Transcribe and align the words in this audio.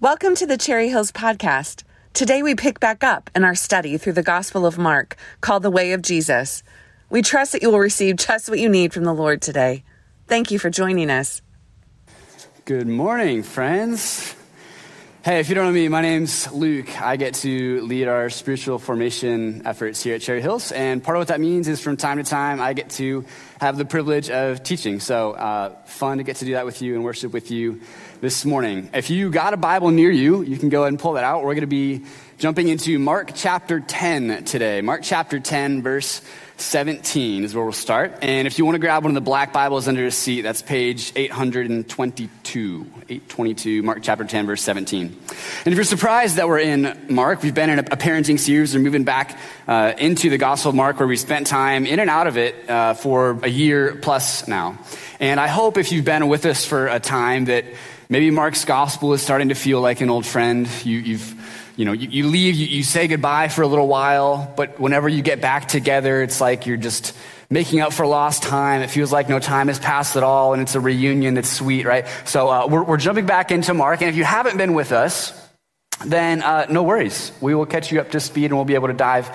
Welcome 0.00 0.36
to 0.36 0.46
the 0.46 0.56
Cherry 0.56 0.90
Hills 0.90 1.10
Podcast. 1.10 1.82
Today 2.14 2.44
we 2.44 2.54
pick 2.54 2.78
back 2.78 3.02
up 3.02 3.30
in 3.34 3.42
our 3.42 3.56
study 3.56 3.98
through 3.98 4.12
the 4.12 4.22
Gospel 4.22 4.64
of 4.64 4.78
Mark 4.78 5.16
called 5.40 5.64
The 5.64 5.72
Way 5.72 5.90
of 5.90 6.02
Jesus. 6.02 6.62
We 7.10 7.20
trust 7.20 7.50
that 7.50 7.62
you 7.62 7.70
will 7.72 7.80
receive 7.80 8.14
just 8.14 8.48
what 8.48 8.60
you 8.60 8.68
need 8.68 8.92
from 8.92 9.02
the 9.02 9.12
Lord 9.12 9.42
today. 9.42 9.82
Thank 10.28 10.52
you 10.52 10.60
for 10.60 10.70
joining 10.70 11.10
us. 11.10 11.42
Good 12.64 12.86
morning, 12.86 13.42
friends. 13.42 14.36
Hey, 15.24 15.40
if 15.40 15.48
you 15.48 15.56
don't 15.56 15.66
know 15.66 15.72
me, 15.72 15.88
my 15.88 16.00
name's 16.00 16.50
Luke. 16.52 17.02
I 17.02 17.16
get 17.16 17.34
to 17.34 17.80
lead 17.82 18.06
our 18.06 18.30
spiritual 18.30 18.78
formation 18.78 19.66
efforts 19.66 20.00
here 20.00 20.14
at 20.14 20.20
Cherry 20.20 20.40
Hills. 20.40 20.70
And 20.70 21.02
part 21.02 21.16
of 21.16 21.22
what 21.22 21.28
that 21.28 21.40
means 21.40 21.66
is 21.66 21.80
from 21.80 21.96
time 21.96 22.18
to 22.18 22.24
time, 22.24 22.60
I 22.60 22.72
get 22.72 22.90
to 22.90 23.24
have 23.60 23.76
the 23.76 23.84
privilege 23.84 24.30
of 24.30 24.62
teaching. 24.62 25.00
So, 25.00 25.32
uh, 25.32 25.74
fun 25.86 26.18
to 26.18 26.24
get 26.24 26.36
to 26.36 26.44
do 26.44 26.52
that 26.52 26.64
with 26.64 26.82
you 26.82 26.94
and 26.94 27.02
worship 27.02 27.32
with 27.32 27.50
you 27.50 27.80
this 28.20 28.44
morning. 28.44 28.90
If 28.92 29.10
you 29.10 29.30
got 29.30 29.54
a 29.54 29.56
Bible 29.56 29.90
near 29.90 30.10
you, 30.10 30.42
you 30.42 30.58
can 30.58 30.68
go 30.68 30.82
ahead 30.82 30.92
and 30.92 30.98
pull 30.98 31.12
that 31.12 31.24
out. 31.24 31.44
We're 31.44 31.54
going 31.54 31.60
to 31.60 31.66
be 31.66 32.04
jumping 32.38 32.68
into 32.68 32.98
Mark 32.98 33.32
chapter 33.34 33.78
10 33.78 34.44
today. 34.44 34.80
Mark 34.80 35.02
chapter 35.04 35.38
10, 35.38 35.82
verse 35.82 36.20
17 36.56 37.44
is 37.44 37.54
where 37.54 37.62
we'll 37.62 37.72
start. 37.72 38.18
And 38.22 38.48
if 38.48 38.58
you 38.58 38.64
want 38.64 38.74
to 38.74 38.80
grab 38.80 39.04
one 39.04 39.12
of 39.12 39.14
the 39.14 39.20
black 39.20 39.52
Bibles 39.52 39.86
under 39.86 40.04
a 40.04 40.10
seat, 40.10 40.42
that's 40.42 40.62
page 40.62 41.12
822. 41.14 42.80
822, 42.80 43.82
Mark 43.84 44.00
chapter 44.02 44.24
10, 44.24 44.46
verse 44.46 44.62
17. 44.62 45.06
And 45.06 45.66
if 45.66 45.74
you're 45.74 45.84
surprised 45.84 46.36
that 46.36 46.48
we're 46.48 46.58
in 46.58 47.06
Mark, 47.08 47.44
we've 47.44 47.54
been 47.54 47.70
in 47.70 47.78
a, 47.78 47.84
parenting 47.84 48.38
series. 48.40 48.74
We're 48.74 48.80
moving 48.80 49.04
back 49.04 49.38
uh, 49.68 49.92
into 49.96 50.30
the 50.30 50.38
Gospel 50.38 50.70
of 50.70 50.74
Mark, 50.74 50.98
where 50.98 51.06
we 51.06 51.16
spent 51.16 51.46
time 51.46 51.86
in 51.86 52.00
and 52.00 52.10
out 52.10 52.26
of 52.26 52.36
it 52.36 52.68
uh, 52.68 52.94
for 52.94 53.38
a 53.44 53.48
year 53.48 53.94
plus 53.94 54.48
now. 54.48 54.78
And 55.20 55.38
I 55.38 55.48
hope 55.48 55.78
if 55.78 55.92
you've 55.92 56.04
been 56.04 56.28
with 56.28 56.46
us 56.46 56.64
for 56.64 56.88
a 56.88 57.00
time 57.00 57.46
that 57.46 57.64
maybe 58.08 58.30
Mark's 58.30 58.64
Gospel 58.64 59.12
is 59.12 59.22
starting 59.22 59.50
to 59.50 59.54
feel 59.54 59.80
like 59.80 60.00
an 60.00 60.10
old 60.10 60.26
friend. 60.26 60.68
You, 60.84 60.98
you've 60.98 61.34
you 61.78 61.84
know, 61.84 61.92
you, 61.92 62.08
you 62.08 62.26
leave, 62.26 62.56
you, 62.56 62.66
you 62.66 62.82
say 62.82 63.06
goodbye 63.06 63.46
for 63.46 63.62
a 63.62 63.66
little 63.68 63.86
while, 63.86 64.52
but 64.56 64.80
whenever 64.80 65.08
you 65.08 65.22
get 65.22 65.40
back 65.40 65.68
together, 65.68 66.22
it's 66.22 66.40
like 66.40 66.66
you're 66.66 66.76
just 66.76 67.16
making 67.50 67.80
up 67.80 67.92
for 67.92 68.04
lost 68.04 68.42
time. 68.42 68.82
It 68.82 68.90
feels 68.90 69.12
like 69.12 69.28
no 69.28 69.38
time 69.38 69.68
has 69.68 69.78
passed 69.78 70.16
at 70.16 70.24
all, 70.24 70.54
and 70.54 70.60
it's 70.60 70.74
a 70.74 70.80
reunion 70.80 71.34
that's 71.34 71.48
sweet, 71.48 71.86
right? 71.86 72.04
So 72.24 72.48
uh, 72.48 72.66
we're, 72.66 72.82
we're 72.82 72.96
jumping 72.96 73.26
back 73.26 73.52
into 73.52 73.74
Mark, 73.74 74.00
and 74.00 74.10
if 74.10 74.16
you 74.16 74.24
haven't 74.24 74.56
been 74.56 74.74
with 74.74 74.90
us, 74.90 75.32
then 76.04 76.42
uh, 76.42 76.66
no 76.68 76.82
worries. 76.82 77.30
We 77.40 77.54
will 77.54 77.66
catch 77.66 77.92
you 77.92 78.00
up 78.00 78.10
to 78.10 78.18
speed, 78.18 78.46
and 78.46 78.56
we'll 78.56 78.64
be 78.64 78.74
able 78.74 78.88
to 78.88 78.94
dive 78.94 79.30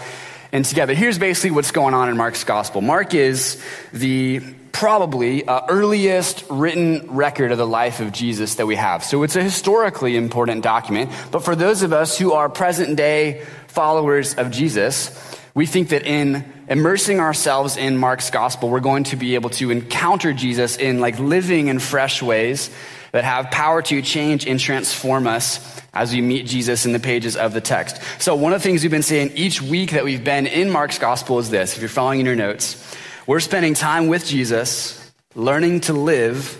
in 0.51 0.63
together. 0.63 0.93
Here's 0.93 1.17
basically 1.17 1.51
what's 1.51 1.71
going 1.71 1.93
on 1.93 2.09
in 2.09 2.17
Mark's 2.17 2.43
gospel. 2.43 2.81
Mark 2.81 3.13
is 3.13 3.63
the 3.93 4.41
probably 4.73 5.47
uh, 5.47 5.61
earliest 5.69 6.43
written 6.49 7.07
record 7.15 7.51
of 7.51 7.57
the 7.57 7.65
life 7.65 8.01
of 8.01 8.11
Jesus 8.11 8.55
that 8.55 8.65
we 8.65 8.75
have. 8.75 9.03
So 9.03 9.23
it's 9.23 9.37
a 9.37 9.43
historically 9.43 10.17
important 10.17 10.63
document. 10.63 11.11
But 11.31 11.45
for 11.45 11.55
those 11.55 11.83
of 11.83 11.93
us 11.93 12.17
who 12.17 12.33
are 12.33 12.49
present 12.49 12.97
day 12.97 13.45
followers 13.67 14.33
of 14.33 14.51
Jesus, 14.51 15.17
we 15.53 15.67
think 15.67 15.89
that 15.89 16.05
in 16.05 16.51
immersing 16.67 17.19
ourselves 17.19 17.77
in 17.77 17.97
Mark's 17.97 18.31
gospel, 18.31 18.69
we're 18.69 18.79
going 18.79 19.03
to 19.05 19.15
be 19.15 19.35
able 19.35 19.51
to 19.51 19.69
encounter 19.69 20.33
Jesus 20.33 20.77
in 20.77 20.99
like 20.99 21.19
living 21.19 21.69
and 21.69 21.81
fresh 21.81 22.23
ways 22.23 22.71
that 23.11 23.23
have 23.23 23.51
power 23.51 23.83
to 23.83 24.01
change 24.01 24.47
and 24.47 24.59
transform 24.59 25.27
us 25.27 25.81
as 25.93 26.11
we 26.11 26.21
meet 26.21 26.47
Jesus 26.47 26.87
in 26.87 26.93
the 26.93 26.99
pages 26.99 27.37
of 27.37 27.53
the 27.53 27.61
text. 27.61 28.01
So 28.19 28.33
one 28.33 28.53
of 28.53 28.59
the 28.61 28.67
things 28.67 28.81
we've 28.81 28.89
been 28.89 29.03
saying 29.03 29.33
each 29.35 29.61
week 29.61 29.91
that 29.91 30.03
we've 30.03 30.23
been 30.23 30.47
in 30.47 30.71
Mark's 30.71 30.97
gospel 30.97 31.37
is 31.37 31.51
this. 31.51 31.75
If 31.75 31.81
you're 31.81 31.89
following 31.89 32.21
in 32.21 32.25
your 32.25 32.35
notes, 32.35 32.97
we're 33.25 33.39
spending 33.39 33.73
time 33.73 34.07
with 34.07 34.25
Jesus, 34.25 35.11
learning 35.33 35.81
to 35.81 35.93
live 35.93 36.57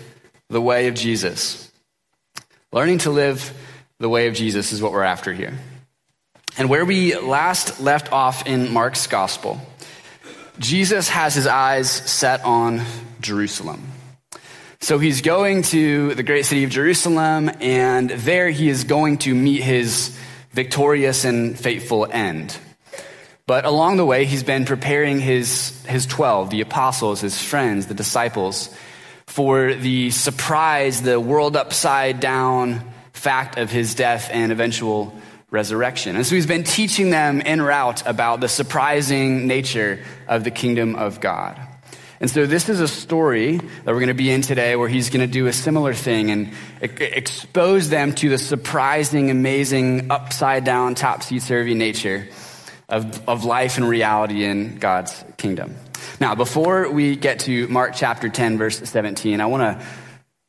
the 0.48 0.62
way 0.62 0.88
of 0.88 0.94
Jesus. 0.94 1.70
Learning 2.72 2.98
to 2.98 3.10
live 3.10 3.52
the 3.98 4.08
way 4.08 4.28
of 4.28 4.34
Jesus 4.34 4.72
is 4.72 4.80
what 4.80 4.92
we're 4.92 5.02
after 5.02 5.32
here. 5.32 5.52
And 6.56 6.70
where 6.70 6.86
we 6.86 7.18
last 7.18 7.80
left 7.80 8.12
off 8.12 8.46
in 8.46 8.72
Mark's 8.72 9.06
gospel, 9.06 9.60
Jesus 10.58 11.08
has 11.10 11.34
his 11.34 11.46
eyes 11.46 11.90
set 11.90 12.42
on 12.44 12.82
Jerusalem. 13.20 13.82
So 14.80 14.98
he's 14.98 15.20
going 15.20 15.62
to 15.64 16.14
the 16.14 16.22
great 16.22 16.46
city 16.46 16.64
of 16.64 16.70
Jerusalem, 16.70 17.50
and 17.60 18.08
there 18.08 18.48
he 18.48 18.68
is 18.68 18.84
going 18.84 19.18
to 19.18 19.34
meet 19.34 19.62
his 19.62 20.16
victorious 20.52 21.24
and 21.24 21.58
fateful 21.58 22.06
end. 22.10 22.56
But 23.46 23.66
along 23.66 23.98
the 23.98 24.06
way, 24.06 24.24
he's 24.24 24.42
been 24.42 24.64
preparing 24.64 25.20
his, 25.20 25.84
his 25.84 26.06
12, 26.06 26.48
the 26.48 26.62
apostles, 26.62 27.20
his 27.20 27.40
friends, 27.42 27.86
the 27.86 27.94
disciples, 27.94 28.74
for 29.26 29.74
the 29.74 30.10
surprise, 30.10 31.02
the 31.02 31.20
world 31.20 31.54
upside 31.54 32.20
down 32.20 32.80
fact 33.12 33.58
of 33.58 33.70
his 33.70 33.94
death 33.94 34.30
and 34.32 34.50
eventual 34.50 35.14
resurrection. 35.50 36.16
And 36.16 36.26
so 36.26 36.34
he's 36.34 36.46
been 36.46 36.64
teaching 36.64 37.10
them 37.10 37.42
en 37.44 37.60
route 37.60 38.06
about 38.06 38.40
the 38.40 38.48
surprising 38.48 39.46
nature 39.46 40.02
of 40.26 40.42
the 40.42 40.50
kingdom 40.50 40.96
of 40.96 41.20
God. 41.20 41.60
And 42.20 42.30
so 42.30 42.46
this 42.46 42.70
is 42.70 42.80
a 42.80 42.88
story 42.88 43.58
that 43.58 43.86
we're 43.86 43.94
going 43.94 44.08
to 44.08 44.14
be 44.14 44.30
in 44.30 44.40
today 44.40 44.74
where 44.74 44.88
he's 44.88 45.10
going 45.10 45.20
to 45.20 45.30
do 45.30 45.48
a 45.48 45.52
similar 45.52 45.92
thing 45.92 46.30
and 46.30 46.52
expose 46.80 47.90
them 47.90 48.14
to 48.14 48.30
the 48.30 48.38
surprising, 48.38 49.30
amazing, 49.30 50.10
upside 50.10 50.64
down, 50.64 50.94
topsy 50.94 51.40
turvy 51.40 51.74
nature 51.74 52.26
of, 52.88 53.28
of 53.28 53.44
life 53.44 53.76
and 53.76 53.88
reality 53.88 54.44
in 54.44 54.78
God's 54.78 55.24
kingdom. 55.36 55.76
Now, 56.20 56.34
before 56.34 56.90
we 56.90 57.16
get 57.16 57.40
to 57.40 57.66
Mark 57.68 57.92
chapter 57.94 58.28
10, 58.28 58.58
verse 58.58 58.78
17, 58.78 59.40
I 59.40 59.46
want 59.46 59.62
to 59.62 59.86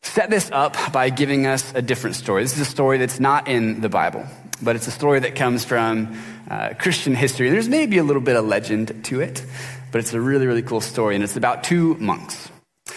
set 0.03 0.29
this 0.29 0.49
up 0.51 0.77
by 0.91 1.09
giving 1.09 1.47
us 1.47 1.73
a 1.73 1.81
different 1.81 2.15
story. 2.15 2.43
This 2.43 2.53
is 2.53 2.61
a 2.61 2.65
story 2.65 2.97
that's 2.97 3.19
not 3.19 3.47
in 3.47 3.81
the 3.81 3.89
Bible, 3.89 4.25
but 4.61 4.75
it's 4.75 4.87
a 4.87 4.91
story 4.91 5.19
that 5.21 5.35
comes 5.35 5.65
from 5.65 6.17
uh, 6.49 6.73
Christian 6.77 7.15
history. 7.15 7.49
There's 7.49 7.69
maybe 7.69 7.97
a 7.97 8.03
little 8.03 8.21
bit 8.21 8.35
of 8.35 8.45
legend 8.45 9.05
to 9.05 9.21
it, 9.21 9.43
but 9.91 9.99
it's 9.99 10.13
a 10.13 10.21
really, 10.21 10.45
really 10.45 10.61
cool 10.61 10.81
story, 10.81 11.15
and 11.15 11.23
it's 11.23 11.37
about 11.37 11.63
two 11.63 11.95
monks. 11.95 12.49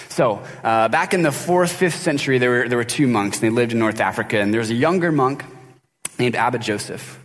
So, 0.09 0.43
uh, 0.65 0.88
back 0.88 1.15
in 1.15 1.22
the 1.22 1.32
fourth, 1.32 1.72
fifth 1.72 1.94
century, 1.94 2.38
there 2.38 2.50
were, 2.50 2.69
there 2.69 2.78
were 2.78 2.84
two 2.84 3.06
monks, 3.06 3.41
and 3.41 3.50
they 3.50 3.55
lived 3.55 3.72
in 3.72 3.78
North 3.78 4.00
Africa, 4.00 4.41
and 4.41 4.53
there 4.53 4.60
was 4.60 4.70
a 4.70 4.75
younger 4.75 5.12
monk 5.12 5.44
named 6.19 6.34
Abba 6.34 6.59
Joseph. 6.59 7.25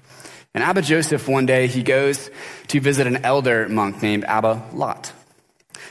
And 0.54 0.64
Abba 0.64 0.84
Joseph, 0.84 1.28
one 1.28 1.46
day, 1.46 1.68
he 1.68 1.82
goes 1.82 2.30
to 2.68 2.80
visit 2.80 3.08
an 3.08 3.26
elder 3.26 3.68
monk 3.70 4.02
named 4.02 4.24
Abba 4.26 4.70
Lot. 4.74 5.12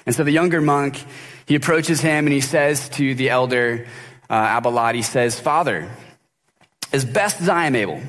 And 0.07 0.15
so 0.15 0.23
the 0.23 0.31
younger 0.31 0.61
monk, 0.61 1.03
he 1.47 1.55
approaches 1.55 2.01
him 2.01 2.27
and 2.27 2.33
he 2.33 2.41
says 2.41 2.89
to 2.91 3.15
the 3.15 3.31
elder 3.31 3.87
uh, 4.31 4.35
Abba 4.35 4.69
Lot, 4.69 4.95
he 4.95 5.03
says, 5.03 5.39
Father, 5.39 5.91
as 6.93 7.05
best 7.05 7.41
as 7.41 7.49
I 7.49 7.67
am 7.67 7.75
able, 7.75 8.01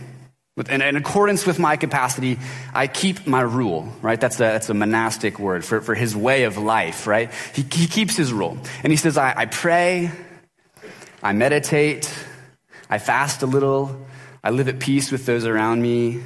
in, 0.70 0.82
in 0.84 0.96
accordance 0.96 1.48
with 1.48 1.58
my 1.58 1.78
capacity, 1.78 2.38
I 2.74 2.86
keep 2.86 3.26
my 3.26 3.42
rule, 3.42 3.92
right? 4.04 4.22
That's 4.22 4.36
a, 4.36 4.44
that's 4.44 4.70
a 4.70 4.76
monastic 4.76 5.40
word 5.40 5.66
for, 5.66 5.82
for 5.82 5.96
his 5.96 6.16
way 6.16 6.44
of 6.44 6.58
life, 6.58 7.08
right? 7.08 7.32
He, 7.56 7.64
he 7.64 7.88
keeps 7.88 8.16
his 8.16 8.32
rule. 8.32 8.58
And 8.84 8.94
he 8.94 8.98
says, 8.98 9.18
I, 9.18 9.34
I 9.36 9.46
pray, 9.48 10.12
I 11.24 11.34
meditate, 11.34 12.14
I 12.90 13.00
fast 13.00 13.42
a 13.42 13.48
little, 13.48 14.06
I 14.44 14.52
live 14.52 14.68
at 14.68 14.80
peace 14.80 15.12
with 15.12 15.26
those 15.26 15.46
around 15.46 15.82
me, 15.82 16.22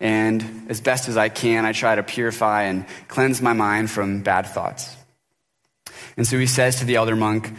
and 0.00 0.66
as 0.68 0.80
best 0.80 1.08
as 1.08 1.16
I 1.16 1.28
can, 1.28 1.64
I 1.64 1.72
try 1.72 1.94
to 1.94 2.02
purify 2.02 2.64
and 2.64 2.86
cleanse 3.08 3.42
my 3.42 3.52
mind 3.52 3.90
from 3.90 4.22
bad 4.22 4.46
thoughts. 4.46 4.96
And 6.16 6.26
so 6.26 6.38
he 6.38 6.46
says 6.46 6.76
to 6.76 6.84
the 6.84 6.96
elder 6.96 7.16
monk, 7.16 7.52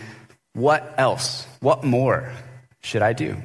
What 0.54 0.96
else? 0.98 1.46
What 1.60 1.84
more 1.84 2.32
should 2.82 3.02
I 3.02 3.14
do? 3.14 3.38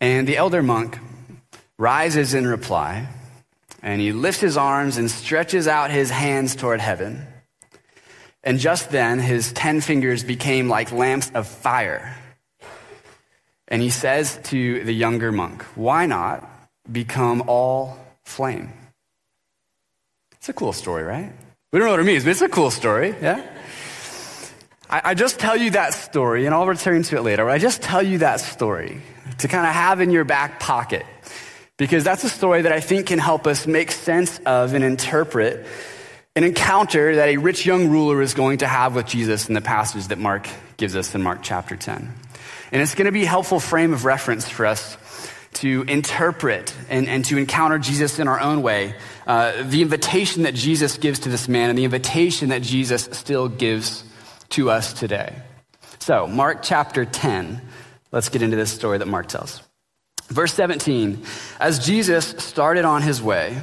And 0.00 0.26
the 0.26 0.36
elder 0.36 0.62
monk 0.62 0.98
rises 1.78 2.34
in 2.34 2.46
reply, 2.46 3.08
and 3.82 4.00
he 4.00 4.12
lifts 4.12 4.40
his 4.40 4.56
arms 4.56 4.96
and 4.96 5.10
stretches 5.10 5.68
out 5.68 5.90
his 5.90 6.10
hands 6.10 6.56
toward 6.56 6.80
heaven. 6.80 7.26
And 8.42 8.58
just 8.58 8.90
then, 8.90 9.18
his 9.18 9.52
ten 9.52 9.80
fingers 9.80 10.24
became 10.24 10.68
like 10.68 10.92
lamps 10.92 11.30
of 11.34 11.46
fire. 11.46 12.16
And 13.68 13.80
he 13.80 13.90
says 13.90 14.38
to 14.44 14.82
the 14.84 14.92
younger 14.92 15.30
monk, 15.30 15.62
Why 15.74 16.06
not 16.06 16.48
become 16.92 17.44
all 17.46 17.98
flame. 18.24 18.72
It's 20.32 20.48
a 20.48 20.52
cool 20.52 20.72
story, 20.72 21.04
right? 21.04 21.32
We 21.72 21.78
don't 21.78 21.86
know 21.86 21.92
what 21.92 22.00
it 22.00 22.04
means, 22.04 22.24
but 22.24 22.30
it's 22.30 22.42
a 22.42 22.48
cool 22.48 22.70
story, 22.70 23.14
yeah? 23.22 23.46
I, 24.90 25.00
I 25.04 25.14
just 25.14 25.38
tell 25.38 25.56
you 25.56 25.70
that 25.70 25.94
story, 25.94 26.46
and 26.46 26.54
I'll 26.54 26.66
return 26.66 27.02
to 27.04 27.16
it 27.16 27.22
later. 27.22 27.48
I 27.48 27.58
just 27.58 27.80
tell 27.80 28.02
you 28.02 28.18
that 28.18 28.40
story 28.40 29.00
to 29.38 29.48
kind 29.48 29.66
of 29.66 29.72
have 29.72 30.00
in 30.00 30.10
your 30.10 30.24
back 30.24 30.60
pocket 30.60 31.06
because 31.78 32.04
that's 32.04 32.24
a 32.24 32.28
story 32.28 32.62
that 32.62 32.72
I 32.72 32.80
think 32.80 33.06
can 33.06 33.18
help 33.18 33.46
us 33.46 33.66
make 33.66 33.90
sense 33.90 34.38
of 34.40 34.74
and 34.74 34.84
interpret 34.84 35.66
an 36.34 36.44
encounter 36.44 37.16
that 37.16 37.28
a 37.28 37.36
rich 37.36 37.66
young 37.66 37.88
ruler 37.88 38.22
is 38.22 38.34
going 38.34 38.58
to 38.58 38.66
have 38.66 38.94
with 38.94 39.06
Jesus 39.06 39.48
in 39.48 39.54
the 39.54 39.60
passage 39.60 40.06
that 40.08 40.18
Mark 40.18 40.48
gives 40.76 40.96
us 40.96 41.14
in 41.14 41.22
Mark 41.22 41.40
chapter 41.42 41.76
10. 41.76 42.12
And 42.72 42.82
it's 42.82 42.94
going 42.94 43.06
to 43.06 43.12
be 43.12 43.24
a 43.24 43.28
helpful 43.28 43.60
frame 43.60 43.92
of 43.92 44.04
reference 44.04 44.48
for 44.48 44.64
us 44.64 44.96
to 45.54 45.82
interpret 45.82 46.74
and, 46.88 47.08
and 47.08 47.24
to 47.26 47.36
encounter 47.36 47.78
Jesus 47.78 48.18
in 48.18 48.28
our 48.28 48.40
own 48.40 48.62
way. 48.62 48.94
Uh, 49.26 49.62
the 49.62 49.82
invitation 49.82 50.44
that 50.44 50.54
Jesus 50.54 50.96
gives 50.96 51.20
to 51.20 51.28
this 51.28 51.48
man 51.48 51.70
and 51.70 51.78
the 51.78 51.84
invitation 51.84 52.48
that 52.48 52.62
Jesus 52.62 53.08
still 53.12 53.48
gives 53.48 54.04
to 54.50 54.70
us 54.70 54.92
today. 54.92 55.34
So, 55.98 56.26
Mark 56.26 56.60
chapter 56.62 57.04
10, 57.04 57.60
Let's 58.12 58.28
get 58.28 58.42
into 58.42 58.58
this 58.58 58.70
story 58.70 58.98
that 58.98 59.08
Mark 59.08 59.26
tells. 59.26 59.62
Verse 60.28 60.52
17 60.54 61.24
As 61.58 61.84
Jesus 61.84 62.26
started 62.26 62.84
on 62.84 63.02
his 63.02 63.22
way, 63.22 63.58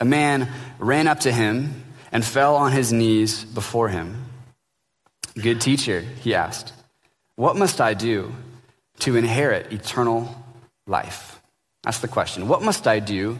a 0.00 0.04
man 0.04 0.48
ran 0.78 1.06
up 1.06 1.20
to 1.20 1.32
him 1.32 1.84
and 2.12 2.24
fell 2.24 2.56
on 2.56 2.72
his 2.72 2.92
knees 2.92 3.44
before 3.44 3.88
him. 3.88 4.24
Good 5.40 5.60
teacher, 5.60 6.00
he 6.00 6.34
asked, 6.34 6.72
what 7.36 7.56
must 7.56 7.80
I 7.80 7.94
do 7.94 8.32
to 8.98 9.16
inherit 9.16 9.72
eternal 9.72 10.34
life? 10.86 11.40
That's 11.82 12.00
the 12.00 12.08
question. 12.08 12.48
What 12.48 12.62
must 12.62 12.86
I 12.86 13.00
do 13.00 13.38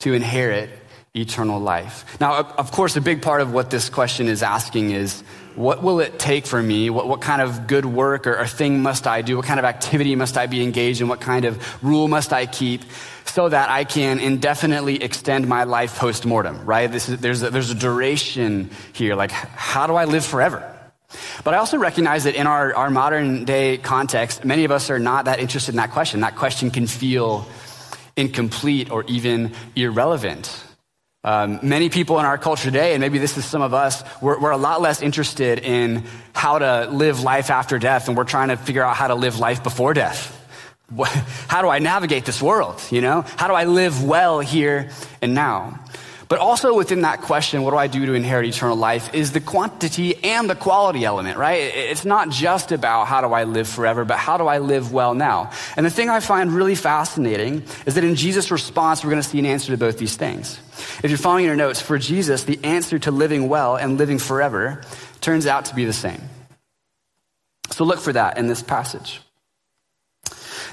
to 0.00 0.14
inherit 0.14 0.70
eternal 1.14 1.60
life? 1.60 2.18
Now, 2.20 2.38
of 2.38 2.72
course, 2.72 2.96
a 2.96 3.00
big 3.00 3.22
part 3.22 3.40
of 3.40 3.52
what 3.52 3.70
this 3.70 3.90
question 3.90 4.28
is 4.28 4.42
asking 4.42 4.90
is 4.90 5.22
what 5.56 5.82
will 5.82 6.00
it 6.00 6.18
take 6.18 6.46
for 6.46 6.62
me? 6.62 6.90
What, 6.90 7.08
what 7.08 7.22
kind 7.22 7.40
of 7.40 7.66
good 7.66 7.86
work 7.86 8.26
or, 8.26 8.38
or 8.38 8.46
thing 8.46 8.82
must 8.82 9.06
I 9.06 9.22
do? 9.22 9.36
What 9.36 9.46
kind 9.46 9.58
of 9.58 9.64
activity 9.64 10.14
must 10.14 10.36
I 10.36 10.46
be 10.46 10.62
engaged 10.62 11.00
in? 11.00 11.08
What 11.08 11.20
kind 11.20 11.46
of 11.46 11.82
rule 11.82 12.08
must 12.08 12.32
I 12.32 12.44
keep 12.44 12.82
so 13.24 13.48
that 13.48 13.70
I 13.70 13.84
can 13.84 14.20
indefinitely 14.20 15.02
extend 15.02 15.48
my 15.48 15.64
life 15.64 15.98
post 15.98 16.26
mortem, 16.26 16.64
right? 16.66 16.92
This 16.92 17.08
is, 17.08 17.18
there's, 17.18 17.42
a, 17.42 17.50
there's 17.50 17.70
a 17.70 17.74
duration 17.74 18.70
here. 18.92 19.14
Like, 19.14 19.30
how 19.30 19.86
do 19.86 19.94
I 19.94 20.04
live 20.04 20.24
forever? 20.24 20.75
But 21.44 21.54
I 21.54 21.58
also 21.58 21.78
recognize 21.78 22.24
that 22.24 22.34
in 22.34 22.46
our, 22.46 22.74
our 22.74 22.90
modern 22.90 23.44
day 23.44 23.78
context, 23.78 24.44
many 24.44 24.64
of 24.64 24.70
us 24.70 24.90
are 24.90 24.98
not 24.98 25.26
that 25.26 25.40
interested 25.40 25.72
in 25.72 25.76
that 25.76 25.92
question. 25.92 26.20
That 26.20 26.36
question 26.36 26.70
can 26.70 26.86
feel 26.86 27.46
incomplete 28.16 28.90
or 28.90 29.04
even 29.04 29.52
irrelevant. 29.76 30.64
Um, 31.22 31.58
many 31.62 31.88
people 31.88 32.20
in 32.20 32.24
our 32.24 32.38
culture 32.38 32.64
today, 32.64 32.94
and 32.94 33.00
maybe 33.00 33.18
this 33.18 33.36
is 33.36 33.44
some 33.44 33.60
of 33.60 33.74
us, 33.74 34.04
we're, 34.22 34.38
we're, 34.38 34.52
a 34.52 34.56
lot 34.56 34.80
less 34.80 35.02
interested 35.02 35.58
in 35.58 36.04
how 36.32 36.60
to 36.60 36.88
live 36.88 37.20
life 37.20 37.50
after 37.50 37.80
death, 37.80 38.06
and 38.06 38.16
we're 38.16 38.22
trying 38.22 38.48
to 38.48 38.56
figure 38.56 38.84
out 38.84 38.94
how 38.94 39.08
to 39.08 39.16
live 39.16 39.40
life 39.40 39.64
before 39.64 39.92
death. 39.92 40.32
How 41.48 41.62
do 41.62 41.68
I 41.68 41.80
navigate 41.80 42.26
this 42.26 42.40
world? 42.40 42.80
You 42.92 43.00
know, 43.00 43.22
how 43.36 43.48
do 43.48 43.54
I 43.54 43.64
live 43.64 44.04
well 44.04 44.38
here 44.38 44.90
and 45.20 45.34
now? 45.34 45.80
But 46.28 46.40
also 46.40 46.74
within 46.74 47.02
that 47.02 47.20
question, 47.20 47.62
what 47.62 47.70
do 47.70 47.76
I 47.76 47.86
do 47.86 48.04
to 48.06 48.14
inherit 48.14 48.46
eternal 48.46 48.76
life, 48.76 49.14
is 49.14 49.30
the 49.30 49.40
quantity 49.40 50.16
and 50.24 50.50
the 50.50 50.56
quality 50.56 51.04
element, 51.04 51.38
right? 51.38 51.60
It's 51.74 52.04
not 52.04 52.30
just 52.30 52.72
about 52.72 53.06
how 53.06 53.20
do 53.20 53.32
I 53.32 53.44
live 53.44 53.68
forever, 53.68 54.04
but 54.04 54.18
how 54.18 54.36
do 54.36 54.46
I 54.46 54.58
live 54.58 54.92
well 54.92 55.14
now? 55.14 55.52
And 55.76 55.86
the 55.86 55.90
thing 55.90 56.10
I 56.10 56.18
find 56.18 56.52
really 56.52 56.74
fascinating 56.74 57.62
is 57.86 57.94
that 57.94 58.02
in 58.02 58.16
Jesus' 58.16 58.50
response, 58.50 59.04
we're 59.04 59.10
going 59.10 59.22
to 59.22 59.28
see 59.28 59.38
an 59.38 59.46
answer 59.46 59.70
to 59.70 59.78
both 59.78 59.98
these 59.98 60.16
things. 60.16 60.58
If 61.04 61.10
you're 61.10 61.18
following 61.18 61.44
your 61.44 61.54
notes, 61.56 61.80
for 61.80 61.96
Jesus, 61.96 62.42
the 62.42 62.58
answer 62.64 62.98
to 62.98 63.12
living 63.12 63.48
well 63.48 63.76
and 63.76 63.96
living 63.96 64.18
forever 64.18 64.82
turns 65.20 65.46
out 65.46 65.66
to 65.66 65.76
be 65.76 65.84
the 65.84 65.92
same. 65.92 66.20
So 67.70 67.84
look 67.84 68.00
for 68.00 68.12
that 68.12 68.36
in 68.36 68.48
this 68.48 68.62
passage. 68.62 69.20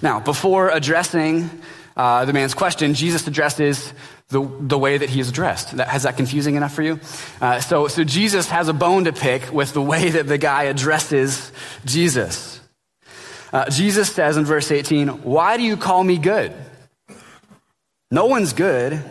Now, 0.01 0.19
before 0.19 0.69
addressing 0.69 1.50
uh, 1.95 2.25
the 2.25 2.34
man's 2.34 2.54
question, 2.54 2.94
Jesus 2.94 3.28
addresses 3.28 3.94
the, 4.30 4.42
the 4.60 4.78
way 4.78 4.98
that 4.98 5.10
he 5.10 5.19
is 5.19 5.30
addressed. 5.30 5.78
That, 5.78 5.88
has 5.88 6.04
that 6.04 6.18
confusing 6.18 6.56
enough 6.56 6.74
for 6.74 6.81
you? 6.81 7.00
Uh, 7.40 7.60
so, 7.60 7.88
so 7.88 8.04
Jesus 8.04 8.50
has 8.50 8.68
a 8.68 8.74
bone 8.74 9.06
to 9.06 9.13
pick 9.13 9.54
with 9.54 9.74
the 9.74 9.81
way 9.81 10.10
that 10.10 10.28
the 10.28 10.38
guy 10.38 10.63
addresses 10.63 11.51
Jesus. 11.86 12.60
Uh, 13.51 13.69
Jesus 13.69 14.12
says 14.12 14.38
in 14.38 14.45
verse 14.45 14.72
18, 14.72 15.10
Why 15.24 15.57
do 15.57 15.63
you 15.63 15.78
call 15.78 16.04
me 16.04 16.18
good? 16.18 16.54
No 18.10 18.25
one's 18.25 18.54
good 18.54 19.04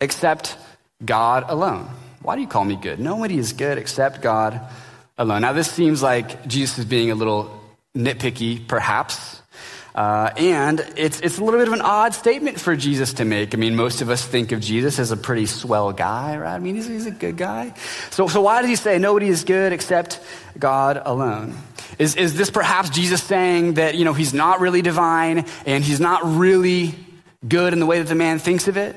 except 0.00 0.56
God 1.04 1.44
alone. 1.48 1.88
Why 2.22 2.34
do 2.34 2.42
you 2.42 2.48
call 2.48 2.64
me 2.64 2.76
good? 2.76 3.00
Nobody 3.00 3.38
is 3.38 3.52
good 3.52 3.78
except 3.78 4.22
God 4.22 4.60
alone. 5.16 5.42
Now, 5.42 5.52
this 5.52 5.70
seems 5.70 6.02
like 6.02 6.46
Jesus 6.46 6.78
is 6.78 6.84
being 6.84 7.10
a 7.10 7.14
little 7.14 7.62
nitpicky, 7.96 8.66
perhaps. 8.66 9.39
Uh, 9.94 10.30
and 10.36 10.80
it's, 10.96 11.20
it's 11.20 11.38
a 11.38 11.44
little 11.44 11.58
bit 11.58 11.66
of 11.66 11.74
an 11.74 11.80
odd 11.80 12.14
statement 12.14 12.60
for 12.60 12.76
Jesus 12.76 13.14
to 13.14 13.24
make. 13.24 13.54
I 13.54 13.56
mean, 13.56 13.74
most 13.74 14.02
of 14.02 14.10
us 14.10 14.24
think 14.24 14.52
of 14.52 14.60
Jesus 14.60 14.98
as 14.98 15.10
a 15.10 15.16
pretty 15.16 15.46
swell 15.46 15.92
guy, 15.92 16.36
right? 16.36 16.54
I 16.54 16.58
mean, 16.58 16.76
he's, 16.76 16.86
he's 16.86 17.06
a 17.06 17.10
good 17.10 17.36
guy. 17.36 17.74
So, 18.10 18.28
so 18.28 18.40
why 18.40 18.60
does 18.60 18.70
he 18.70 18.76
say 18.76 18.98
nobody 18.98 19.28
is 19.28 19.44
good 19.44 19.72
except 19.72 20.20
God 20.58 21.00
alone? 21.04 21.56
Is, 21.98 22.14
is 22.14 22.36
this 22.36 22.50
perhaps 22.50 22.90
Jesus 22.90 23.22
saying 23.22 23.74
that, 23.74 23.96
you 23.96 24.04
know, 24.04 24.14
he's 24.14 24.32
not 24.32 24.60
really 24.60 24.80
divine 24.80 25.44
and 25.66 25.82
he's 25.82 26.00
not 26.00 26.22
really 26.24 26.94
good 27.46 27.72
in 27.72 27.80
the 27.80 27.86
way 27.86 27.98
that 27.98 28.08
the 28.08 28.14
man 28.14 28.38
thinks 28.38 28.68
of 28.68 28.76
it? 28.76 28.96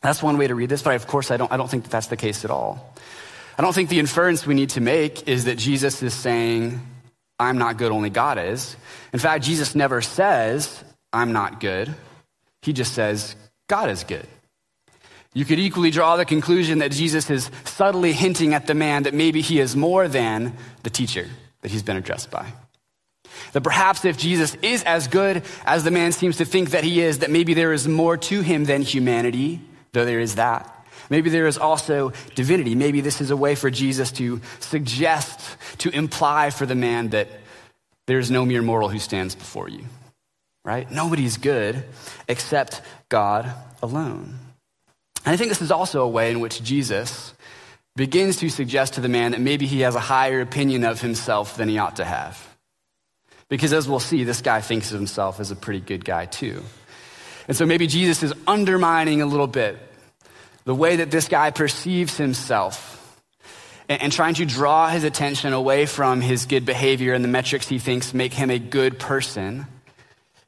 That's 0.00 0.22
one 0.22 0.36
way 0.36 0.48
to 0.48 0.54
read 0.54 0.68
this, 0.68 0.82
but 0.82 0.96
of 0.96 1.06
course 1.06 1.30
I 1.30 1.36
don't, 1.36 1.50
I 1.50 1.56
don't 1.56 1.70
think 1.70 1.84
that 1.84 1.90
that's 1.90 2.08
the 2.08 2.16
case 2.16 2.44
at 2.44 2.50
all. 2.50 2.94
I 3.56 3.62
don't 3.62 3.72
think 3.72 3.88
the 3.88 4.00
inference 4.00 4.44
we 4.46 4.54
need 4.54 4.70
to 4.70 4.80
make 4.80 5.28
is 5.28 5.44
that 5.44 5.56
Jesus 5.56 6.02
is 6.02 6.12
saying 6.12 6.80
I'm 7.38 7.58
not 7.58 7.78
good, 7.78 7.92
only 7.92 8.10
God 8.10 8.38
is. 8.38 8.76
In 9.12 9.18
fact, 9.18 9.44
Jesus 9.44 9.74
never 9.74 10.00
says, 10.00 10.82
I'm 11.12 11.32
not 11.32 11.60
good. 11.60 11.94
He 12.62 12.72
just 12.72 12.94
says, 12.94 13.36
God 13.68 13.90
is 13.90 14.04
good. 14.04 14.26
You 15.32 15.44
could 15.44 15.58
equally 15.58 15.90
draw 15.90 16.16
the 16.16 16.24
conclusion 16.24 16.78
that 16.78 16.92
Jesus 16.92 17.28
is 17.28 17.50
subtly 17.64 18.12
hinting 18.12 18.54
at 18.54 18.68
the 18.68 18.74
man 18.74 19.02
that 19.02 19.14
maybe 19.14 19.40
he 19.40 19.58
is 19.58 19.74
more 19.74 20.06
than 20.06 20.56
the 20.84 20.90
teacher 20.90 21.28
that 21.62 21.72
he's 21.72 21.82
been 21.82 21.96
addressed 21.96 22.30
by. 22.30 22.52
That 23.52 23.62
perhaps 23.62 24.04
if 24.04 24.16
Jesus 24.16 24.54
is 24.62 24.84
as 24.84 25.08
good 25.08 25.42
as 25.66 25.82
the 25.82 25.90
man 25.90 26.12
seems 26.12 26.36
to 26.36 26.44
think 26.44 26.70
that 26.70 26.84
he 26.84 27.00
is, 27.00 27.18
that 27.18 27.30
maybe 27.30 27.52
there 27.52 27.72
is 27.72 27.88
more 27.88 28.16
to 28.16 28.42
him 28.42 28.64
than 28.64 28.82
humanity, 28.82 29.60
though 29.92 30.04
there 30.04 30.20
is 30.20 30.36
that. 30.36 30.70
Maybe 31.10 31.30
there 31.30 31.46
is 31.46 31.58
also 31.58 32.12
divinity. 32.34 32.74
Maybe 32.74 33.00
this 33.00 33.20
is 33.20 33.30
a 33.30 33.36
way 33.36 33.54
for 33.54 33.70
Jesus 33.70 34.10
to 34.12 34.40
suggest, 34.60 35.40
to 35.78 35.90
imply 35.90 36.50
for 36.50 36.66
the 36.66 36.74
man 36.74 37.10
that 37.10 37.28
there 38.06 38.18
is 38.18 38.30
no 38.30 38.44
mere 38.44 38.62
mortal 38.62 38.88
who 38.88 38.98
stands 38.98 39.34
before 39.34 39.68
you, 39.68 39.84
right? 40.64 40.90
Nobody's 40.90 41.36
good 41.36 41.84
except 42.28 42.82
God 43.08 43.52
alone. 43.82 44.38
And 45.24 45.32
I 45.32 45.36
think 45.36 45.48
this 45.48 45.62
is 45.62 45.70
also 45.70 46.02
a 46.02 46.08
way 46.08 46.30
in 46.30 46.40
which 46.40 46.62
Jesus 46.62 47.34
begins 47.96 48.36
to 48.38 48.48
suggest 48.48 48.94
to 48.94 49.00
the 49.00 49.08
man 49.08 49.32
that 49.32 49.40
maybe 49.40 49.66
he 49.66 49.80
has 49.80 49.94
a 49.94 50.00
higher 50.00 50.40
opinion 50.40 50.84
of 50.84 51.00
himself 51.00 51.56
than 51.56 51.68
he 51.68 51.78
ought 51.78 51.96
to 51.96 52.04
have. 52.04 52.56
Because 53.48 53.72
as 53.72 53.88
we'll 53.88 54.00
see, 54.00 54.24
this 54.24 54.42
guy 54.42 54.60
thinks 54.60 54.90
of 54.90 54.98
himself 54.98 55.38
as 55.38 55.50
a 55.50 55.56
pretty 55.56 55.80
good 55.80 56.04
guy 56.04 56.26
too. 56.26 56.62
And 57.46 57.56
so 57.56 57.66
maybe 57.66 57.86
Jesus 57.86 58.22
is 58.22 58.34
undermining 58.46 59.22
a 59.22 59.26
little 59.26 59.46
bit 59.46 59.78
the 60.64 60.74
way 60.74 60.96
that 60.96 61.10
this 61.10 61.28
guy 61.28 61.50
perceives 61.50 62.16
himself 62.16 63.00
and, 63.88 64.12
trying 64.12 64.34
to 64.34 64.46
draw 64.46 64.88
his 64.88 65.04
attention 65.04 65.52
away 65.52 65.86
from 65.86 66.20
his 66.20 66.46
good 66.46 66.64
behavior 66.64 67.12
and 67.12 67.22
the 67.22 67.28
metrics 67.28 67.68
he 67.68 67.78
thinks 67.78 68.14
make 68.14 68.32
him 68.32 68.50
a 68.50 68.58
good 68.58 68.98
person 68.98 69.66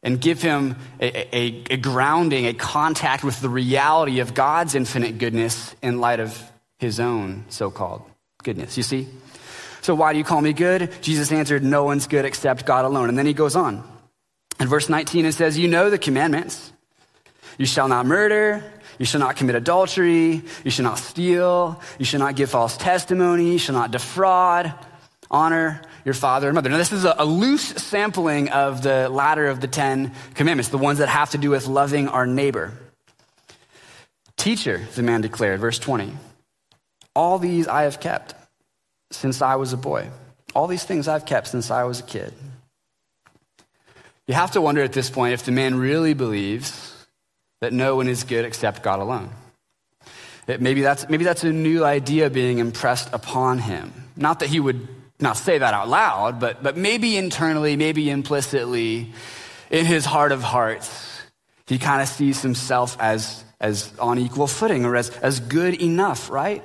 and 0.02 0.20
give 0.20 0.40
him 0.40 0.76
a, 1.00 1.36
a, 1.36 1.64
a, 1.70 1.76
grounding, 1.76 2.46
a 2.46 2.54
contact 2.54 3.24
with 3.24 3.40
the 3.40 3.48
reality 3.48 4.20
of 4.20 4.34
God's 4.34 4.74
infinite 4.74 5.18
goodness 5.18 5.74
in 5.82 6.00
light 6.00 6.20
of 6.20 6.40
his 6.78 7.00
own 7.00 7.44
so 7.48 7.70
called 7.70 8.02
goodness. 8.42 8.76
You 8.76 8.82
see? 8.82 9.08
So, 9.82 9.94
why 9.94 10.12
do 10.12 10.18
you 10.18 10.24
call 10.24 10.40
me 10.40 10.52
good? 10.52 10.92
Jesus 11.02 11.30
answered, 11.32 11.62
No 11.62 11.84
one's 11.84 12.06
good 12.06 12.24
except 12.24 12.66
God 12.66 12.84
alone. 12.84 13.08
And 13.08 13.18
then 13.18 13.26
he 13.26 13.34
goes 13.34 13.56
on. 13.56 13.84
In 14.58 14.68
verse 14.68 14.88
19, 14.88 15.26
it 15.26 15.32
says, 15.32 15.58
You 15.58 15.68
know 15.68 15.90
the 15.90 15.98
commandments. 15.98 16.72
You 17.58 17.66
shall 17.66 17.88
not 17.88 18.06
murder. 18.06 18.64
You 18.98 19.04
shall 19.06 19.20
not 19.20 19.36
commit 19.36 19.56
adultery. 19.56 20.42
You 20.64 20.70
shall 20.70 20.84
not 20.84 20.98
steal. 20.98 21.80
You 21.98 22.04
shall 22.04 22.20
not 22.20 22.36
give 22.36 22.50
false 22.50 22.76
testimony. 22.76 23.52
You 23.52 23.58
shall 23.58 23.74
not 23.74 23.90
defraud. 23.90 24.72
Honor 25.30 25.82
your 26.04 26.14
father 26.14 26.48
and 26.48 26.54
mother. 26.54 26.70
Now, 26.70 26.76
this 26.76 26.92
is 26.92 27.04
a, 27.04 27.16
a, 27.18 27.24
loose 27.24 27.64
sampling 27.64 28.48
of 28.50 28.82
the 28.82 29.08
latter 29.08 29.48
of 29.48 29.60
the 29.60 29.66
Ten 29.66 30.12
Commandments, 30.34 30.68
the 30.70 30.78
ones 30.78 30.98
that 30.98 31.08
have 31.08 31.30
to 31.30 31.38
do 31.38 31.50
with 31.50 31.66
loving 31.66 32.06
our 32.08 32.26
neighbor. 32.26 32.72
Teacher, 34.36 34.86
the 34.94 35.02
man 35.02 35.22
declared, 35.22 35.58
verse 35.58 35.80
20, 35.80 36.12
all 37.14 37.40
these 37.40 37.66
I 37.66 37.82
have 37.82 37.98
kept 37.98 38.34
since 39.10 39.42
I 39.42 39.56
was 39.56 39.72
a 39.72 39.76
boy. 39.76 40.08
All 40.54 40.68
these 40.68 40.84
things 40.84 41.08
I've 41.08 41.26
kept 41.26 41.48
since 41.48 41.70
I 41.70 41.84
was 41.84 42.00
a 42.00 42.04
kid. 42.04 42.32
You 44.28 44.34
have 44.34 44.52
to 44.52 44.60
wonder 44.60 44.82
at 44.82 44.92
this 44.92 45.10
point 45.10 45.34
if 45.34 45.44
the 45.44 45.52
man 45.52 45.74
really 45.76 46.14
believes 46.14 46.95
that 47.66 47.72
no 47.72 47.96
one 47.96 48.06
is 48.06 48.22
good 48.22 48.44
except 48.44 48.84
God 48.84 49.00
alone. 49.00 49.28
It, 50.46 50.60
maybe, 50.60 50.82
that's, 50.82 51.08
maybe 51.08 51.24
that's 51.24 51.42
a 51.42 51.52
new 51.52 51.84
idea 51.84 52.30
being 52.30 52.58
impressed 52.58 53.12
upon 53.12 53.58
him. 53.58 53.92
Not 54.16 54.38
that 54.38 54.48
he 54.48 54.60
would 54.60 54.86
not 55.18 55.36
say 55.36 55.58
that 55.58 55.74
out 55.74 55.88
loud, 55.88 56.38
but, 56.38 56.62
but 56.62 56.76
maybe 56.76 57.16
internally, 57.16 57.74
maybe 57.74 58.08
implicitly, 58.08 59.12
in 59.68 59.84
his 59.84 60.04
heart 60.04 60.30
of 60.30 60.44
hearts, 60.44 61.20
he 61.66 61.76
kind 61.78 62.00
of 62.00 62.06
sees 62.06 62.40
himself 62.40 62.96
as, 63.00 63.42
as 63.60 63.92
on 63.98 64.20
equal 64.20 64.46
footing 64.46 64.84
or 64.84 64.94
as, 64.94 65.10
as 65.18 65.40
good 65.40 65.74
enough, 65.82 66.30
right? 66.30 66.62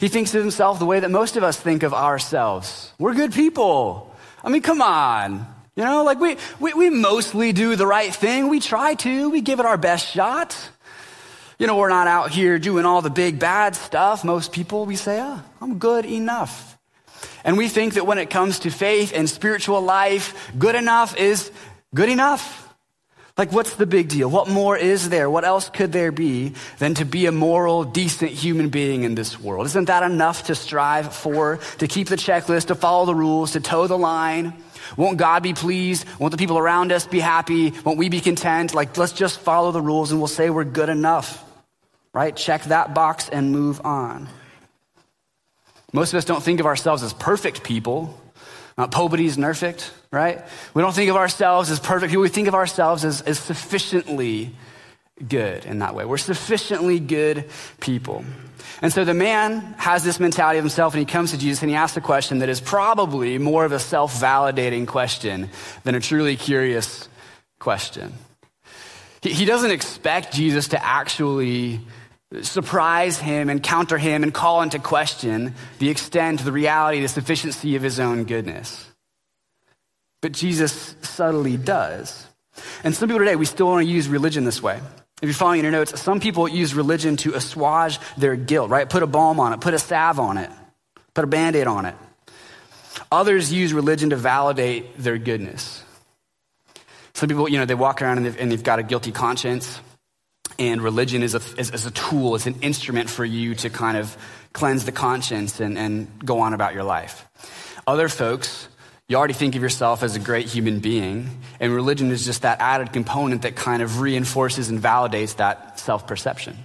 He 0.00 0.08
thinks 0.08 0.34
of 0.34 0.40
himself 0.40 0.78
the 0.78 0.86
way 0.86 1.00
that 1.00 1.10
most 1.10 1.36
of 1.36 1.42
us 1.42 1.60
think 1.60 1.82
of 1.82 1.92
ourselves. 1.92 2.94
We're 2.98 3.12
good 3.12 3.34
people. 3.34 4.16
I 4.42 4.48
mean, 4.48 4.62
come 4.62 4.80
on. 4.80 5.46
You 5.78 5.84
know, 5.84 6.02
like 6.02 6.18
we, 6.18 6.36
we, 6.58 6.74
we 6.74 6.90
mostly 6.90 7.52
do 7.52 7.76
the 7.76 7.86
right 7.86 8.12
thing. 8.12 8.48
We 8.48 8.58
try 8.58 8.94
to, 8.94 9.30
we 9.30 9.40
give 9.42 9.60
it 9.60 9.64
our 9.64 9.76
best 9.76 10.10
shot. 10.10 10.56
You 11.56 11.68
know, 11.68 11.76
we're 11.76 11.88
not 11.88 12.08
out 12.08 12.32
here 12.32 12.58
doing 12.58 12.84
all 12.84 13.00
the 13.00 13.10
big 13.10 13.38
bad 13.38 13.76
stuff. 13.76 14.24
Most 14.24 14.50
people, 14.50 14.86
we 14.86 14.96
say, 14.96 15.20
oh, 15.22 15.40
I'm 15.60 15.78
good 15.78 16.04
enough. 16.04 16.76
And 17.44 17.56
we 17.56 17.68
think 17.68 17.94
that 17.94 18.08
when 18.08 18.18
it 18.18 18.28
comes 18.28 18.58
to 18.60 18.70
faith 18.70 19.12
and 19.14 19.30
spiritual 19.30 19.80
life, 19.80 20.50
good 20.58 20.74
enough 20.74 21.16
is 21.16 21.52
good 21.94 22.08
enough. 22.08 22.67
Like, 23.38 23.52
what's 23.52 23.76
the 23.76 23.86
big 23.86 24.08
deal? 24.08 24.28
What 24.28 24.48
more 24.48 24.76
is 24.76 25.10
there? 25.10 25.30
What 25.30 25.44
else 25.44 25.70
could 25.70 25.92
there 25.92 26.10
be 26.10 26.54
than 26.78 26.94
to 26.94 27.04
be 27.04 27.26
a 27.26 27.32
moral, 27.32 27.84
decent 27.84 28.32
human 28.32 28.68
being 28.68 29.04
in 29.04 29.14
this 29.14 29.38
world? 29.38 29.66
Isn't 29.66 29.84
that 29.84 30.02
enough 30.02 30.46
to 30.46 30.56
strive 30.56 31.14
for? 31.14 31.60
To 31.78 31.86
keep 31.86 32.08
the 32.08 32.16
checklist, 32.16 32.66
to 32.66 32.74
follow 32.74 33.06
the 33.06 33.14
rules, 33.14 33.52
to 33.52 33.60
toe 33.60 33.86
the 33.86 33.96
line? 33.96 34.54
Won't 34.96 35.18
God 35.18 35.44
be 35.44 35.54
pleased? 35.54 36.04
Won't 36.18 36.32
the 36.32 36.36
people 36.36 36.58
around 36.58 36.90
us 36.90 37.06
be 37.06 37.20
happy? 37.20 37.72
Won't 37.84 37.96
we 37.98 38.08
be 38.08 38.20
content? 38.20 38.74
Like, 38.74 38.96
let's 38.96 39.12
just 39.12 39.38
follow 39.38 39.70
the 39.70 39.80
rules 39.80 40.10
and 40.10 40.20
we'll 40.20 40.26
say 40.26 40.50
we're 40.50 40.64
good 40.64 40.88
enough, 40.88 41.44
right? 42.12 42.34
Check 42.34 42.64
that 42.64 42.92
box 42.92 43.28
and 43.28 43.52
move 43.52 43.80
on. 43.84 44.28
Most 45.92 46.12
of 46.12 46.18
us 46.18 46.24
don't 46.24 46.42
think 46.42 46.58
of 46.58 46.66
ourselves 46.66 47.04
as 47.04 47.12
perfect 47.12 47.62
people. 47.62 48.20
Not 48.78 48.96
nobody's 48.96 49.36
perfect, 49.36 49.92
right? 50.12 50.40
We 50.72 50.82
don't 50.82 50.94
think 50.94 51.10
of 51.10 51.16
ourselves 51.16 51.68
as 51.68 51.80
perfect 51.80 52.10
people. 52.10 52.22
We 52.22 52.28
think 52.28 52.46
of 52.46 52.54
ourselves 52.54 53.04
as, 53.04 53.20
as 53.22 53.40
sufficiently 53.40 54.52
good 55.26 55.64
in 55.64 55.80
that 55.80 55.96
way. 55.96 56.04
We're 56.04 56.16
sufficiently 56.16 57.00
good 57.00 57.50
people. 57.80 58.24
And 58.80 58.92
so 58.92 59.04
the 59.04 59.14
man 59.14 59.74
has 59.78 60.04
this 60.04 60.20
mentality 60.20 60.58
of 60.58 60.64
himself 60.64 60.94
and 60.94 61.00
he 61.00 61.06
comes 61.06 61.32
to 61.32 61.38
Jesus 61.38 61.60
and 61.62 61.70
he 61.70 61.74
asks 61.74 61.96
a 61.96 62.00
question 62.00 62.38
that 62.38 62.48
is 62.48 62.60
probably 62.60 63.36
more 63.38 63.64
of 63.64 63.72
a 63.72 63.80
self 63.80 64.14
validating 64.20 64.86
question 64.86 65.50
than 65.82 65.96
a 65.96 66.00
truly 66.00 66.36
curious 66.36 67.08
question. 67.58 68.12
He, 69.22 69.32
he 69.32 69.44
doesn't 69.44 69.72
expect 69.72 70.32
Jesus 70.32 70.68
to 70.68 70.84
actually 70.84 71.80
surprise 72.42 73.18
him 73.18 73.48
and 73.48 73.62
counter 73.62 73.98
him 73.98 74.22
and 74.22 74.32
call 74.32 74.62
into 74.62 74.78
question 74.78 75.54
the 75.78 75.88
extent, 75.88 76.44
the 76.44 76.52
reality, 76.52 77.00
the 77.00 77.08
sufficiency 77.08 77.76
of 77.76 77.82
his 77.82 77.98
own 77.98 78.24
goodness. 78.24 78.84
But 80.20 80.32
Jesus 80.32 80.94
subtly 81.02 81.56
does. 81.56 82.26
And 82.84 82.94
some 82.94 83.08
people 83.08 83.20
today, 83.20 83.36
we 83.36 83.46
still 83.46 83.68
want 83.68 83.86
to 83.86 83.90
use 83.90 84.08
religion 84.08 84.44
this 84.44 84.62
way. 84.62 84.80
If 85.22 85.24
you're 85.26 85.32
following 85.32 85.60
in 85.60 85.64
your 85.64 85.72
notes, 85.72 86.00
some 86.00 86.20
people 86.20 86.48
use 86.48 86.74
religion 86.74 87.16
to 87.18 87.34
assuage 87.34 87.98
their 88.16 88.36
guilt, 88.36 88.70
right? 88.70 88.88
Put 88.88 89.02
a 89.02 89.06
balm 89.06 89.40
on 89.40 89.52
it, 89.52 89.60
put 89.60 89.74
a 89.74 89.78
salve 89.78 90.20
on 90.20 90.38
it, 90.38 90.50
put 91.14 91.24
a 91.24 91.28
band 91.28 91.56
aid 91.56 91.66
on 91.66 91.86
it. 91.86 91.94
Others 93.10 93.52
use 93.52 93.72
religion 93.72 94.10
to 94.10 94.16
validate 94.16 94.98
their 94.98 95.18
goodness. 95.18 95.82
Some 97.14 97.28
people, 97.28 97.48
you 97.48 97.58
know, 97.58 97.64
they 97.64 97.74
walk 97.74 98.02
around 98.02 98.18
and 98.18 98.26
they've, 98.26 98.38
and 98.38 98.52
they've 98.52 98.62
got 98.62 98.78
a 98.78 98.82
guilty 98.82 99.12
conscience 99.12 99.80
and 100.58 100.82
religion 100.82 101.22
is 101.22 101.34
a, 101.34 101.40
is, 101.58 101.70
is 101.70 101.86
a 101.86 101.90
tool, 101.90 102.34
it's 102.34 102.46
an 102.46 102.60
instrument 102.62 103.08
for 103.08 103.24
you 103.24 103.54
to 103.56 103.70
kind 103.70 103.96
of 103.96 104.16
cleanse 104.52 104.84
the 104.84 104.92
conscience 104.92 105.60
and, 105.60 105.78
and 105.78 106.08
go 106.24 106.40
on 106.40 106.52
about 106.54 106.74
your 106.74 106.84
life. 106.84 107.26
Other 107.86 108.08
folks, 108.08 108.68
you 109.08 109.16
already 109.16 109.34
think 109.34 109.54
of 109.54 109.62
yourself 109.62 110.02
as 110.02 110.16
a 110.16 110.18
great 110.18 110.46
human 110.46 110.80
being, 110.80 111.30
and 111.60 111.74
religion 111.74 112.10
is 112.10 112.24
just 112.24 112.42
that 112.42 112.60
added 112.60 112.92
component 112.92 113.42
that 113.42 113.56
kind 113.56 113.82
of 113.82 114.00
reinforces 114.00 114.68
and 114.68 114.80
validates 114.80 115.36
that 115.36 115.80
self 115.80 116.06
perception. 116.06 116.58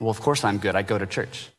Well, 0.00 0.10
of 0.10 0.20
course 0.20 0.42
I'm 0.44 0.58
good. 0.58 0.74
I 0.74 0.82
go 0.82 0.98
to 0.98 1.06
church. 1.06 1.50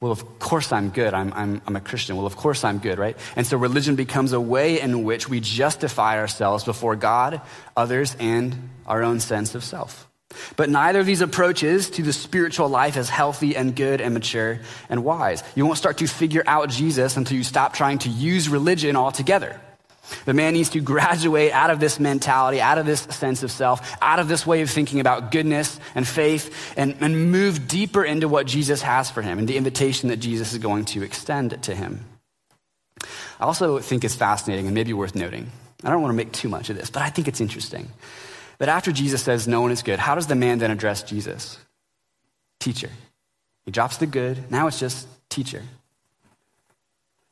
Well, 0.00 0.12
of 0.12 0.38
course 0.38 0.72
I'm 0.72 0.90
good. 0.90 1.14
I'm, 1.14 1.32
I'm, 1.32 1.62
I'm 1.66 1.76
a 1.76 1.80
Christian. 1.80 2.16
Well, 2.16 2.26
of 2.26 2.36
course 2.36 2.62
I'm 2.62 2.78
good, 2.78 2.98
right? 2.98 3.16
And 3.36 3.46
so 3.46 3.56
religion 3.56 3.96
becomes 3.96 4.32
a 4.32 4.40
way 4.40 4.80
in 4.80 5.02
which 5.02 5.28
we 5.28 5.40
justify 5.40 6.18
ourselves 6.18 6.64
before 6.64 6.94
God, 6.94 7.40
others, 7.76 8.16
and 8.20 8.70
our 8.86 9.02
own 9.02 9.20
sense 9.20 9.54
of 9.54 9.64
self. 9.64 10.08
But 10.56 10.70
neither 10.70 11.00
of 11.00 11.06
these 11.06 11.20
approaches 11.20 11.90
to 11.90 12.02
the 12.02 12.12
spiritual 12.12 12.68
life 12.68 12.96
is 12.96 13.08
healthy 13.08 13.56
and 13.56 13.74
good 13.74 14.00
and 14.00 14.14
mature 14.14 14.60
and 14.88 15.04
wise. 15.04 15.42
You 15.54 15.66
won't 15.66 15.78
start 15.78 15.98
to 15.98 16.06
figure 16.06 16.42
out 16.46 16.70
Jesus 16.70 17.16
until 17.16 17.36
you 17.36 17.44
stop 17.44 17.74
trying 17.74 17.98
to 18.00 18.08
use 18.08 18.48
religion 18.48 18.96
altogether. 18.96 19.60
The 20.26 20.34
man 20.34 20.52
needs 20.52 20.70
to 20.70 20.80
graduate 20.80 21.52
out 21.52 21.70
of 21.70 21.80
this 21.80 21.98
mentality, 21.98 22.60
out 22.60 22.76
of 22.76 22.84
this 22.84 23.00
sense 23.00 23.42
of 23.42 23.50
self, 23.50 23.96
out 24.02 24.18
of 24.18 24.28
this 24.28 24.46
way 24.46 24.60
of 24.60 24.68
thinking 24.68 25.00
about 25.00 25.30
goodness 25.30 25.80
and 25.94 26.06
faith, 26.06 26.74
and, 26.76 26.96
and 27.00 27.32
move 27.32 27.66
deeper 27.66 28.04
into 28.04 28.28
what 28.28 28.46
Jesus 28.46 28.82
has 28.82 29.10
for 29.10 29.22
him 29.22 29.38
and 29.38 29.48
the 29.48 29.56
invitation 29.56 30.10
that 30.10 30.18
Jesus 30.18 30.52
is 30.52 30.58
going 30.58 30.84
to 30.86 31.02
extend 31.02 31.62
to 31.62 31.74
him. 31.74 32.04
I 33.40 33.44
also 33.44 33.78
think 33.78 34.04
it's 34.04 34.14
fascinating 34.14 34.66
and 34.66 34.74
maybe 34.74 34.92
worth 34.92 35.14
noting. 35.14 35.50
I 35.82 35.90
don't 35.90 36.02
want 36.02 36.12
to 36.12 36.16
make 36.16 36.32
too 36.32 36.48
much 36.48 36.70
of 36.70 36.76
this, 36.76 36.90
but 36.90 37.02
I 37.02 37.08
think 37.08 37.26
it's 37.26 37.40
interesting 37.40 37.90
that 38.58 38.68
after 38.68 38.92
Jesus 38.92 39.22
says 39.22 39.48
no 39.48 39.60
one 39.60 39.70
is 39.70 39.82
good, 39.82 39.98
how 39.98 40.14
does 40.14 40.26
the 40.26 40.34
man 40.34 40.58
then 40.58 40.70
address 40.70 41.02
Jesus? 41.02 41.58
Teacher. 42.60 42.90
He 43.64 43.70
drops 43.70 43.96
the 43.96 44.06
good. 44.06 44.50
Now 44.50 44.66
it's 44.66 44.78
just 44.78 45.06
teacher. 45.28 45.62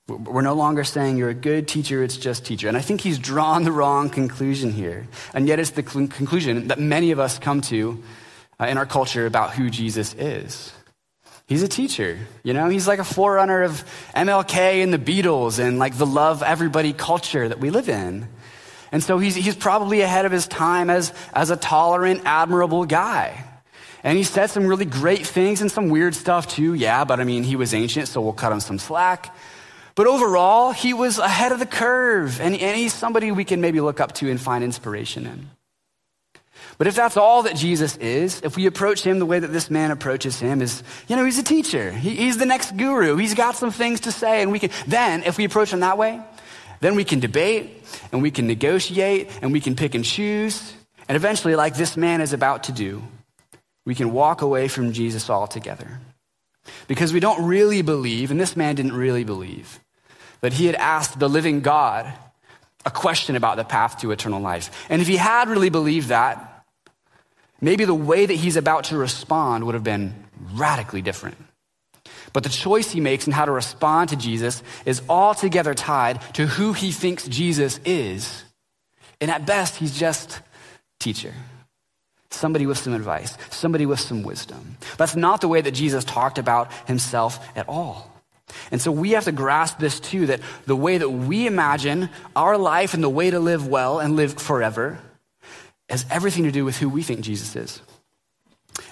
We're 0.09 0.43
no 0.43 0.55
longer 0.55 0.83
saying 0.85 1.17
you're 1.17 1.31
a 1.31 1.35
good 1.35 1.69
teacher, 1.69 2.03
it's 2.03 2.17
just 2.17 2.45
teacher. 2.45 2.69
And 2.69 2.77
I 2.77 2.81
think 2.81 3.01
he's 3.01 3.19
drawn 3.19 3.63
the 3.63 3.73
wrong 3.73 4.11
conclusion 4.11 4.73
here. 4.73 5.07
And 5.33 5.47
yet 5.47 5.61
it's 5.61 5.71
the 5.71 5.83
conclusion 5.83 6.69
that 6.69 6.79
many 6.79 7.13
of 7.13 7.21
us 7.21 7.39
come 7.39 7.61
to 7.63 8.03
uh, 8.61 8.67
in 8.67 8.79
our 8.79 8.87
culture 8.87 9.27
about 9.27 9.55
who 9.55 9.71
Jesus 9.71 10.15
is. 10.15 10.73
He's 11.47 11.63
a 11.63 11.69
teacher, 11.69 12.19
you 12.43 12.55
know, 12.55 12.69
he's 12.69 12.89
like 12.89 12.99
a 12.99 13.05
forerunner 13.05 13.63
of 13.63 13.85
MLK 14.15 14.83
and 14.83 14.93
the 14.93 14.99
Beatles 14.99 15.59
and 15.59 15.79
like 15.79 15.99
the 15.99 16.07
love 16.07 16.43
everybody 16.43 16.93
culture 16.93 17.47
that 17.47 17.59
we 17.59 17.71
live 17.71 17.89
in. 17.89 18.29
And 18.93 19.03
so 19.03 19.19
he's, 19.19 19.35
he's 19.35 19.57
probably 19.57 20.03
ahead 20.03 20.27
of 20.27 20.33
his 20.33 20.47
time 20.47 20.91
as, 20.91 21.13
as 21.33 21.51
a 21.51 21.57
tolerant, 21.57 22.23
admirable 22.27 22.85
guy. 22.85 23.45
And 24.05 24.19
he 24.19 24.25
said 24.25 24.51
some 24.51 24.67
really 24.67 24.85
great 24.85 25.27
things 25.27 25.63
and 25.63 25.71
some 25.71 25.89
weird 25.89 26.15
stuff 26.15 26.47
too. 26.47 26.75
Yeah, 26.75 27.05
but 27.05 27.19
I 27.19 27.25
mean, 27.25 27.43
he 27.43 27.57
was 27.57 27.73
ancient, 27.73 28.09
so 28.09 28.21
we'll 28.21 28.33
cut 28.33 28.53
him 28.53 28.61
some 28.61 28.79
slack. 28.79 29.35
But 29.95 30.07
overall, 30.07 30.73
he 30.73 30.93
was 30.93 31.19
ahead 31.19 31.53
of 31.53 31.59
the 31.59 31.67
curve, 31.67 32.41
and, 32.41 32.55
and 32.55 32.77
he's 32.77 32.95
somebody 32.95 33.31
we 33.31 33.45
can 33.45 33.61
maybe 33.61 33.81
look 33.81 34.01
up 34.01 34.13
to 34.17 34.31
and 34.31 34.41
find 34.41 34.65
inspiration 34.65 35.27
in. 35.27 35.51
But 36.79 36.87
if 36.87 36.95
that's 36.95 37.17
all 37.17 37.45
that 37.45 37.57
Jesus 37.57 37.97
is, 37.99 38.41
if 38.43 38.57
we 38.57 38.67
approach 38.67 39.03
him 39.03 39.19
the 39.19 39.27
way 39.27 39.39
that 39.39 39.53
this 39.53 39.71
man 39.71 39.91
approaches 39.91 40.41
him, 40.41 40.63
is, 40.63 40.83
you 41.07 41.17
know, 41.17 41.25
he's 41.25 41.39
a 41.39 41.43
teacher. 41.43 41.93
He, 41.93 42.17
he's 42.17 42.39
the 42.39 42.47
next 42.47 42.77
guru. 42.77 43.17
He's 43.17 43.35
got 43.35 43.57
some 43.57 43.71
things 43.71 44.01
to 44.01 44.13
say, 44.13 44.43
and 44.43 44.51
we 44.51 44.59
can, 44.59 44.71
then, 44.87 45.23
if 45.25 45.37
we 45.37 45.45
approach 45.45 45.73
him 45.73 45.81
that 45.81 45.99
way, 45.99 46.21
then 46.83 46.97
we 46.97 47.05
can 47.05 47.21
debate 47.21 47.85
and 48.11 48.23
we 48.23 48.33
can 48.33 48.49
negotiate 48.49 49.31
and 49.41 49.53
we 49.53 49.61
can 49.61 49.77
pick 49.77 49.95
and 49.95 50.05
choose. 50.05 50.75
And 51.09 51.15
eventually, 51.15 51.55
like 51.55 51.77
this 51.77 51.97
man 51.97 52.21
is 52.21 52.33
about 52.33 52.65
to 52.65 52.73
do, 52.73 53.03
we 53.87 53.95
can 53.95 54.13
walk 54.13 54.43
away 54.43 54.67
from 54.67 54.93
Jesus 54.93 55.31
altogether. 55.31 56.01
Because 56.89 57.13
we 57.13 57.21
don't 57.21 57.47
really 57.47 57.83
believe, 57.83 58.33
and 58.33 58.41
this 58.41 58.57
man 58.57 58.75
didn't 58.75 58.95
really 58.95 59.23
believe, 59.23 59.79
that 60.41 60.55
he 60.55 60.67
had 60.67 60.75
asked 60.75 61.21
the 61.21 61.29
living 61.29 61.61
God 61.61 62.13
a 62.85 62.91
question 62.91 63.37
about 63.37 63.57
the 63.57 63.65
path 63.65 64.01
to 64.01 64.11
eternal 64.11 64.41
life. 64.41 64.87
And 64.89 65.01
if 65.01 65.07
he 65.07 65.17
had 65.17 65.49
really 65.49 65.71
believed 65.71 66.09
that, 66.09 66.65
maybe 67.61 67.85
the 67.85 67.95
way 67.95 68.27
that 68.27 68.35
he's 68.35 68.57
about 68.57 68.85
to 68.85 68.97
respond 68.97 69.65
would 69.67 69.75
have 69.75 69.85
been 69.85 70.15
radically 70.55 71.01
different. 71.01 71.37
But 72.33 72.45
the 72.45 72.49
choice 72.49 72.91
he 72.91 73.01
makes 73.01 73.27
in 73.27 73.33
how 73.33 73.45
to 73.45 73.53
respond 73.53 74.11
to 74.11 74.17
Jesus 74.17 74.63
is 74.87 75.03
altogether 75.09 75.75
tied 75.75 76.21
to 76.35 76.47
who 76.47 76.73
he 76.73 76.93
thinks 76.93 77.29
Jesus 77.29 77.79
is. 77.85 78.45
And 79.21 79.31
at 79.31 79.47
best, 79.47 79.77
he's 79.77 79.99
just 79.99 80.41
teacher. 80.99 81.35
Somebody 82.31 82.67
with 82.67 82.79
some 82.79 82.95
advice, 82.95 83.37
somebody 83.51 83.85
with 83.85 84.01
some 84.01 84.23
wisdom. 84.23 84.79
That's 84.97 85.15
not 85.15 85.43
the 85.43 85.49
way 85.49 85.61
that 85.61 85.73
Jesus 85.73 86.05
talked 86.05 86.39
about 86.39 86.73
himself 86.87 87.39
at 87.55 87.69
all. 87.69 88.11
And 88.71 88.81
so 88.81 88.91
we 88.91 89.13
have 89.13 89.25
to 89.25 89.33
grasp 89.33 89.79
this 89.79 90.01
too 90.01 90.27
that 90.27 90.41
the 90.67 90.77
way 90.77 90.99
that 90.99 91.09
we 91.09 91.47
imagine 91.47 92.11
our 92.35 92.57
life 92.57 92.95
and 92.95 93.03
the 93.03 93.09
way 93.09 93.31
to 93.31 93.39
live 93.39 93.67
well 93.69 93.99
and 93.99 94.17
live 94.17 94.35
forever 94.35 94.99
has 95.89 96.07
everything 96.11 96.45
to 96.45 96.53
do 96.53 96.65
with 96.65 96.79
who 96.79 96.89
we 96.89 97.03
think 97.03 97.21
Jesus 97.21 97.55
is. 97.55 97.83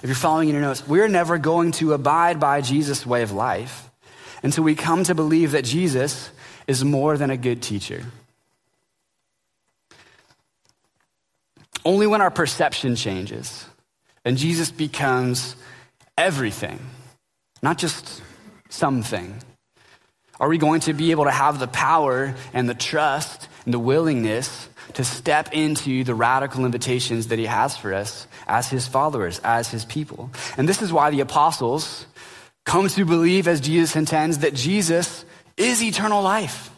If 0.01 0.07
you're 0.09 0.15
following 0.15 0.49
in 0.49 0.55
your 0.55 0.63
notes, 0.63 0.87
we're 0.87 1.07
never 1.07 1.37
going 1.37 1.73
to 1.73 1.93
abide 1.93 2.39
by 2.39 2.61
Jesus' 2.61 3.05
way 3.05 3.21
of 3.21 3.31
life 3.31 3.91
until 4.41 4.63
we 4.63 4.73
come 4.73 5.03
to 5.03 5.13
believe 5.13 5.51
that 5.51 5.63
Jesus 5.63 6.31
is 6.65 6.83
more 6.83 7.17
than 7.17 7.29
a 7.29 7.37
good 7.37 7.61
teacher. 7.61 8.03
Only 11.85 12.07
when 12.07 12.21
our 12.21 12.31
perception 12.31 12.95
changes 12.95 13.65
and 14.25 14.37
Jesus 14.37 14.71
becomes 14.71 15.55
everything, 16.17 16.79
not 17.61 17.77
just 17.77 18.23
something, 18.69 19.35
are 20.39 20.49
we 20.49 20.57
going 20.57 20.81
to 20.81 20.93
be 20.93 21.11
able 21.11 21.25
to 21.25 21.31
have 21.31 21.59
the 21.59 21.67
power 21.67 22.33
and 22.53 22.67
the 22.67 22.73
trust 22.73 23.47
and 23.65 23.73
the 23.73 23.79
willingness 23.79 24.67
to 24.93 25.03
step 25.03 25.53
into 25.53 26.03
the 26.03 26.15
radical 26.15 26.65
invitations 26.65 27.27
that 27.27 27.39
he 27.39 27.45
has 27.45 27.77
for 27.77 27.93
us 27.93 28.27
as 28.47 28.69
his 28.69 28.87
followers, 28.87 29.39
as 29.43 29.69
his 29.69 29.85
people. 29.85 30.31
And 30.57 30.67
this 30.67 30.81
is 30.81 30.91
why 30.91 31.09
the 31.09 31.21
apostles 31.21 32.05
come 32.65 32.87
to 32.87 33.05
believe, 33.05 33.47
as 33.47 33.61
Jesus 33.61 33.95
intends, 33.95 34.39
that 34.39 34.53
Jesus 34.53 35.25
is 35.57 35.83
eternal 35.83 36.21
life. 36.21 36.69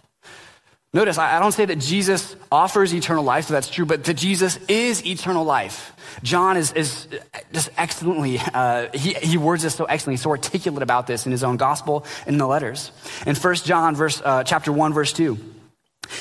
Notice, 0.95 1.17
I 1.17 1.39
don't 1.39 1.51
say 1.51 1.65
that 1.65 1.79
Jesus 1.79 2.35
offers 2.51 2.93
eternal 2.93 3.23
life, 3.23 3.45
so 3.45 3.53
that's 3.55 3.69
true, 3.69 3.85
but 3.85 4.03
that 4.03 4.13
Jesus 4.13 4.59
is 4.67 5.03
eternal 5.03 5.43
life. 5.43 5.91
John 6.21 6.55
is, 6.55 6.71
is 6.73 7.07
just 7.51 7.71
excellently, 7.77 8.39
uh, 8.53 8.89
he, 8.93 9.13
he 9.15 9.37
words 9.37 9.63
this 9.63 9.73
so 9.73 9.85
excellently, 9.85 10.17
so 10.17 10.29
articulate 10.29 10.83
about 10.83 11.07
this 11.07 11.25
in 11.25 11.31
his 11.31 11.43
own 11.43 11.57
gospel 11.57 12.05
and 12.27 12.35
in 12.35 12.37
the 12.37 12.45
letters. 12.45 12.91
In 13.25 13.35
1 13.35 13.55
John 13.55 13.95
verse, 13.95 14.21
uh, 14.23 14.43
chapter 14.43 14.71
1, 14.71 14.93
verse 14.93 15.13
2, 15.13 15.52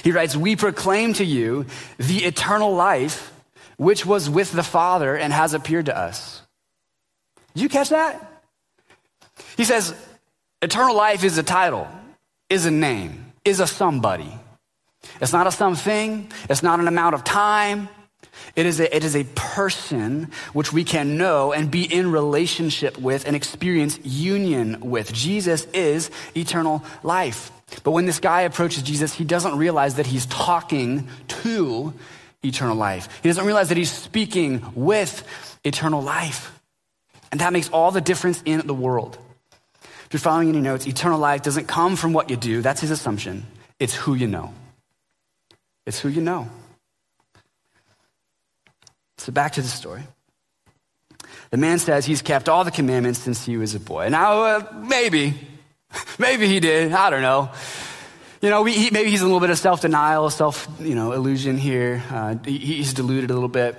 He 0.02 0.12
writes, 0.12 0.36
We 0.36 0.56
proclaim 0.56 1.14
to 1.14 1.24
you 1.24 1.66
the 1.98 2.24
eternal 2.24 2.74
life 2.74 3.32
which 3.76 4.06
was 4.06 4.30
with 4.30 4.52
the 4.52 4.62
Father 4.62 5.16
and 5.16 5.32
has 5.32 5.54
appeared 5.54 5.86
to 5.86 5.96
us. 5.96 6.42
Did 7.54 7.62
you 7.62 7.68
catch 7.68 7.90
that? 7.90 8.42
He 9.56 9.64
says, 9.64 9.94
Eternal 10.60 10.94
life 10.94 11.24
is 11.24 11.38
a 11.38 11.42
title, 11.42 11.88
is 12.48 12.66
a 12.66 12.70
name, 12.70 13.32
is 13.44 13.60
a 13.60 13.66
somebody. 13.66 14.32
It's 15.20 15.32
not 15.32 15.46
a 15.46 15.50
something, 15.50 16.30
it's 16.48 16.62
not 16.62 16.78
an 16.78 16.88
amount 16.88 17.14
of 17.14 17.24
time. 17.24 17.88
It 18.54 18.66
is, 18.66 18.80
a, 18.80 18.94
it 18.94 19.04
is 19.04 19.16
a 19.16 19.24
person 19.24 20.30
which 20.52 20.72
we 20.72 20.84
can 20.84 21.16
know 21.18 21.52
and 21.52 21.70
be 21.70 21.82
in 21.82 22.12
relationship 22.12 22.98
with 22.98 23.26
and 23.26 23.34
experience 23.34 23.98
union 24.04 24.78
with. 24.80 25.12
Jesus 25.12 25.64
is 25.72 26.10
eternal 26.36 26.84
life. 27.02 27.50
But 27.82 27.92
when 27.92 28.06
this 28.06 28.20
guy 28.20 28.42
approaches 28.42 28.82
Jesus, 28.82 29.12
he 29.12 29.24
doesn't 29.24 29.56
realize 29.56 29.96
that 29.96 30.06
he's 30.06 30.26
talking 30.26 31.08
to 31.28 31.92
eternal 32.42 32.76
life. 32.76 33.20
He 33.22 33.28
doesn't 33.28 33.44
realize 33.44 33.68
that 33.68 33.78
he's 33.78 33.92
speaking 33.92 34.64
with 34.74 35.24
eternal 35.64 36.02
life. 36.02 36.58
And 37.30 37.40
that 37.40 37.52
makes 37.52 37.68
all 37.70 37.90
the 37.90 38.00
difference 38.00 38.42
in 38.44 38.66
the 38.66 38.74
world. 38.74 39.18
If 39.82 40.08
you're 40.12 40.20
following 40.20 40.50
any 40.50 40.60
notes, 40.60 40.86
eternal 40.86 41.18
life 41.18 41.42
doesn't 41.42 41.66
come 41.66 41.96
from 41.96 42.12
what 42.12 42.28
you 42.28 42.36
do. 42.36 42.60
That's 42.60 42.80
his 42.80 42.90
assumption. 42.90 43.46
It's 43.78 43.94
who 43.94 44.14
you 44.14 44.26
know. 44.26 44.52
It's 45.86 45.98
who 45.98 46.08
you 46.08 46.20
know. 46.20 46.48
So 49.18 49.32
back 49.32 49.52
to 49.52 49.62
the 49.62 49.68
story. 49.68 50.02
The 51.50 51.56
man 51.56 51.78
says 51.78 52.04
he's 52.04 52.22
kept 52.22 52.48
all 52.48 52.64
the 52.64 52.70
commandments 52.70 53.20
since 53.20 53.44
he 53.44 53.56
was 53.56 53.74
a 53.74 53.80
boy. 53.80 54.08
Now, 54.08 54.42
uh, 54.42 54.66
maybe, 54.74 55.34
maybe 56.18 56.48
he 56.48 56.60
did. 56.60 56.92
I 56.92 57.10
don't 57.10 57.22
know. 57.22 57.50
You 58.40 58.50
know, 58.50 58.64
he, 58.64 58.90
maybe 58.90 59.10
he's 59.10 59.20
a 59.20 59.24
little 59.24 59.40
bit 59.40 59.50
of 59.50 59.58
self-denial, 59.58 60.28
self, 60.30 60.68
you 60.80 60.94
know, 60.94 61.12
illusion 61.12 61.56
here. 61.56 62.02
Uh, 62.10 62.36
he, 62.44 62.58
he's 62.58 62.92
deluded 62.92 63.30
a 63.30 63.34
little 63.34 63.48
bit. 63.48 63.76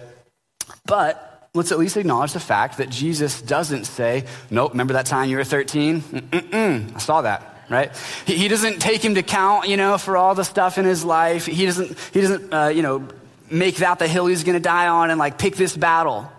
But 0.85 1.49
let's 1.53 1.71
at 1.71 1.79
least 1.79 1.97
acknowledge 1.97 2.33
the 2.33 2.39
fact 2.39 2.77
that 2.77 2.89
Jesus 2.89 3.41
doesn't 3.41 3.85
say, 3.85 4.25
nope, 4.49 4.71
remember 4.71 4.93
that 4.93 5.05
time 5.05 5.29
you 5.29 5.37
were 5.37 5.43
13? 5.43 6.01
Mm-mm-mm. 6.01 6.95
I 6.95 6.99
saw 6.99 7.21
that 7.21 7.49
right? 7.69 7.95
He, 8.25 8.35
he, 8.35 8.47
doesn't 8.47 8.79
take 8.79 9.03
him 9.03 9.15
to 9.15 9.23
count, 9.23 9.67
you 9.67 9.77
know, 9.77 9.97
for 9.97 10.17
all 10.17 10.35
the 10.35 10.43
stuff 10.43 10.77
in 10.77 10.85
his 10.85 11.03
life. 11.03 11.45
He 11.45 11.65
doesn't, 11.65 11.97
he 12.13 12.21
doesn't, 12.21 12.53
uh, 12.53 12.67
you 12.67 12.81
know, 12.81 13.07
make 13.49 13.77
that 13.77 13.99
the 13.99 14.07
hill 14.07 14.27
he's 14.27 14.43
going 14.43 14.55
to 14.55 14.61
die 14.61 14.87
on 14.87 15.09
and 15.09 15.19
like 15.19 15.37
pick 15.37 15.55
this 15.55 15.75
battle. 15.75 16.31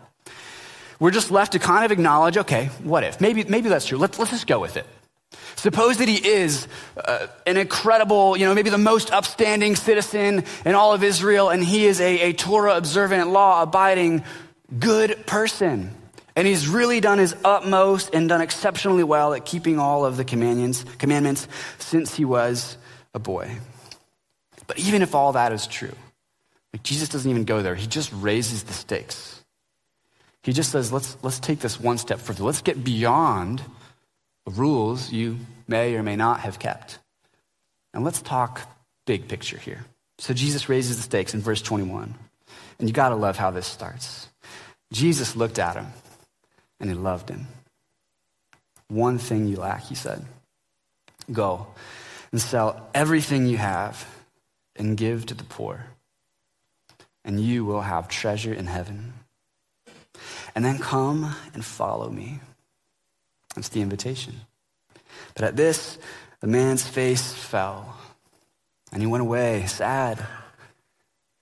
We're 0.98 1.10
just 1.10 1.30
left 1.30 1.52
to 1.52 1.58
kind 1.58 1.84
of 1.84 1.92
acknowledge, 1.92 2.36
okay, 2.36 2.66
what 2.82 3.04
if? 3.04 3.20
Maybe, 3.20 3.44
maybe 3.44 3.68
that's 3.68 3.86
true. 3.86 3.98
Let's, 3.98 4.18
let's 4.18 4.30
just 4.30 4.46
go 4.46 4.60
with 4.60 4.76
it. 4.76 4.86
Suppose 5.56 5.98
that 5.98 6.08
he 6.08 6.16
is 6.16 6.68
uh, 6.96 7.26
an 7.46 7.56
incredible, 7.56 8.36
you 8.36 8.44
know, 8.46 8.54
maybe 8.54 8.70
the 8.70 8.78
most 8.78 9.12
upstanding 9.12 9.76
citizen 9.76 10.44
in 10.64 10.74
all 10.74 10.92
of 10.92 11.02
Israel, 11.02 11.50
and 11.50 11.64
he 11.64 11.86
is 11.86 12.00
a, 12.00 12.20
a 12.20 12.32
Torah 12.32 12.76
observant, 12.76 13.30
law 13.30 13.62
abiding, 13.62 14.24
good 14.78 15.26
person. 15.26 15.94
And 16.36 16.46
he's 16.46 16.66
really 16.66 17.00
done 17.00 17.18
his 17.18 17.36
utmost 17.44 18.12
and 18.12 18.28
done 18.28 18.40
exceptionally 18.40 19.04
well 19.04 19.34
at 19.34 19.44
keeping 19.44 19.78
all 19.78 20.04
of 20.04 20.16
the 20.16 20.24
commandments, 20.24 21.48
since 21.78 22.14
he 22.14 22.24
was 22.24 22.76
a 23.14 23.18
boy. 23.18 23.58
But 24.66 24.78
even 24.78 25.02
if 25.02 25.14
all 25.14 25.32
that 25.32 25.52
is 25.52 25.66
true, 25.66 25.94
like 26.72 26.82
Jesus 26.82 27.08
doesn't 27.08 27.30
even 27.30 27.44
go 27.44 27.62
there. 27.62 27.76
He 27.76 27.86
just 27.86 28.10
raises 28.12 28.64
the 28.64 28.72
stakes. 28.72 29.44
He 30.42 30.52
just 30.52 30.72
says, 30.72 30.92
let's, 30.92 31.16
let's 31.22 31.38
take 31.38 31.60
this 31.60 31.78
one 31.78 31.98
step 31.98 32.18
further. 32.18 32.42
Let's 32.42 32.62
get 32.62 32.82
beyond 32.82 33.62
rules 34.46 35.12
you 35.12 35.38
may 35.66 35.94
or 35.94 36.02
may 36.02 36.16
not 36.16 36.40
have 36.40 36.58
kept. 36.58 36.98
And 37.92 38.04
let's 38.04 38.20
talk 38.20 38.60
big 39.06 39.28
picture 39.28 39.58
here. 39.58 39.84
So 40.18 40.34
Jesus 40.34 40.68
raises 40.68 40.96
the 40.96 41.02
stakes 41.02 41.34
in 41.34 41.40
verse 41.40 41.62
21. 41.62 42.14
And 42.78 42.88
you 42.88 42.92
got 42.92 43.10
to 43.10 43.16
love 43.16 43.36
how 43.36 43.50
this 43.50 43.66
starts. 43.66 44.28
Jesus 44.92 45.36
looked 45.36 45.58
at 45.58 45.76
him 45.76 45.86
and 46.80 46.90
he 46.90 46.96
loved 46.96 47.28
him. 47.28 47.46
One 48.88 49.18
thing 49.18 49.46
you 49.46 49.56
lack, 49.56 49.84
he 49.84 49.94
said. 49.94 50.24
Go 51.32 51.66
and 52.32 52.40
sell 52.40 52.88
everything 52.94 53.46
you 53.46 53.56
have 53.56 54.06
and 54.76 54.96
give 54.96 55.26
to 55.26 55.34
the 55.34 55.44
poor 55.44 55.86
and 57.24 57.40
you 57.40 57.64
will 57.64 57.80
have 57.80 58.08
treasure 58.08 58.52
in 58.52 58.66
heaven. 58.66 59.14
And 60.54 60.64
then 60.64 60.78
come 60.78 61.34
and 61.54 61.64
follow 61.64 62.10
me. 62.10 62.40
That's 63.54 63.68
the 63.68 63.80
invitation. 63.80 64.40
But 65.34 65.44
at 65.44 65.56
this, 65.56 65.98
the 66.40 66.46
man's 66.46 66.86
face 66.86 67.32
fell, 67.32 67.96
and 68.92 69.00
he 69.00 69.06
went 69.06 69.22
away 69.22 69.66
sad 69.66 70.24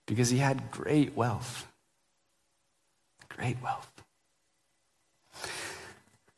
because 0.07 0.31
he 0.31 0.39
had 0.39 0.71
great 0.71 1.17
wealth. 1.17 1.67
Great 3.29 3.57
wealth. 3.63 3.89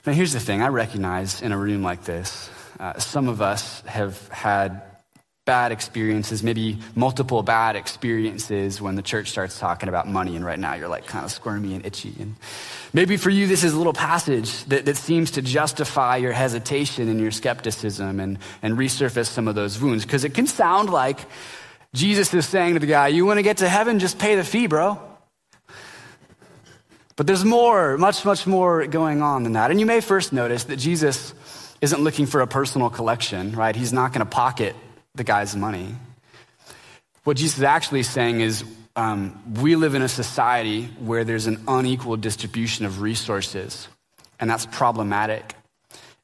Now, 0.07 0.13
here's 0.13 0.33
the 0.33 0.41
thing 0.41 0.63
I 0.63 0.69
recognize 0.69 1.41
in 1.41 1.51
a 1.51 1.59
room 1.59 1.83
like 1.83 2.05
this, 2.05 2.51
uh, 2.79 2.99
some 2.99 3.29
of 3.29 3.41
us 3.41 3.81
have 3.83 4.29
had 4.29 4.83
bad 5.45 5.73
experiences, 5.73 6.43
maybe 6.43 6.79
multiple 6.95 7.43
bad 7.43 7.77
experiences 7.77 8.81
when 8.81 8.95
the 8.95 9.03
church 9.03 9.31
starts 9.31 9.59
talking 9.59 9.91
about 9.91 10.09
money, 10.09 10.37
and 10.37 10.45
right 10.45 10.59
now 10.59 10.73
you're 10.73 10.89
like 10.89 11.07
kind 11.07 11.23
of 11.23 11.31
squirmy 11.31 11.75
and 11.75 11.85
itchy. 11.85 12.15
And 12.19 12.37
maybe 12.95 13.19
for 13.19 13.29
you, 13.29 13.47
this 13.47 13.63
is 13.63 13.75
a 13.75 13.77
little 13.77 13.93
passage 13.93 14.65
that, 14.65 14.87
that 14.87 14.97
seems 14.97 15.33
to 15.33 15.43
justify 15.43 16.17
your 16.17 16.33
hesitation 16.33 17.09
and 17.11 17.21
your 17.21 17.31
skepticism 17.31 18.21
and, 18.21 18.39
and 18.63 18.79
resurface 18.79 19.27
some 19.27 19.47
of 19.47 19.55
those 19.55 19.79
wounds, 19.79 20.07
because 20.07 20.25
it 20.25 20.33
can 20.33 20.47
sound 20.47 20.89
like 20.89 21.21
Jesus 21.93 22.33
is 22.33 22.47
saying 22.47 22.75
to 22.75 22.81
the 22.81 22.87
guy, 22.87 23.09
You 23.09 23.27
want 23.27 23.37
to 23.39 23.43
get 23.43 23.59
to 23.59 23.69
heaven? 23.69 23.99
Just 23.99 24.19
pay 24.19 24.37
the 24.37 24.45
fee, 24.45 24.67
bro. 24.67 24.99
But 27.17 27.27
there's 27.27 27.45
more, 27.45 27.99
much, 27.99 28.25
much 28.25 28.47
more 28.47 28.87
going 28.87 29.21
on 29.21 29.43
than 29.43 29.53
that. 29.53 29.71
And 29.71 29.79
you 29.79 29.87
may 29.87 30.01
first 30.01 30.33
notice 30.33 30.65
that 30.65 30.79
Jesus 30.79 31.35
isn't 31.83 32.01
looking 32.01 32.25
for 32.25 32.41
a 32.41 32.47
personal 32.47 32.89
collection, 32.89 33.55
right? 33.55 33.77
He's 33.77 33.93
not 33.93 34.13
going 34.13 34.27
to 34.27 34.31
pocket 34.31 34.75
the 35.15 35.25
guy's 35.25 35.55
money. 35.55 35.95
What 37.25 37.37
Jesus 37.37 37.59
is 37.59 37.65
actually 37.65 38.03
saying 38.03 38.41
is 38.41 38.65
um, 38.97 39.41
we 39.61 39.77
live 39.77 39.95
in 39.95 40.03
a 40.03 40.09
society 40.09 40.85
where 40.99 41.25
there's 41.25 41.47
an 41.47 41.65
unequal 41.67 42.17
distribution 42.17 42.85
of 42.85 43.01
resources, 43.01 43.89
and 44.39 44.51
that's 44.51 44.67
problematic. 44.67 45.55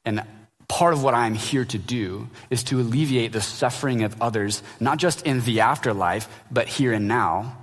And 0.05 0.23
part 0.67 0.93
of 0.93 1.03
what 1.03 1.13
I'm 1.13 1.35
here 1.35 1.65
to 1.65 1.77
do 1.77 2.29
is 2.49 2.63
to 2.65 2.79
alleviate 2.79 3.33
the 3.33 3.41
suffering 3.41 4.03
of 4.03 4.21
others, 4.21 4.63
not 4.79 4.97
just 4.97 5.25
in 5.25 5.41
the 5.41 5.61
afterlife, 5.61 6.27
but 6.49 6.67
here 6.67 6.93
and 6.93 7.07
now. 7.07 7.57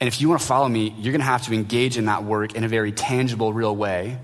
And 0.00 0.08
if 0.08 0.20
you 0.20 0.28
want 0.28 0.40
to 0.40 0.46
follow 0.46 0.68
me, 0.68 0.94
you're 0.98 1.12
going 1.12 1.20
to 1.20 1.26
have 1.26 1.46
to 1.46 1.54
engage 1.54 1.96
in 1.96 2.06
that 2.06 2.24
work 2.24 2.54
in 2.54 2.64
a 2.64 2.68
very 2.68 2.92
tangible, 2.92 3.52
real 3.52 3.76
way 3.76 4.18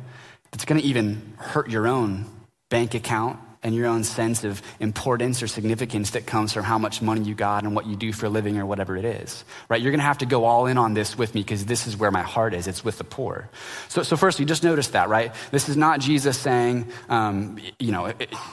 that's 0.50 0.64
going 0.64 0.80
to 0.80 0.86
even 0.86 1.34
hurt 1.36 1.70
your 1.70 1.86
own 1.86 2.26
bank 2.70 2.94
account 2.94 3.38
and 3.66 3.74
your 3.74 3.86
own 3.86 4.04
sense 4.04 4.44
of 4.44 4.62
importance 4.78 5.42
or 5.42 5.48
significance 5.48 6.10
that 6.10 6.24
comes 6.24 6.52
from 6.52 6.62
how 6.62 6.78
much 6.78 7.02
money 7.02 7.22
you 7.22 7.34
got 7.34 7.64
and 7.64 7.74
what 7.74 7.84
you 7.84 7.96
do 7.96 8.12
for 8.12 8.26
a 8.26 8.28
living 8.28 8.58
or 8.58 8.64
whatever 8.64 8.96
it 8.96 9.04
is, 9.04 9.44
right? 9.68 9.82
You're 9.82 9.90
going 9.90 9.98
to 9.98 10.06
have 10.06 10.18
to 10.18 10.26
go 10.26 10.44
all 10.44 10.66
in 10.66 10.78
on 10.78 10.94
this 10.94 11.18
with 11.18 11.34
me 11.34 11.40
because 11.40 11.66
this 11.66 11.88
is 11.88 11.96
where 11.96 12.12
my 12.12 12.22
heart 12.22 12.54
is. 12.54 12.68
It's 12.68 12.84
with 12.84 12.96
the 12.98 13.02
poor. 13.02 13.50
So, 13.88 14.04
so 14.04 14.16
first, 14.16 14.38
you 14.38 14.46
just 14.46 14.62
notice 14.62 14.86
that, 14.90 15.08
right? 15.08 15.34
This 15.50 15.68
is 15.68 15.76
not 15.76 15.98
Jesus 15.98 16.38
saying, 16.38 16.86
um, 17.08 17.58
you 17.80 17.90
know, 17.90 18.12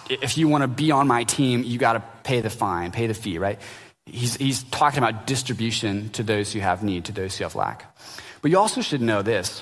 if 0.09 0.35
you 0.35 0.47
want 0.47 0.63
to 0.63 0.67
be 0.67 0.89
on 0.89 1.07
my 1.07 1.25
team, 1.25 1.61
you 1.61 1.77
got 1.77 1.93
to 1.93 2.03
pay 2.23 2.41
the 2.41 2.49
fine, 2.49 2.91
pay 2.91 3.05
the 3.05 3.13
fee, 3.13 3.37
right? 3.37 3.59
He's, 4.07 4.35
he's 4.35 4.63
talking 4.63 4.97
about 4.97 5.27
distribution 5.27 6.09
to 6.13 6.23
those 6.23 6.51
who 6.51 6.59
have 6.59 6.81
need, 6.81 7.05
to 7.05 7.11
those 7.11 7.37
who 7.37 7.43
have 7.43 7.53
lack. 7.53 7.95
But 8.41 8.49
you 8.49 8.57
also 8.57 8.81
should 8.81 9.01
know 9.03 9.21
this. 9.21 9.61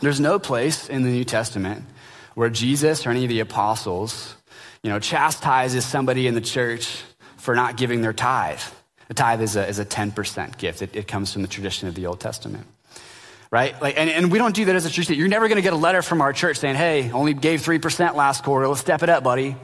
There's 0.00 0.18
no 0.18 0.40
place 0.40 0.88
in 0.88 1.04
the 1.04 1.10
New 1.10 1.24
Testament 1.24 1.84
where 2.34 2.50
Jesus 2.50 3.06
or 3.06 3.10
any 3.10 3.22
of 3.22 3.28
the 3.28 3.38
apostles 3.38 4.34
you 4.84 4.90
know, 4.90 4.98
chastises 5.00 5.84
somebody 5.84 6.26
in 6.26 6.34
the 6.34 6.42
church 6.42 7.02
for 7.38 7.56
not 7.56 7.78
giving 7.78 8.02
their 8.02 8.12
tithe. 8.12 8.60
A 9.08 9.14
tithe 9.14 9.40
is 9.40 9.56
a, 9.56 9.66
is 9.66 9.78
a 9.78 9.84
10% 9.84 10.58
gift. 10.58 10.82
It, 10.82 10.94
it 10.94 11.08
comes 11.08 11.32
from 11.32 11.40
the 11.40 11.48
tradition 11.48 11.88
of 11.88 11.94
the 11.94 12.06
Old 12.06 12.20
Testament. 12.20 12.66
Right? 13.50 13.80
Like, 13.80 13.96
and, 13.96 14.10
and 14.10 14.30
we 14.30 14.38
don't 14.38 14.54
do 14.54 14.66
that 14.66 14.76
as 14.76 14.84
a 14.84 14.90
church. 14.90 15.08
You're 15.08 15.28
never 15.28 15.48
going 15.48 15.56
to 15.56 15.62
get 15.62 15.72
a 15.72 15.76
letter 15.76 16.02
from 16.02 16.20
our 16.20 16.34
church 16.34 16.58
saying, 16.58 16.74
hey, 16.74 17.10
only 17.12 17.32
gave 17.32 17.62
3% 17.62 18.14
last 18.14 18.44
quarter. 18.44 18.68
Let's 18.68 18.80
step 18.82 19.02
it 19.02 19.08
up, 19.08 19.24
buddy. 19.24 19.56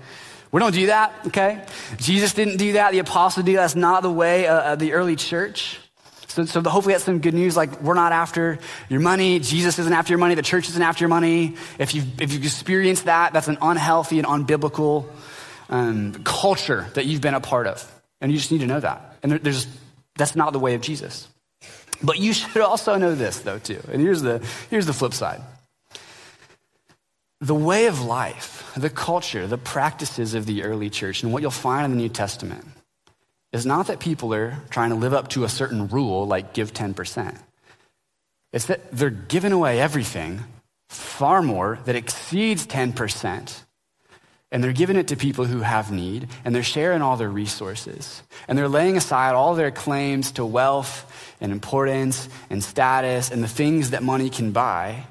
We 0.53 0.59
don't 0.59 0.75
do 0.75 0.87
that, 0.87 1.13
okay? 1.27 1.65
Jesus 1.99 2.33
didn't 2.33 2.57
do 2.57 2.73
that. 2.73 2.93
The 2.93 3.01
apostle 3.01 3.43
did 3.43 3.57
that. 3.57 3.61
That's 3.61 3.77
not 3.77 4.03
the 4.03 4.11
way 4.11 4.47
uh, 4.47 4.73
of 4.73 4.79
the 4.79 4.95
early 4.95 5.17
church. 5.17 5.79
So, 6.31 6.45
so 6.45 6.63
hopefully 6.63 6.95
that's 6.95 7.05
some 7.05 7.19
good 7.19 7.35
news. 7.35 7.57
Like 7.57 7.83
we're 7.83 7.95
not 7.95 8.13
after 8.13 8.61
your 8.89 9.01
money. 9.01 9.41
Jesus 9.41 9.81
isn't 9.81 9.93
after 9.93 10.13
your 10.13 10.19
money. 10.19 10.37
The 10.37 10.43
church 10.43 10.69
isn't 10.69 10.81
after 10.81 11.03
your 11.03 11.09
money. 11.09 11.57
If 11.77 11.93
you've, 11.93 12.21
if 12.21 12.33
you've 12.33 12.45
experienced 12.45 13.07
that, 13.07 13.33
that's 13.33 13.49
an 13.49 13.59
unhealthy 13.61 14.21
and 14.21 14.29
unbiblical 14.29 15.07
um, 15.71 16.15
culture 16.23 16.87
that 16.95 17.07
you've 17.07 17.21
been 17.21 17.35
a 17.35 17.41
part 17.41 17.67
of. 17.67 17.85
And 18.21 18.31
you 18.31 18.39
just 18.39 18.53
need 18.53 18.61
to 18.61 18.69
know 18.69 18.79
that. 18.79 19.17
And 19.25 19.33
there, 19.33 19.39
there's, 19.41 19.67
that's 20.17 20.37
not 20.37 20.53
the 20.53 20.61
way 20.61 20.75
of 20.75 20.83
Jesus. 20.83 21.27
But 22.01 22.21
you 22.21 22.33
should 22.33 22.63
also 22.63 22.97
know 22.97 23.17
this 23.17 23.41
though 23.41 23.59
too. 23.59 23.81
And 23.91 24.01
here's 24.01 24.23
the, 24.23 24.41
here's 24.71 24.87
the 24.87 24.93
flip 24.93 25.15
side. 25.15 25.41
The 27.41 27.57
way 27.57 27.87
of 27.87 28.03
life, 28.03 28.71
the 28.77 28.91
culture, 28.91 29.49
the 29.49 29.59
practices 29.59 30.35
of 30.35 30.47
the 30.47 30.63
early 30.63 30.91
church, 30.91 31.25
and 31.25 31.33
what 31.33 31.43
you'll 31.43 31.51
find 31.51 31.87
in 31.87 31.91
the 31.91 31.97
New 31.97 32.09
Testament 32.09 32.65
is 33.53 33.67
not 33.67 33.89
that 33.89 34.01
people 34.01 34.33
are 34.33 34.59
trying 34.71 34.91
to 34.91 34.97
live 34.97 35.13
up 35.13 35.29
to 35.29 35.45
a 35.45 35.49
certain 35.49 35.89
rule, 35.89 36.27
like 36.27 36.53
give 36.53 36.73
10%. 36.73 37.37
It's 38.53 38.67
that 38.67 38.91
they're 38.93 39.11
giving 39.11 39.53
away 39.53 39.81
everything, 39.81 40.41
far 40.89 41.43
more, 41.43 41.79
that 41.85 41.97
exceeds 41.97 42.67
10%. 42.67 43.63
And 44.53 44.65
they're 44.65 44.73
giving 44.73 44.97
it 44.97 45.09
to 45.09 45.17
people 45.17 45.45
who 45.45 45.61
have 45.61 45.93
need, 45.93 46.29
and 46.45 46.55
they're 46.55 46.65
sharing 46.65 47.03
all 47.03 47.17
their 47.17 47.29
resources. 47.29 48.23
And 48.49 48.59
they're 48.59 48.69
laying 48.69 48.97
aside 48.97 49.35
all 49.35 49.55
their 49.55 49.71
claims 49.71 50.33
to 50.33 50.45
wealth 50.45 51.37
and 51.41 51.53
importance 51.53 52.29
and 52.51 52.63
status 52.63 53.31
and 53.31 53.45
the 53.45 53.49
things 53.49 53.91
that 53.91 54.03
money 54.03 54.29
can 54.29 54.51
buy 54.51 55.05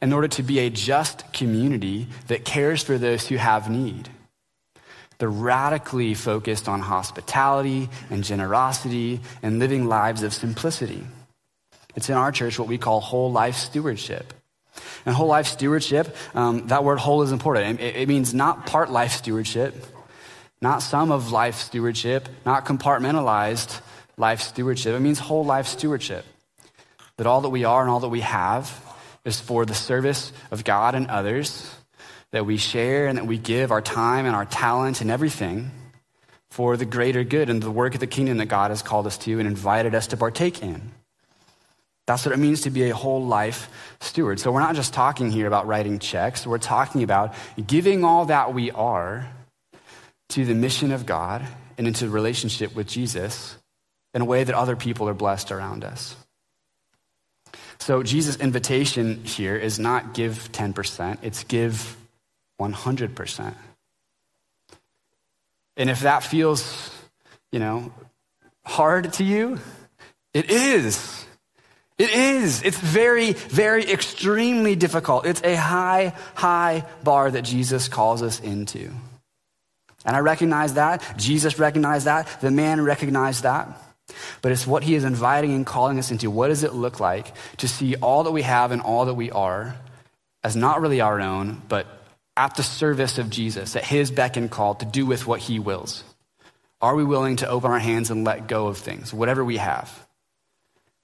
in 0.00 0.12
order 0.12 0.28
to 0.28 0.42
be 0.42 0.60
a 0.60 0.70
just 0.70 1.30
community 1.32 2.08
that 2.28 2.44
cares 2.44 2.82
for 2.82 2.96
those 2.96 3.28
who 3.28 3.36
have 3.36 3.70
need. 3.70 4.08
They're 5.18 5.28
radically 5.28 6.14
focused 6.14 6.68
on 6.68 6.80
hospitality 6.80 7.88
and 8.10 8.22
generosity 8.22 9.20
and 9.42 9.58
living 9.58 9.86
lives 9.86 10.22
of 10.22 10.34
simplicity. 10.34 11.06
It's 11.94 12.10
in 12.10 12.16
our 12.16 12.32
church 12.32 12.58
what 12.58 12.68
we 12.68 12.76
call 12.76 13.00
whole 13.00 13.32
life 13.32 13.56
stewardship. 13.56 14.34
And 15.06 15.14
whole 15.14 15.28
life 15.28 15.46
stewardship, 15.46 16.14
um, 16.34 16.66
that 16.66 16.84
word 16.84 16.98
whole 16.98 17.22
is 17.22 17.32
important. 17.32 17.80
It, 17.80 17.96
it 17.96 18.08
means 18.08 18.34
not 18.34 18.66
part 18.66 18.90
life 18.90 19.12
stewardship, 19.12 19.74
not 20.60 20.82
some 20.82 21.10
of 21.10 21.32
life 21.32 21.56
stewardship, 21.56 22.28
not 22.44 22.66
compartmentalized 22.66 23.80
life 24.18 24.40
stewardship. 24.40 24.94
It 24.94 25.00
means 25.00 25.18
whole 25.18 25.44
life 25.44 25.66
stewardship. 25.66 26.26
That 27.16 27.26
all 27.26 27.40
that 27.42 27.48
we 27.48 27.64
are 27.64 27.80
and 27.80 27.90
all 27.90 28.00
that 28.00 28.08
we 28.08 28.20
have 28.20 28.82
is 29.24 29.40
for 29.40 29.64
the 29.64 29.74
service 29.74 30.32
of 30.50 30.64
God 30.64 30.94
and 30.94 31.06
others 31.06 31.75
that 32.36 32.44
we 32.44 32.58
share 32.58 33.06
and 33.06 33.16
that 33.16 33.26
we 33.26 33.38
give 33.38 33.72
our 33.72 33.80
time 33.80 34.26
and 34.26 34.36
our 34.36 34.44
talent 34.44 35.00
and 35.00 35.10
everything 35.10 35.70
for 36.50 36.76
the 36.76 36.84
greater 36.84 37.24
good 37.24 37.48
and 37.48 37.62
the 37.62 37.70
work 37.70 37.94
of 37.94 38.00
the 38.00 38.06
kingdom 38.06 38.36
that 38.36 38.46
God 38.46 38.70
has 38.70 38.82
called 38.82 39.06
us 39.06 39.16
to 39.18 39.38
and 39.38 39.48
invited 39.48 39.94
us 39.94 40.08
to 40.08 40.18
partake 40.18 40.62
in. 40.62 40.92
That's 42.06 42.26
what 42.26 42.34
it 42.34 42.38
means 42.38 42.60
to 42.60 42.70
be 42.70 42.90
a 42.90 42.94
whole 42.94 43.24
life 43.24 43.70
steward. 44.00 44.38
So 44.38 44.52
we're 44.52 44.60
not 44.60 44.74
just 44.74 44.92
talking 44.92 45.30
here 45.30 45.46
about 45.46 45.66
writing 45.66 45.98
checks, 45.98 46.46
we're 46.46 46.58
talking 46.58 47.02
about 47.02 47.34
giving 47.66 48.04
all 48.04 48.26
that 48.26 48.52
we 48.52 48.70
are 48.70 49.26
to 50.28 50.44
the 50.44 50.54
mission 50.54 50.92
of 50.92 51.06
God 51.06 51.42
and 51.78 51.86
into 51.86 52.10
relationship 52.10 52.76
with 52.76 52.86
Jesus 52.86 53.56
in 54.12 54.20
a 54.20 54.26
way 54.26 54.44
that 54.44 54.54
other 54.54 54.76
people 54.76 55.08
are 55.08 55.14
blessed 55.14 55.52
around 55.52 55.84
us. 55.84 56.14
So 57.78 58.02
Jesus' 58.02 58.36
invitation 58.36 59.24
here 59.24 59.56
is 59.56 59.78
not 59.78 60.12
give 60.12 60.52
10%, 60.52 61.18
it's 61.22 61.42
give 61.44 61.96
100%. 62.60 63.54
And 65.76 65.90
if 65.90 66.00
that 66.00 66.22
feels, 66.22 66.90
you 67.52 67.58
know, 67.58 67.92
hard 68.64 69.12
to 69.14 69.24
you, 69.24 69.58
it 70.32 70.50
is. 70.50 71.24
It 71.98 72.10
is. 72.10 72.62
It's 72.62 72.78
very, 72.78 73.32
very 73.32 73.90
extremely 73.90 74.76
difficult. 74.76 75.26
It's 75.26 75.42
a 75.42 75.54
high, 75.56 76.14
high 76.34 76.84
bar 77.02 77.30
that 77.30 77.42
Jesus 77.42 77.88
calls 77.88 78.22
us 78.22 78.40
into. 78.40 78.90
And 80.04 80.14
I 80.14 80.20
recognize 80.20 80.74
that. 80.74 81.02
Jesus 81.16 81.58
recognized 81.58 82.06
that. 82.06 82.40
The 82.40 82.50
man 82.50 82.80
recognized 82.80 83.42
that. 83.42 83.68
But 84.40 84.52
it's 84.52 84.66
what 84.66 84.84
he 84.84 84.94
is 84.94 85.04
inviting 85.04 85.52
and 85.52 85.66
calling 85.66 85.98
us 85.98 86.10
into. 86.10 86.30
What 86.30 86.48
does 86.48 86.62
it 86.62 86.74
look 86.74 87.00
like 87.00 87.34
to 87.58 87.66
see 87.68 87.96
all 87.96 88.24
that 88.24 88.30
we 88.30 88.42
have 88.42 88.70
and 88.72 88.82
all 88.82 89.06
that 89.06 89.14
we 89.14 89.30
are 89.30 89.74
as 90.44 90.54
not 90.54 90.80
really 90.80 91.00
our 91.00 91.20
own, 91.20 91.60
but 91.68 91.86
at 92.36 92.54
the 92.56 92.62
service 92.62 93.18
of 93.18 93.30
Jesus, 93.30 93.76
at 93.76 93.84
his 93.84 94.10
beck 94.10 94.36
and 94.36 94.50
call 94.50 94.74
to 94.76 94.86
do 94.86 95.06
with 95.06 95.26
what 95.26 95.40
he 95.40 95.58
wills? 95.58 96.04
Are 96.80 96.94
we 96.94 97.04
willing 97.04 97.36
to 97.36 97.48
open 97.48 97.70
our 97.70 97.78
hands 97.78 98.10
and 98.10 98.24
let 98.24 98.48
go 98.48 98.66
of 98.66 98.76
things, 98.78 99.12
whatever 99.14 99.44
we 99.44 99.56
have, 99.56 100.06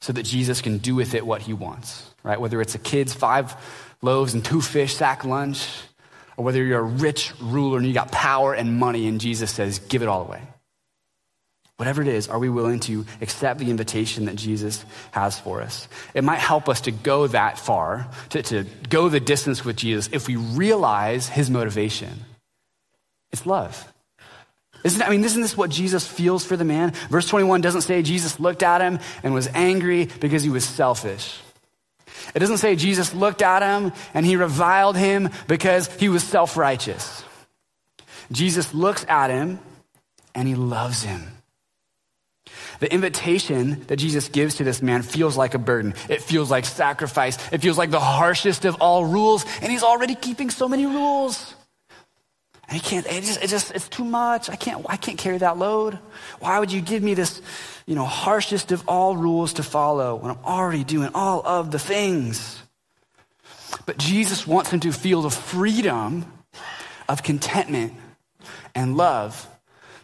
so 0.01 0.13
that 0.13 0.25
Jesus 0.25 0.61
can 0.61 0.79
do 0.79 0.95
with 0.95 1.15
it 1.15 1.27
what 1.27 1.43
he 1.43 1.55
wants, 1.55 2.11
right? 2.23 2.41
Whether 2.41 2.61
it's 2.61 2.75
a 2.75 2.79
kid's 2.79 3.15
five 3.15 3.57
loaves 4.03 4.35
and 4.35 4.45
two 4.45 4.61
fish 4.61 4.95
sack 4.95 5.25
lunch, 5.25 5.67
or 6.37 6.45
whether 6.45 6.63
you're 6.63 6.81
a 6.81 6.83
rich 6.83 7.33
ruler 7.41 7.79
and 7.79 7.87
you 7.87 7.95
got 7.95 8.13
power 8.13 8.53
and 8.53 8.79
money 8.79 9.07
and 9.07 9.21
Jesus 9.21 9.51
says, 9.51 9.79
give 9.79 10.03
it 10.03 10.09
all 10.09 10.23
away. 10.23 10.43
Whatever 11.79 12.03
it 12.03 12.09
is, 12.09 12.29
are 12.29 12.39
we 12.39 12.49
willing 12.49 12.81
to 12.81 13.05
accept 13.21 13.59
the 13.59 13.71
invitation 13.71 14.27
that 14.27 14.37
Jesus 14.37 14.85
has 15.11 15.39
for 15.39 15.63
us? 15.63 15.89
It 16.15 16.23
might 16.23 16.39
help 16.39 16.69
us 16.69 16.83
to 16.83 16.93
go 16.93 17.27
that 17.27 17.59
far, 17.59 18.09
to, 18.31 18.43
to 18.43 18.65
go 18.89 19.09
the 19.09 19.21
distance 19.21 19.65
with 19.65 19.77
Jesus, 19.77 20.09
if 20.13 20.29
we 20.29 20.37
realize 20.37 21.29
his 21.29 21.51
motivation. 21.51 22.13
It's 23.33 23.47
love. 23.47 23.93
Isn't, 24.85 25.03
I 25.03 25.11
mean, 25.11 25.25
isn't 25.25 25.41
this 25.41 25.57
what 25.57 25.71
Jesus 25.71 26.07
feels 26.07 26.45
for 26.45 26.57
the 26.57 26.65
man? 26.65 26.93
Verse 27.09 27.27
21 27.29 27.61
doesn't 27.61 27.83
say 27.83 28.03
Jesus 28.03 28.39
looked 28.39 28.63
at 28.63 28.81
him 28.81 28.99
and 29.23 29.33
was 29.33 29.49
angry 29.49 30.09
because 30.21 30.43
he 30.43 30.51
was 30.51 30.65
selfish. 30.65 31.41
It 32.35 32.39
doesn't 32.39 32.59
say 32.59 32.77
Jesus 32.77 33.15
looked 33.15 33.43
at 33.43 33.63
him 33.63 33.93
and 34.15 34.27
he 34.27 34.37
reviled 34.37 34.97
him 34.97 35.31
because 35.47 35.93
he 35.97 36.09
was 36.09 36.23
self 36.23 36.57
righteous. 36.57 37.25
Jesus 38.31 38.75
looks 38.75 39.05
at 39.09 39.31
him 39.31 39.61
and 40.35 40.49
he 40.49 40.55
loves 40.55 41.03
him. 41.03 41.23
The 42.83 42.93
invitation 42.93 43.85
that 43.87 43.99
Jesus 43.99 44.29
gives 44.29 44.57
to 44.57 44.65
this 44.65 44.83
man 44.83 45.03
feels 45.03 45.37
like 45.37 45.55
a 45.55 45.59
burden. 45.59 45.95
It 46.09 46.21
feels 46.21 46.51
like 46.51 46.65
sacrifice. 46.65 47.39
It 47.53 47.59
feels 47.59 47.79
like 47.79 47.93
the 47.93 48.01
harshest 48.01 48.65
of 48.65 48.75
all 48.81 49.05
rules. 49.05 49.47
And 49.61 49.71
he's 49.71 49.85
already 49.85 50.17
keeping 50.17 50.51
so 50.51 50.69
many 50.69 50.85
rules. 50.85 51.55
And 52.67 52.73
he 52.73 52.81
can't, 52.81 53.07
it 53.07 53.23
just, 53.23 53.41
it 53.41 53.47
just, 53.47 53.71
it's 53.71 53.89
too 53.89 54.03
much. 54.03 54.51
I 54.51 54.57
can't, 54.57 54.85
I 54.89 54.97
can't 54.97 55.17
carry 55.17 55.39
that 55.39 55.59
load. 55.59 55.97
Why 56.41 56.59
would 56.59 56.73
you 56.73 56.81
give 56.81 57.05
me 57.05 57.15
this, 57.15 57.41
you 57.87 57.95
know, 57.95 58.05
harshest 58.05 58.73
of 58.73 58.83
all 58.89 59.17
rules 59.17 59.53
to 59.53 59.63
follow 59.63 60.17
when 60.17 60.33
I'm 60.33 60.45
already 60.45 60.83
doing 60.83 61.11
all 61.15 61.41
of 61.47 61.71
the 61.71 61.79
things? 61.79 62.61
But 63.87 63.97
Jesus 63.97 64.45
wants 64.45 64.71
him 64.71 64.81
to 64.81 64.91
feel 64.91 65.23
the 65.23 65.31
freedom 65.31 66.27
of 67.09 67.23
contentment 67.23 67.93
and 68.75 68.97
love 68.97 69.49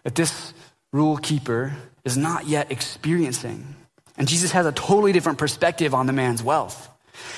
that 0.04 0.14
this 0.14 0.54
rule 0.92 1.16
keeper 1.16 1.76
is 2.08 2.16
not 2.16 2.46
yet 2.46 2.72
experiencing. 2.72 3.76
And 4.16 4.26
Jesus 4.26 4.50
has 4.52 4.66
a 4.66 4.72
totally 4.72 5.12
different 5.12 5.38
perspective 5.38 5.94
on 5.94 6.06
the 6.06 6.12
man's 6.12 6.42
wealth. 6.42 6.88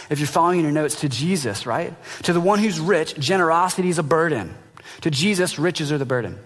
If 0.09 0.18
you're 0.18 0.28
following 0.28 0.61
your 0.61 0.72
notes 0.72 1.00
to 1.00 1.09
Jesus, 1.09 1.66
right? 1.66 1.92
To 2.22 2.33
the 2.33 2.40
one 2.40 2.59
who's 2.59 2.78
rich, 2.78 3.18
generosity 3.18 3.88
is 3.88 3.98
a 3.98 4.02
burden. 4.02 4.54
To 5.02 5.11
Jesus, 5.11 5.59
riches 5.59 5.92
are 5.92 5.98
the 5.98 6.06
burden. 6.06 6.38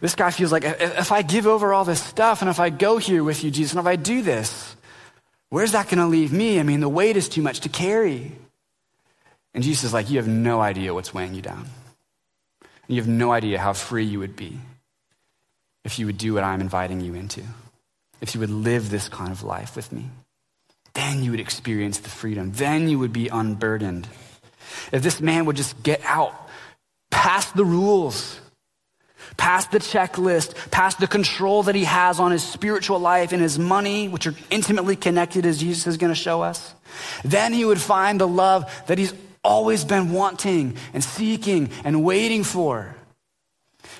This 0.00 0.14
guy 0.14 0.30
feels 0.30 0.52
like 0.52 0.62
if 0.64 1.10
I 1.10 1.22
give 1.22 1.46
over 1.46 1.72
all 1.72 1.84
this 1.84 2.02
stuff 2.02 2.40
and 2.42 2.50
if 2.50 2.60
I 2.60 2.70
go 2.70 2.98
here 2.98 3.24
with 3.24 3.42
you, 3.42 3.50
Jesus, 3.50 3.72
and 3.72 3.80
if 3.80 3.86
I 3.86 3.96
do 3.96 4.22
this, 4.22 4.76
where's 5.48 5.72
that 5.72 5.86
going 5.86 5.98
to 5.98 6.06
leave 6.06 6.32
me? 6.32 6.60
I 6.60 6.62
mean, 6.62 6.80
the 6.80 6.88
weight 6.88 7.16
is 7.16 7.28
too 7.28 7.42
much 7.42 7.60
to 7.60 7.68
carry. 7.68 8.32
And 9.54 9.64
Jesus 9.64 9.84
is 9.84 9.92
like, 9.92 10.08
You 10.08 10.18
have 10.18 10.28
no 10.28 10.60
idea 10.60 10.94
what's 10.94 11.12
weighing 11.12 11.34
you 11.34 11.42
down. 11.42 11.66
You 12.86 12.96
have 12.96 13.08
no 13.08 13.32
idea 13.32 13.58
how 13.58 13.72
free 13.72 14.04
you 14.04 14.20
would 14.20 14.36
be 14.36 14.60
if 15.84 15.98
you 15.98 16.06
would 16.06 16.18
do 16.18 16.34
what 16.34 16.44
I'm 16.44 16.60
inviting 16.60 17.00
you 17.00 17.14
into, 17.14 17.42
if 18.20 18.34
you 18.34 18.40
would 18.40 18.50
live 18.50 18.90
this 18.90 19.08
kind 19.08 19.30
of 19.30 19.42
life 19.42 19.76
with 19.76 19.92
me. 19.92 20.10
Then 20.94 21.22
you 21.22 21.30
would 21.30 21.40
experience 21.40 21.98
the 21.98 22.10
freedom. 22.10 22.52
Then 22.52 22.88
you 22.88 22.98
would 22.98 23.12
be 23.12 23.28
unburdened. 23.28 24.08
If 24.90 25.02
this 25.02 25.20
man 25.20 25.44
would 25.46 25.56
just 25.56 25.82
get 25.82 26.00
out 26.04 26.34
past 27.10 27.54
the 27.54 27.64
rules, 27.64 28.40
past 29.36 29.70
the 29.70 29.78
checklist, 29.78 30.70
past 30.70 30.98
the 30.98 31.06
control 31.06 31.62
that 31.64 31.74
he 31.74 31.84
has 31.84 32.18
on 32.18 32.32
his 32.32 32.42
spiritual 32.42 32.98
life 32.98 33.32
and 33.32 33.40
his 33.40 33.58
money, 33.58 34.08
which 34.08 34.26
are 34.26 34.34
intimately 34.50 34.96
connected 34.96 35.46
as 35.46 35.58
Jesus 35.58 35.86
is 35.86 35.96
going 35.96 36.12
to 36.12 36.20
show 36.20 36.42
us, 36.42 36.74
then 37.24 37.52
he 37.52 37.64
would 37.64 37.80
find 37.80 38.20
the 38.20 38.28
love 38.28 38.70
that 38.88 38.98
he's 38.98 39.14
always 39.44 39.84
been 39.84 40.12
wanting 40.12 40.76
and 40.92 41.02
seeking 41.02 41.70
and 41.84 42.04
waiting 42.04 42.44
for. 42.44 42.94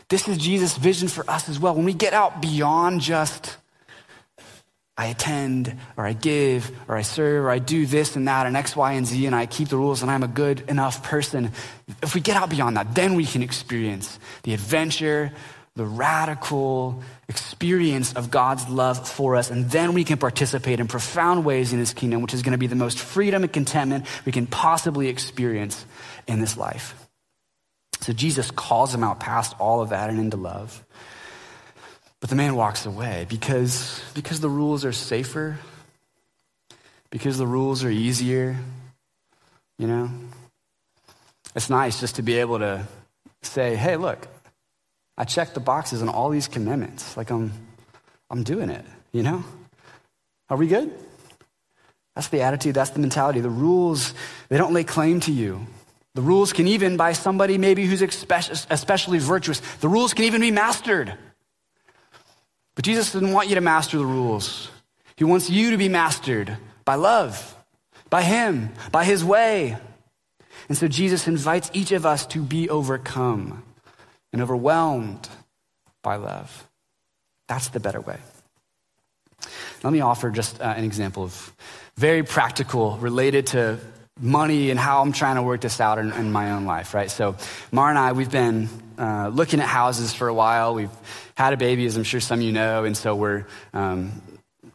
This 0.09 0.29
is 0.29 0.39
Jesus' 0.39 0.77
vision 0.77 1.09
for 1.09 1.29
us 1.31 1.49
as 1.49 1.59
well. 1.59 1.75
When 1.75 1.85
we 1.85 1.95
get 1.95 2.15
out 2.15 2.41
beyond 2.41 3.01
just, 3.01 3.57
I 4.97 5.07
attend, 5.07 5.77
or 5.97 6.05
I 6.05 6.13
give, 6.13 6.73
or 6.89 6.97
I 6.97 7.03
serve, 7.03 7.45
or 7.45 7.51
I 7.51 7.61
do 7.61 7.87
this 7.87 8.17
and 8.17 8.27
that, 8.27 8.47
and 8.47 8.57
X, 8.57 8.75
Y, 8.75 8.93
and 8.93 9.07
Z, 9.07 9.27
and 9.27 9.35
I 9.35 9.47
keep 9.47 9.69
the 9.69 9.77
rules, 9.77 10.03
and 10.03 10.11
I'm 10.11 10.25
a 10.25 10.29
good 10.29 10.69
enough 10.69 11.05
person. 11.05 11.53
If 12.03 12.17
we 12.17 12.21
get 12.21 12.37
out 12.37 12.51
beyond 12.51 12.77
that, 12.77 12.97
then 12.97 13.15
we 13.15 13.25
can 13.25 13.43
experience 13.43 14.19
the 14.43 14.55
adventure, 14.55 15.33
the 15.77 15.85
radical 15.85 17.01
experience 17.29 18.13
of 18.15 18.33
God's 18.33 18.69
love 18.69 19.09
for 19.09 19.37
us, 19.37 19.51
and 19.51 19.71
then 19.71 19.95
we 19.95 20.03
can 20.03 20.19
participate 20.19 20.81
in 20.81 20.89
profound 20.89 21.45
ways 21.45 21.73
in 21.73 21.79
His 21.79 21.95
kingdom, 21.95 22.21
which 22.21 22.35
is 22.35 22.43
going 22.43 22.53
to 22.53 22.59
be 22.59 22.67
the 22.67 22.75
most 22.75 22.99
freedom 22.99 23.45
and 23.45 23.53
contentment 23.53 24.05
we 24.25 24.33
can 24.33 24.49
possibly 24.49 25.07
experience 25.07 25.87
in 26.27 26.41
this 26.41 26.57
life. 26.57 27.08
So 28.01 28.13
Jesus 28.13 28.51
calls 28.51 28.95
him 28.95 29.05
out 29.05 29.21
past 29.21 29.55
all 29.59 29.81
of 29.81 29.91
that 29.91 30.09
and 30.11 30.19
into 30.19 30.37
love. 30.37 30.85
But 32.21 32.31
the 32.31 32.37
man 32.37 32.57
walks 32.57 32.87
away 32.87 33.27
because, 33.29 34.03
because 34.15 34.41
the 34.41 34.49
rules 34.49 34.85
are 34.85 34.93
safer, 34.93 35.59
because 37.11 37.39
the 37.39 37.47
rules 37.47 37.85
are 37.85 37.91
easier, 37.91 38.57
you 39.79 39.87
know? 39.87 40.11
It's 41.55 41.71
nice 41.71 42.01
just 42.01 42.17
to 42.17 42.23
be 42.23 42.39
able 42.39 42.59
to 42.59 42.87
say, 43.43 43.77
hey, 43.77 43.97
look, 43.97 44.27
I 45.17 45.25
check 45.25 45.55
the 45.55 45.61
boxes 45.61 46.03
on 46.03 46.09
all 46.09 46.31
these 46.31 46.49
commandments. 46.49 47.17
Like 47.17 47.31
I'm, 47.31 47.53
I'm 48.31 48.43
doing 48.43 48.71
it, 48.71 48.85
you 49.13 49.23
know? 49.23 49.45
Are 50.51 50.57
we 50.57 50.67
good? 50.67 50.93
That's 52.15 52.29
the 52.29 52.43
attitude, 52.43 52.75
that's 52.75 52.91
the 52.91 52.99
mentality. 52.99 53.41
The 53.41 53.51
rules, 53.51 54.13
they 54.49 54.59
don't 54.59 54.73
lay 54.73 54.85
claim 54.85 55.21
to 55.21 55.33
you. 55.33 55.67
The 56.19 56.23
rules 56.23 56.53
can 56.53 56.67
even, 56.67 56.97
by 56.97 57.13
somebody 57.13 57.59
maybe 57.59 57.87
who's 57.87 58.03
especially 58.03 59.21
virtuous, 59.21 59.61
the 59.77 59.89
rules 59.89 60.15
can 60.15 60.25
even 60.25 60.41
be 60.41 60.51
mastered. 60.51 61.15
But 62.75 62.85
Jesus 62.85 63.13
doesn't 63.13 63.31
want 63.31 63.49
you 63.49 63.55
to 63.55 63.61
master 63.61 63.99
the 63.99 64.05
rules. 64.05 64.69
He 65.15 65.23
wants 65.23 65.49
you 65.49 65.71
to 65.71 65.77
be 65.77 65.89
mastered 65.89 66.57
by 66.85 66.97
love, 66.97 67.57
by 68.11 68.23
Him, 68.23 68.71
by 68.91 69.05
His 69.05 69.25
way. 69.25 69.77
And 70.69 70.77
so 70.77 70.89
Jesus 70.89 71.29
invites 71.29 71.71
each 71.73 71.93
of 71.93 72.05
us 72.05 72.27
to 72.27 72.43
be 72.43 72.69
overcome 72.69 73.63
and 74.33 74.43
overwhelmed 74.43 75.29
by 76.03 76.17
love. 76.17 76.69
That's 77.47 77.69
the 77.69 77.79
better 77.79 78.01
way. 78.01 78.19
Let 79.85 79.93
me 79.93 80.01
offer 80.01 80.31
just 80.31 80.61
uh, 80.61 80.65
an 80.65 80.83
example 80.83 81.23
of 81.23 81.55
very 81.97 82.25
practical, 82.25 82.97
related 82.97 83.47
to 83.49 83.79
money 84.21 84.71
and 84.71 84.79
how 84.79 85.03
I'm 85.03 85.13
trying 85.13 85.37
to 85.37 85.43
work 85.43 85.61
this 85.61 85.81
out 85.81 85.99
in, 85.99 86.13
in 86.13 86.33
my 86.33 86.53
own 86.53 86.65
life, 86.65 86.95
right? 86.95 87.11
So, 87.11 87.37
Mar 87.73 87.89
and 87.89 87.99
I, 87.99 88.13
we've 88.13 88.31
been 88.31 88.69
uh, 88.99 89.31
looking 89.33 89.61
at 89.61 89.67
houses 89.67 90.13
for 90.15 90.29
a 90.29 90.35
while. 90.35 90.75
We've 90.75 90.91
had 91.37 91.53
a 91.53 91.57
baby, 91.57 91.87
as 91.87 91.97
I'm 91.97 92.05
sure 92.05 92.21
some 92.21 92.41
of 92.41 92.45
you 92.45 92.53
know, 92.53 92.85
and 92.85 92.97
so 92.97 93.15
we're 93.15 93.47
um, 93.73 94.21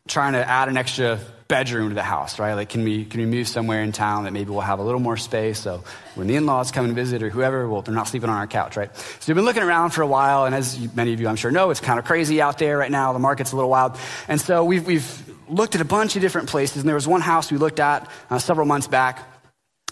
trying 0.08 0.34
to 0.34 0.47
add 0.47 0.69
an 0.69 0.77
extra 0.77 1.19
bedroom 1.47 1.89
to 1.89 1.95
the 1.95 2.01
house, 2.03 2.39
right? 2.39 2.53
Like, 2.53 2.69
can 2.69 2.84
we, 2.84 3.06
can 3.06 3.19
we 3.19 3.25
move 3.25 3.47
somewhere 3.47 3.84
in 3.84 3.91
town 3.91 4.23
that 4.23 4.32
maybe 4.32 4.49
we'll 4.49 4.62
have 4.62 4.79
a 4.79 4.84
little 4.84 4.99
more 4.99 5.17
space? 5.17 5.60
So 5.60 5.84
when 6.15 6.27
the 6.27 6.36
in-laws 6.36 6.71
come 6.71 6.86
and 6.86 6.95
visit 6.95 7.21
or 7.21 7.29
whoever, 7.29 7.67
well, 7.67 7.82
they're 7.82 7.93
not 7.93 8.08
sleeping 8.08 8.29
on 8.29 8.38
our 8.38 8.47
couch, 8.47 8.77
right? 8.77 8.95
So 8.95 9.25
we've 9.27 9.36
been 9.36 9.45
looking 9.45 9.63
around 9.63 9.91
for 9.91 10.01
a 10.01 10.08
while, 10.08 10.45
and 10.45 10.56
as 10.56 10.79
many 10.95 11.13
of 11.13 11.19
you, 11.19 11.27
I'm 11.27 11.36
sure, 11.36 11.51
know, 11.51 11.69
it's 11.69 11.79
kind 11.79 11.99
of 11.99 12.06
crazy 12.06 12.41
out 12.41 12.58
there 12.58 12.77
right 12.77 12.91
now. 12.91 13.13
The 13.13 13.19
market's 13.19 13.51
a 13.51 13.56
little 13.56 13.69
wild. 13.69 13.97
And 14.27 14.39
so 14.39 14.63
we've, 14.63 14.86
we've 14.86 15.34
looked 15.47 15.75
at 15.75 15.82
a 15.82 15.86
bunch 15.86 16.15
of 16.15 16.21
different 16.21 16.49
places, 16.49 16.77
and 16.77 16.88
there 16.88 16.95
was 16.95 17.08
one 17.08 17.21
house 17.21 17.51
we 17.51 17.58
looked 17.58 17.79
at 17.79 18.10
uh, 18.29 18.39
several 18.39 18.65
months 18.65 18.88
back, 18.88 19.19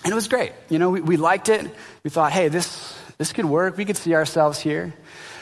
and 0.04 0.12
it 0.12 0.16
was 0.16 0.28
great. 0.28 0.52
You 0.70 0.80
know, 0.80 0.90
we, 0.90 1.02
we 1.02 1.18
liked 1.18 1.50
it. 1.50 1.66
We 2.04 2.10
thought, 2.10 2.32
hey, 2.32 2.48
this, 2.48 2.98
this 3.18 3.34
could 3.34 3.46
work. 3.46 3.78
We 3.78 3.86
could 3.86 3.98
see 3.98 4.16
ourselves 4.16 4.60
here. 4.60 4.94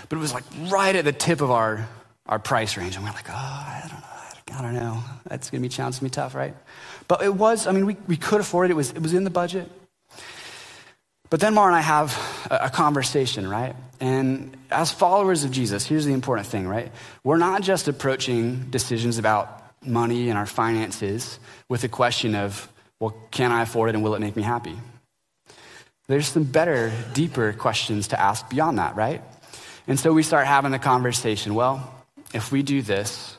But 0.09 0.17
it 0.17 0.19
was 0.19 0.33
like 0.33 0.43
right 0.67 0.95
at 0.95 1.05
the 1.05 1.13
tip 1.13 1.41
of 1.41 1.51
our, 1.51 1.87
our 2.25 2.39
price 2.39 2.75
range. 2.77 2.95
And 2.95 3.05
we're 3.05 3.11
like, 3.11 3.29
oh, 3.29 3.33
I 3.33 3.81
don't 3.89 3.99
know. 3.99 4.57
I 4.57 4.61
don't 4.61 4.73
know. 4.73 5.03
That's 5.27 5.49
going 5.49 5.61
to 5.61 5.69
be 5.69 5.73
challenging 5.73 6.03
me 6.03 6.09
tough, 6.09 6.35
right? 6.35 6.55
But 7.07 7.21
it 7.21 7.33
was, 7.33 7.67
I 7.67 7.71
mean, 7.71 7.85
we, 7.85 7.95
we 8.07 8.17
could 8.17 8.41
afford 8.41 8.69
it. 8.69 8.71
It 8.71 8.75
was, 8.75 8.89
it 8.91 9.01
was 9.01 9.13
in 9.13 9.23
the 9.23 9.29
budget. 9.29 9.71
But 11.29 11.39
then 11.39 11.53
Mar 11.53 11.67
and 11.67 11.75
I 11.75 11.81
have 11.81 12.47
a, 12.49 12.65
a 12.65 12.69
conversation, 12.69 13.47
right? 13.47 13.75
And 13.99 14.57
as 14.71 14.91
followers 14.91 15.43
of 15.43 15.51
Jesus, 15.51 15.85
here's 15.85 16.05
the 16.05 16.13
important 16.13 16.47
thing, 16.47 16.67
right? 16.67 16.91
We're 17.23 17.37
not 17.37 17.61
just 17.61 17.87
approaching 17.87 18.71
decisions 18.71 19.19
about 19.19 19.63
money 19.85 20.29
and 20.29 20.37
our 20.37 20.47
finances 20.47 21.39
with 21.69 21.81
the 21.81 21.89
question 21.89 22.35
of, 22.35 22.67
well, 22.99 23.15
can 23.31 23.51
I 23.51 23.61
afford 23.61 23.89
it 23.89 23.95
and 23.95 24.03
will 24.03 24.15
it 24.15 24.19
make 24.19 24.35
me 24.35 24.43
happy? 24.43 24.77
There's 26.07 26.27
some 26.27 26.43
better, 26.43 26.91
deeper 27.13 27.53
questions 27.53 28.09
to 28.09 28.19
ask 28.19 28.49
beyond 28.49 28.79
that, 28.79 28.95
right? 28.95 29.21
And 29.87 29.99
so 29.99 30.11
we 30.11 30.23
start 30.23 30.47
having 30.47 30.71
the 30.71 30.79
conversation 30.79 31.55
well, 31.55 31.95
if 32.33 32.51
we 32.51 32.63
do 32.63 32.81
this, 32.81 33.37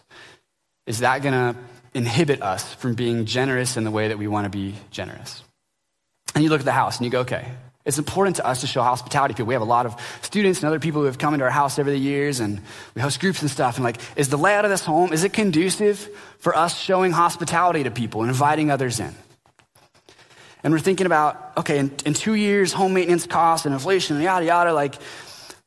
is 0.87 1.01
that 1.01 1.23
going 1.23 1.35
to 1.35 1.61
inhibit 1.94 2.42
us 2.42 2.75
from 2.75 2.94
being 2.94 3.25
generous 3.25 3.77
in 3.77 3.85
the 3.85 3.90
way 3.90 4.09
that 4.09 4.18
we 4.18 4.29
want 4.29 4.44
to 4.44 4.51
be 4.51 4.75
generous? 4.90 5.42
And 6.35 6.44
you 6.44 6.51
look 6.51 6.61
at 6.61 6.64
the 6.64 6.73
house 6.73 6.99
and 6.99 7.05
you 7.05 7.11
go, 7.11 7.20
okay, 7.20 7.46
it's 7.85 7.99
important 7.99 8.37
to 8.37 8.46
us 8.46 8.61
to 8.61 8.66
show 8.66 8.83
hospitality. 8.83 9.42
We 9.42 9.55
have 9.55 9.62
a 9.62 9.66
lot 9.66 9.87
of 9.87 9.96
students 10.23 10.61
and 10.61 10.68
other 10.68 10.79
people 10.79 11.01
who 11.01 11.07
have 11.07 11.18
come 11.18 11.35
into 11.35 11.44
our 11.44 11.51
house 11.51 11.79
over 11.79 11.90
the 11.90 11.99
years 11.99 12.40
and 12.40 12.61
we 12.94 13.03
host 13.03 13.20
groups 13.20 13.42
and 13.42 13.51
stuff. 13.51 13.77
And 13.77 13.85
like, 13.85 13.99
is 14.16 14.29
the 14.29 14.37
layout 14.37 14.64
of 14.64 14.70
this 14.70 14.85
home, 14.85 15.12
is 15.12 15.25
it 15.25 15.33
conducive 15.33 16.09
for 16.38 16.55
us 16.57 16.79
showing 16.79 17.11
hospitality 17.11 17.85
to 17.85 17.90
people 17.90 18.20
and 18.23 18.31
inviting 18.31 18.70
others 18.70 19.01
in? 19.01 19.14
And 20.62 20.73
we're 20.73 20.81
thinking 20.81 21.07
about, 21.07 21.53
okay, 21.57 21.79
in, 21.79 21.92
in 22.05 22.14
two 22.14 22.35
years, 22.35 22.73
home 22.73 22.94
maintenance 22.94 23.27
costs 23.27 23.66
and 23.66 23.75
inflation 23.75 24.16
and 24.16 24.25
yada, 24.25 24.44
yada, 24.44 24.73
like, 24.75 24.94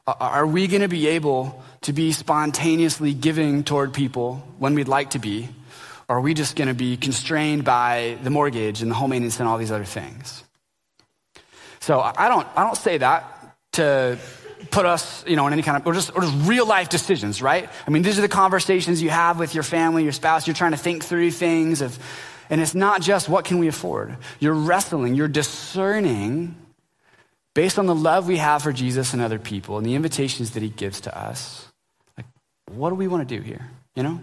are 0.06 0.46
we 0.46 0.68
going 0.68 0.82
to 0.82 0.88
be 0.88 1.08
able 1.08 1.64
to 1.82 1.94
be 1.94 2.12
spontaneously 2.12 3.14
giving 3.14 3.64
toward 3.64 3.94
people 3.94 4.46
when 4.60 4.76
we'd 4.76 4.88
like 4.88 5.12
to 5.12 5.20
be? 5.20 5.50
Or 6.10 6.18
are 6.18 6.22
we 6.22 6.34
just 6.34 6.56
going 6.56 6.68
to 6.68 6.74
be 6.74 6.98
constrained 6.98 7.64
by 7.64 8.18
the 8.22 8.30
mortgage 8.30 8.82
and 8.82 8.92
the 8.92 8.96
home 8.96 9.12
maintenance 9.12 9.40
and 9.40 9.48
all 9.48 9.58
these 9.58 9.72
other 9.72 9.86
things? 9.86 10.44
So 11.80 12.00
I 12.00 12.28
don't, 12.28 12.48
I 12.56 12.64
don't 12.64 12.78
say 12.78 12.98
that 12.98 13.56
to 13.74 14.20
put 14.72 14.86
us, 14.86 15.26
you 15.26 15.36
know, 15.36 15.48
in 15.48 15.54
any 15.54 15.62
kind 15.62 15.78
of, 15.78 15.88
or 15.88 15.94
just, 15.94 16.16
or 16.16 16.22
just 16.22 16.36
real 16.48 16.66
life 16.66 16.90
decisions, 16.90 17.42
right? 17.42 17.70
I 17.88 17.90
mean, 17.90 18.04
these 18.04 18.18
are 18.18 18.22
the 18.22 18.28
conversations 18.28 19.02
you 19.02 19.10
have 19.10 19.40
with 19.40 19.54
your 19.54 19.64
family, 19.64 20.04
your 20.04 20.12
spouse. 20.12 20.48
You're 20.48 20.54
trying 20.54 20.72
to 20.72 20.78
think 20.78 21.04
through 21.04 21.32
things 21.32 21.82
of, 21.82 21.98
and 22.50 22.62
it's 22.62 22.76
not 22.76 23.02
just 23.02 23.30
what 23.30 23.46
can 23.46 23.60
we 23.60 23.68
afford. 23.68 24.18
You're 24.40 24.54
wrestling, 24.54 25.16
you're 25.16 25.28
discerning 25.28 26.56
based 27.54 27.78
on 27.78 27.86
the 27.86 27.96
love 27.96 28.28
we 28.28 28.38
have 28.38 28.64
for 28.64 28.74
Jesus 28.74 29.14
and 29.14 29.22
other 29.22 29.40
people 29.40 29.78
and 29.78 29.86
the 29.86 29.96
invitations 29.96 30.52
that 30.52 30.64
he 30.64 30.70
gives 30.70 31.02
to 31.02 31.18
us. 31.18 31.68
Like, 32.18 32.26
what 32.72 32.90
do 32.90 32.96
we 32.96 33.08
want 33.08 33.28
to 33.28 33.36
do 33.36 33.42
here? 33.42 33.70
You 33.96 34.04
know? 34.04 34.20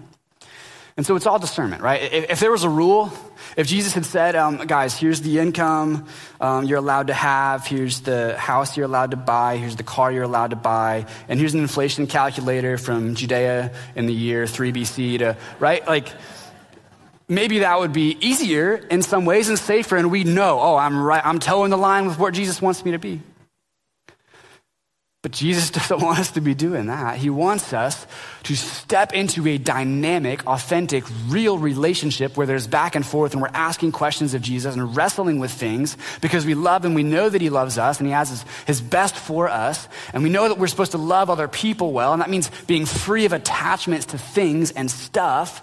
And 0.97 1.07
so 1.07 1.17
it's 1.17 1.27
all 1.27 1.39
discernment, 1.39 1.83
right? 1.83 2.03
If, 2.13 2.31
if 2.33 2.41
there 2.41 2.51
was 2.51 2.65
a 2.65 2.69
rule, 2.69 3.11
if 3.57 3.67
Jesus 3.67 3.95
had 3.95 4.05
said, 4.05 4.37
um, 4.37 4.59
guys, 4.59 4.99
here's 4.99 5.23
the 5.23 5.39
income 5.39 6.07
um, 6.41 6.65
you're 6.65 6.79
allowed 6.79 7.07
to 7.07 7.15
have, 7.15 7.67
here's 7.67 8.01
the 8.01 8.37
house 8.37 8.77
you're 8.77 8.85
allowed 8.85 9.13
to 9.13 9.17
buy, 9.17 9.57
here's 9.57 9.77
the 9.77 9.83
car 9.83 10.13
you're 10.13 10.25
allowed 10.25 10.51
to 10.51 10.57
buy, 10.57 11.07
and 11.29 11.39
here's 11.39 11.55
an 11.55 11.61
inflation 11.61 12.07
calculator 12.07 12.77
from 12.77 13.15
Judea 13.15 13.73
in 13.95 14.07
the 14.07 14.13
year 14.13 14.47
3 14.47 14.73
BC 14.73 15.19
to, 15.21 15.37
right? 15.59 15.87
Like, 15.87 16.09
maybe 17.31 17.61
that 17.61 17.79
would 17.79 17.93
be 17.93 18.19
easier 18.21 18.75
in 18.75 19.01
some 19.03 19.25
ways 19.25 19.49
and 19.49 19.59
safer, 19.59 19.97
and 19.97 20.11
we 20.11 20.25
know, 20.25 20.61
oh, 20.61 20.77
I'm 20.77 21.03
right, 21.03 21.25
I'm 21.25 21.39
toeing 21.39 21.71
the 21.71 21.79
line 21.79 22.07
with 22.07 22.19
where 22.19 22.31
Jesus 22.31 22.61
wants 22.61 22.85
me 22.85 22.91
to 22.91 22.99
be. 22.99 23.23
But 25.23 25.33
Jesus 25.33 25.71
doesn't 25.71 26.01
want 26.01 26.19
us 26.19 26.33
to 26.33 26.41
be 26.41 26.55
doing 26.55 26.87
that. 26.87 27.19
He 27.19 27.31
wants 27.31 27.73
us 27.73 28.07
to 28.45 28.57
step 28.57 29.13
into 29.13 29.47
a 29.47 29.59
dynamic, 29.59 30.47
authentic, 30.47 31.05
real 31.29 31.59
relationship 31.59 32.37
where 32.37 32.47
there's 32.47 32.67
back 32.67 32.95
and 32.95 33.05
forth 33.05 33.35
and 33.35 33.43
we're 33.43 33.49
asking 33.49 33.93
questions 33.93 34.33
of 34.33 34.41
Jesus 34.41 34.75
and 34.75 34.97
wrestling 34.97 35.39
with 35.39 35.51
things 35.51 35.97
because 36.23 36.47
we 36.47 36.55
love 36.55 36.85
him. 36.85 36.95
We 36.95 37.03
know 37.03 37.29
that 37.29 37.43
he 37.43 37.51
loves 37.51 37.77
us 37.77 37.99
and 37.99 38.07
he 38.07 38.13
has 38.13 38.31
his, 38.31 38.45
his 38.67 38.81
best 38.81 39.15
for 39.15 39.49
us. 39.49 39.89
And 40.15 40.23
we 40.23 40.31
know 40.31 40.49
that 40.49 40.59
we're 40.59 40.69
supposed 40.69 40.93
to 40.93 40.99
love 40.99 41.29
other 41.29 41.49
people 41.49 41.93
well. 41.93 42.15
And 42.15 42.23
that 42.23 42.31
means 42.31 42.51
being 42.67 42.87
free 42.87 43.27
of 43.27 43.35
attachments 43.35 44.07
to 44.07 44.19
things 44.19 44.71
and 44.71 44.91
stuff. 44.91 45.63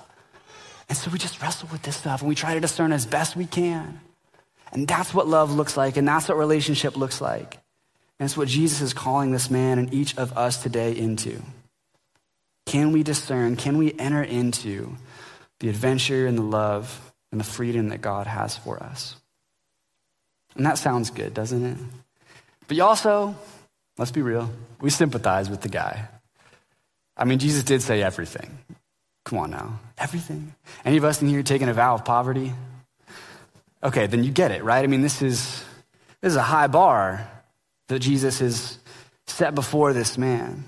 And 0.89 0.97
so 0.97 1.12
we 1.12 1.17
just 1.17 1.41
wrestle 1.41 1.69
with 1.71 1.82
this 1.82 1.97
stuff 1.97 2.21
and 2.21 2.30
we 2.30 2.36
try 2.36 2.54
to 2.54 2.60
discern 2.60 2.91
as 2.91 3.06
best 3.06 3.36
we 3.36 3.45
can. 3.45 4.00
And 4.71 4.88
that's 4.88 5.13
what 5.13 5.28
love 5.28 5.54
looks 5.54 5.78
like. 5.78 5.97
And 5.97 6.08
that's 6.08 6.28
what 6.30 6.38
relationship 6.38 6.95
looks 6.95 7.21
like. 7.21 7.56
And 8.19 8.26
it's 8.26 8.38
what 8.38 8.47
Jesus 8.47 8.82
is 8.82 8.93
calling 8.93 9.32
this 9.32 9.52
man 9.52 9.80
and 9.80 9.93
each 9.93 10.17
of 10.17 10.38
us 10.38 10.62
today 10.62 10.95
into. 10.95 11.41
Can 12.65 12.91
we 12.91 13.04
discern? 13.04 13.56
Can 13.56 13.78
we 13.78 13.93
enter 13.97 14.23
into 14.23 14.95
the 15.60 15.69
adventure 15.69 16.28
and 16.28 16.38
the 16.38 16.43
love 16.43 17.13
and 17.32 17.39
the 17.39 17.45
freedom 17.45 17.89
that 17.89 18.02
God 18.02 18.28
has 18.28 18.58
for 18.58 18.82
us? 18.82 19.15
And 20.56 20.65
that 20.65 20.78
sounds 20.78 21.12
good, 21.12 21.34
doesn't 21.34 21.63
it? 21.63 21.78
But 22.67 22.78
you 22.78 22.84
also, 22.84 23.36
let's 23.97 24.12
be 24.12 24.21
real, 24.21 24.50
we 24.82 24.89
sympathize 24.89 25.50
with 25.50 25.62
the 25.62 25.69
guy. 25.69 26.08
I 27.15 27.26
mean, 27.26 27.39
Jesus 27.39 27.63
did 27.63 27.82
say 27.82 28.02
everything. 28.02 28.58
Come 29.28 29.40
on 29.40 29.52
now. 29.52 29.78
Everything. 29.98 30.56
Any 30.86 30.96
of 30.96 31.04
us 31.04 31.22
in 31.22 31.28
here 31.28 31.44
taking 31.44 31.68
a 31.68 31.74
vow 31.74 31.96
of 31.96 32.06
poverty? 32.06 32.54
Okay, 33.84 34.08
then 34.08 34.24
you 34.24 34.32
get 34.32 34.52
it, 34.52 34.63
right? 34.63 34.82
I 34.82 34.88
mean, 34.88 35.02
this 35.02 35.22
is 35.22 35.66
this 36.22 36.32
is 36.32 36.38
a 36.38 36.42
high 36.42 36.68
bar 36.68 37.30
that 37.90 38.00
Jesus 38.00 38.40
has 38.40 38.80
set 39.26 39.54
before 39.54 39.92
this 39.92 40.18
man. 40.18 40.63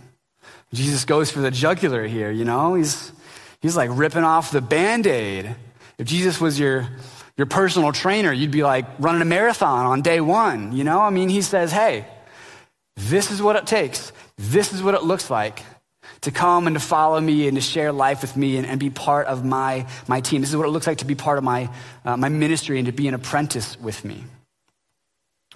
Jesus 0.73 1.05
goes 1.05 1.31
for 1.31 1.39
the 1.39 1.51
jugular 1.51 2.05
here, 2.05 2.31
you 2.31 2.43
know? 2.43 2.73
He's, 2.73 3.13
he's 3.61 3.77
like 3.77 3.91
ripping 3.93 4.25
off 4.25 4.51
the 4.51 4.59
band 4.59 5.07
aid. 5.07 5.55
If 5.97 6.07
Jesus 6.07 6.41
was 6.41 6.59
your, 6.59 6.85
your 7.37 7.47
personal 7.47 7.93
trainer, 7.93 8.33
you'd 8.33 8.51
be 8.51 8.63
like 8.63 8.85
running 8.99 9.21
a 9.21 9.25
marathon 9.25 9.85
on 9.85 10.01
day 10.01 10.19
one, 10.19 10.73
you 10.73 10.83
know? 10.83 10.99
I 10.99 11.11
mean, 11.11 11.29
he 11.29 11.41
says, 11.41 11.71
hey, 11.71 12.07
this 12.97 13.31
is 13.31 13.41
what 13.41 13.55
it 13.55 13.65
takes. 13.65 14.11
This 14.37 14.73
is 14.73 14.83
what 14.83 14.95
it 14.95 15.03
looks 15.03 15.29
like 15.29 15.63
to 16.21 16.31
come 16.31 16.67
and 16.67 16.75
to 16.75 16.79
follow 16.79 17.19
me 17.19 17.47
and 17.47 17.55
to 17.55 17.61
share 17.61 17.91
life 17.91 18.21
with 18.21 18.35
me 18.35 18.57
and, 18.57 18.67
and 18.67 18.79
be 18.79 18.89
part 18.89 19.27
of 19.27 19.45
my, 19.45 19.85
my 20.07 20.21
team. 20.21 20.41
This 20.41 20.49
is 20.49 20.57
what 20.57 20.67
it 20.67 20.71
looks 20.71 20.87
like 20.87 20.99
to 20.99 21.05
be 21.05 21.15
part 21.15 21.37
of 21.37 21.43
my, 21.43 21.69
uh, 22.03 22.17
my 22.17 22.29
ministry 22.29 22.77
and 22.77 22.87
to 22.87 22.91
be 22.91 23.07
an 23.07 23.13
apprentice 23.13 23.79
with 23.79 24.03
me. 24.03 24.23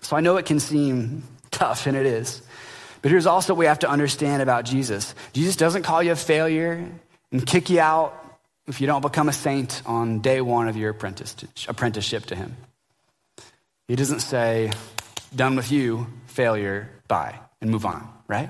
So 0.02 0.16
I 0.16 0.22
know 0.22 0.38
it 0.38 0.46
can 0.46 0.60
seem 0.60 1.24
tough, 1.52 1.88
and 1.88 1.96
it 1.96 2.06
is. 2.06 2.42
But 3.02 3.12
here's 3.12 3.26
also 3.26 3.54
what 3.54 3.60
we 3.60 3.66
have 3.66 3.80
to 3.80 3.90
understand 3.90 4.42
about 4.42 4.66
Jesus 4.66 5.16
Jesus 5.34 5.56
doesn't 5.56 5.84
call 5.84 6.02
you 6.04 6.12
a 6.12 6.16
failure 6.16 6.90
and 7.32 7.46
kick 7.46 7.70
you 7.70 7.80
out 7.80 8.20
if 8.68 8.80
you 8.80 8.88
don't 8.88 9.02
become 9.02 9.30
a 9.30 9.34
saint 9.34 9.82
on 9.86 10.20
day 10.20 10.42
one 10.42 10.68
of 10.68 10.78
your 10.78 10.90
apprenticeship 10.90 12.26
to 12.26 12.36
Him. 12.36 12.56
He 13.88 13.96
doesn't 13.96 14.22
say, 14.22 14.72
done 15.36 15.56
with 15.56 15.72
you, 15.72 16.08
failure, 16.28 16.90
bye, 17.08 17.40
and 17.60 17.70
move 17.70 17.86
on, 17.86 18.08
right? 18.28 18.50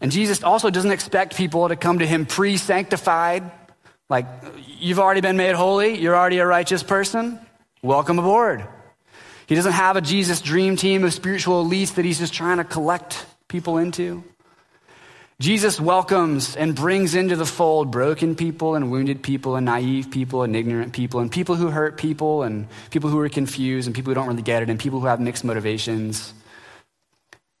And 0.00 0.12
Jesus 0.12 0.42
also 0.42 0.70
doesn't 0.70 0.90
expect 0.90 1.36
people 1.36 1.68
to 1.68 1.76
come 1.76 2.00
to 2.00 2.06
him 2.06 2.26
pre 2.26 2.56
sanctified, 2.56 3.50
like, 4.08 4.26
you've 4.78 5.00
already 5.00 5.20
been 5.20 5.36
made 5.36 5.54
holy, 5.54 5.98
you're 5.98 6.14
already 6.14 6.38
a 6.38 6.46
righteous 6.46 6.82
person. 6.82 7.40
Welcome 7.82 8.18
aboard. 8.18 8.66
He 9.46 9.54
doesn't 9.54 9.72
have 9.72 9.96
a 9.96 10.00
Jesus 10.00 10.40
dream 10.40 10.76
team 10.76 11.04
of 11.04 11.12
spiritual 11.12 11.64
elites 11.64 11.94
that 11.94 12.04
he's 12.04 12.18
just 12.18 12.34
trying 12.34 12.58
to 12.58 12.64
collect 12.64 13.26
people 13.48 13.78
into. 13.78 14.24
Jesus 15.38 15.78
welcomes 15.78 16.56
and 16.56 16.74
brings 16.74 17.14
into 17.14 17.36
the 17.36 17.44
fold 17.44 17.90
broken 17.90 18.36
people 18.36 18.74
and 18.74 18.90
wounded 18.90 19.22
people 19.22 19.56
and 19.56 19.66
naive 19.66 20.10
people 20.10 20.42
and 20.42 20.56
ignorant 20.56 20.94
people 20.94 21.20
and 21.20 21.30
people 21.30 21.56
who 21.56 21.68
hurt 21.68 21.98
people 21.98 22.42
and 22.42 22.66
people 22.90 23.10
who 23.10 23.18
are 23.18 23.28
confused 23.28 23.86
and 23.86 23.94
people 23.94 24.10
who 24.10 24.14
don't 24.14 24.28
really 24.28 24.42
get 24.42 24.62
it 24.62 24.70
and 24.70 24.80
people 24.80 24.98
who 24.98 25.06
have 25.06 25.20
mixed 25.20 25.44
motivations. 25.44 26.32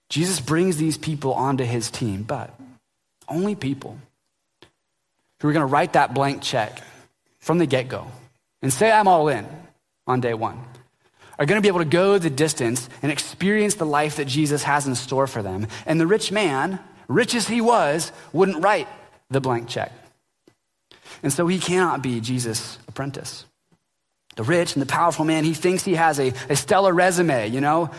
Jesus 0.08 0.40
brings 0.40 0.76
these 0.76 0.96
people 0.96 1.34
onto 1.34 1.64
his 1.64 1.90
team, 1.90 2.22
but 2.22 2.54
only 3.28 3.54
people 3.54 3.98
who 5.40 5.48
are 5.48 5.52
going 5.52 5.66
to 5.66 5.72
write 5.72 5.94
that 5.94 6.14
blank 6.14 6.42
check 6.42 6.80
from 7.38 7.58
the 7.58 7.66
get 7.66 7.88
go 7.88 8.06
and 8.62 8.72
say, 8.72 8.90
I'm 8.90 9.08
all 9.08 9.28
in 9.28 9.46
on 10.06 10.20
day 10.20 10.34
one, 10.34 10.58
are 11.38 11.46
going 11.46 11.58
to 11.58 11.62
be 11.62 11.68
able 11.68 11.80
to 11.80 11.84
go 11.84 12.18
the 12.18 12.30
distance 12.30 12.88
and 13.02 13.12
experience 13.12 13.74
the 13.74 13.86
life 13.86 14.16
that 14.16 14.26
Jesus 14.26 14.62
has 14.62 14.86
in 14.86 14.94
store 14.94 15.26
for 15.26 15.42
them. 15.42 15.66
And 15.84 16.00
the 16.00 16.06
rich 16.06 16.32
man, 16.32 16.78
rich 17.08 17.34
as 17.34 17.46
he 17.48 17.60
was, 17.60 18.12
wouldn't 18.32 18.62
write 18.62 18.88
the 19.30 19.40
blank 19.40 19.68
check. 19.68 19.92
And 21.22 21.32
so 21.32 21.46
he 21.46 21.58
cannot 21.58 22.02
be 22.02 22.20
Jesus' 22.20 22.78
apprentice. 22.88 23.44
The 24.36 24.44
rich 24.44 24.74
and 24.74 24.82
the 24.82 24.86
powerful 24.86 25.24
man, 25.24 25.44
he 25.44 25.54
thinks 25.54 25.82
he 25.82 25.94
has 25.94 26.20
a, 26.20 26.32
a 26.48 26.56
stellar 26.56 26.92
resume, 26.92 27.48
you 27.48 27.60
know? 27.60 27.90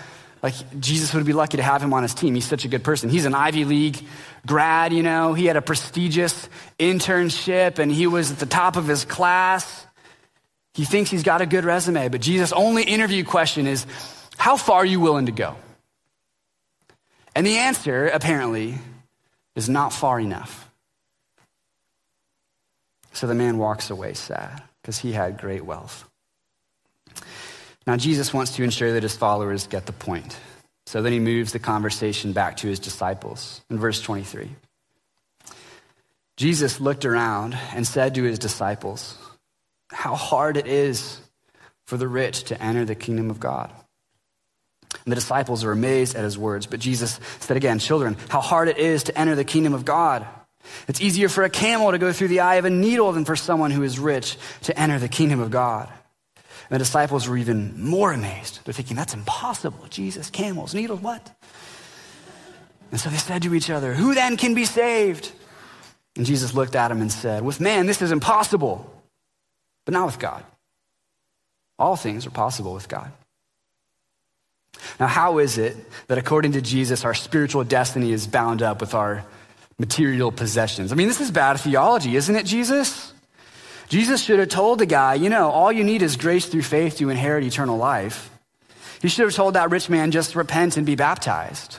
Like 0.43 0.53
Jesus 0.79 1.13
would 1.13 1.25
be 1.25 1.33
lucky 1.33 1.57
to 1.57 1.63
have 1.63 1.81
him 1.81 1.93
on 1.93 2.03
his 2.03 2.13
team. 2.13 2.35
He's 2.35 2.45
such 2.45 2.65
a 2.65 2.67
good 2.67 2.83
person. 2.83 3.09
He's 3.09 3.25
an 3.25 3.33
Ivy 3.33 3.65
League 3.65 3.99
grad, 4.45 4.93
you 4.93 5.03
know. 5.03 5.33
He 5.33 5.45
had 5.45 5.57
a 5.57 5.61
prestigious 5.61 6.49
internship 6.79 7.79
and 7.79 7.91
he 7.91 8.07
was 8.07 8.31
at 8.31 8.39
the 8.39 8.45
top 8.45 8.75
of 8.75 8.87
his 8.87 9.03
class. 9.03 9.85
He 10.73 10.85
thinks 10.85 11.09
he's 11.09 11.23
got 11.23 11.41
a 11.41 11.47
good 11.47 11.65
resume, 11.65 12.07
but 12.09 12.21
Jesus' 12.21 12.51
only 12.51 12.83
interview 12.83 13.23
question 13.23 13.65
is, 13.65 13.87
How 14.37 14.57
far 14.57 14.77
are 14.77 14.85
you 14.85 14.99
willing 14.99 15.25
to 15.25 15.31
go? 15.31 15.55
And 17.35 17.45
the 17.45 17.57
answer, 17.57 18.07
apparently, 18.07 18.75
is 19.55 19.69
not 19.69 19.91
far 19.91 20.19
enough. 20.19 20.69
So 23.13 23.25
the 23.25 23.33
man 23.33 23.57
walks 23.57 23.89
away 23.89 24.13
sad 24.13 24.61
because 24.81 24.99
he 24.99 25.11
had 25.11 25.39
great 25.39 25.65
wealth. 25.65 26.07
Now, 27.87 27.97
Jesus 27.97 28.33
wants 28.33 28.55
to 28.57 28.63
ensure 28.63 28.93
that 28.93 29.03
his 29.03 29.15
followers 29.15 29.65
get 29.65 29.85
the 29.85 29.93
point. 29.93 30.37
So 30.85 31.01
then 31.01 31.13
he 31.13 31.19
moves 31.19 31.53
the 31.53 31.59
conversation 31.59 32.33
back 32.33 32.57
to 32.57 32.67
his 32.67 32.79
disciples 32.79 33.61
in 33.69 33.79
verse 33.79 34.01
23. 34.01 34.51
Jesus 36.35 36.79
looked 36.79 37.05
around 37.05 37.57
and 37.73 37.87
said 37.87 38.13
to 38.15 38.23
his 38.23 38.37
disciples, 38.37 39.17
how 39.91 40.15
hard 40.15 40.57
it 40.57 40.67
is 40.67 41.19
for 41.85 41.97
the 41.97 42.07
rich 42.07 42.45
to 42.45 42.61
enter 42.61 42.85
the 42.85 42.95
kingdom 42.95 43.29
of 43.29 43.39
God. 43.39 43.71
And 45.05 45.11
the 45.11 45.15
disciples 45.15 45.63
are 45.63 45.71
amazed 45.71 46.15
at 46.15 46.23
his 46.23 46.37
words, 46.37 46.65
but 46.65 46.79
Jesus 46.79 47.19
said 47.39 47.57
again, 47.57 47.79
Children, 47.79 48.17
how 48.29 48.41
hard 48.41 48.67
it 48.67 48.77
is 48.77 49.03
to 49.03 49.17
enter 49.17 49.35
the 49.35 49.43
kingdom 49.43 49.73
of 49.73 49.85
God. 49.85 50.27
It's 50.87 51.01
easier 51.01 51.29
for 51.29 51.43
a 51.43 51.49
camel 51.49 51.91
to 51.91 51.97
go 51.97 52.11
through 52.11 52.27
the 52.27 52.41
eye 52.41 52.55
of 52.55 52.65
a 52.65 52.69
needle 52.69 53.11
than 53.13 53.25
for 53.25 53.35
someone 53.35 53.71
who 53.71 53.83
is 53.83 53.99
rich 53.99 54.37
to 54.63 54.77
enter 54.77 54.99
the 54.99 55.07
kingdom 55.07 55.39
of 55.39 55.49
God. 55.49 55.89
And 56.69 56.75
the 56.75 56.79
disciples 56.79 57.27
were 57.27 57.37
even 57.37 57.81
more 57.81 58.11
amazed. 58.11 58.59
They're 58.65 58.73
thinking, 58.73 58.95
That's 58.95 59.13
impossible. 59.13 59.85
Jesus, 59.89 60.29
camels, 60.29 60.73
needles, 60.73 61.01
what? 61.01 61.35
And 62.91 62.99
so 62.99 63.09
they 63.09 63.17
said 63.17 63.43
to 63.43 63.53
each 63.53 63.69
other, 63.69 63.93
Who 63.93 64.13
then 64.13 64.37
can 64.37 64.53
be 64.53 64.65
saved? 64.65 65.31
And 66.15 66.25
Jesus 66.25 66.53
looked 66.53 66.75
at 66.75 66.87
them 66.87 67.01
and 67.01 67.11
said, 67.11 67.43
With 67.43 67.59
man, 67.59 67.85
this 67.85 68.01
is 68.01 68.11
impossible 68.11 68.93
but 69.87 69.93
not 69.93 70.05
with 70.05 70.19
God. 70.19 70.43
All 71.79 71.95
things 71.95 72.27
are 72.27 72.29
possible 72.29 72.73
with 72.73 72.89
God. 72.89 73.09
Now, 74.99 75.07
how 75.07 75.37
is 75.37 75.57
it 75.57 75.77
that 76.07 76.17
according 76.17 76.51
to 76.51 76.61
Jesus, 76.61 77.05
our 77.05 77.13
spiritual 77.13 77.63
destiny 77.63 78.11
is 78.11 78.27
bound 78.27 78.61
up 78.61 78.81
with 78.81 78.93
our 78.93 79.23
material 79.79 80.29
possessions? 80.29 80.91
I 80.91 80.95
mean, 80.95 81.07
this 81.07 81.21
is 81.21 81.31
bad 81.31 81.57
theology, 81.61 82.17
isn't 82.17 82.35
it, 82.35 82.45
Jesus? 82.45 83.13
Jesus 83.89 84.21
should 84.21 84.39
have 84.39 84.49
told 84.49 84.79
the 84.79 84.85
guy, 84.85 85.15
you 85.15 85.29
know, 85.29 85.49
all 85.49 85.71
you 85.71 85.83
need 85.83 86.01
is 86.01 86.17
grace 86.17 86.45
through 86.45 86.63
faith 86.63 86.97
to 86.97 87.09
inherit 87.09 87.43
eternal 87.43 87.77
life. 87.77 88.29
He 89.01 89.07
should 89.07 89.25
have 89.25 89.35
told 89.35 89.53
that 89.53 89.69
rich 89.69 89.89
man, 89.89 90.11
just 90.11 90.35
repent 90.35 90.75
and 90.77 90.85
be 90.85 90.95
baptized. 90.95 91.77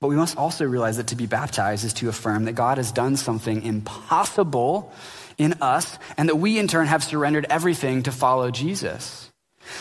But 0.00 0.08
we 0.08 0.16
must 0.16 0.36
also 0.36 0.64
realize 0.64 0.96
that 0.96 1.08
to 1.08 1.16
be 1.16 1.26
baptized 1.26 1.84
is 1.84 1.92
to 1.94 2.08
affirm 2.08 2.46
that 2.46 2.54
God 2.54 2.78
has 2.78 2.90
done 2.90 3.16
something 3.16 3.62
impossible 3.62 4.92
in 5.38 5.54
us 5.60 5.98
and 6.16 6.28
that 6.28 6.36
we 6.36 6.58
in 6.58 6.66
turn 6.66 6.86
have 6.86 7.04
surrendered 7.04 7.46
everything 7.48 8.02
to 8.04 8.12
follow 8.12 8.50
Jesus. 8.50 9.30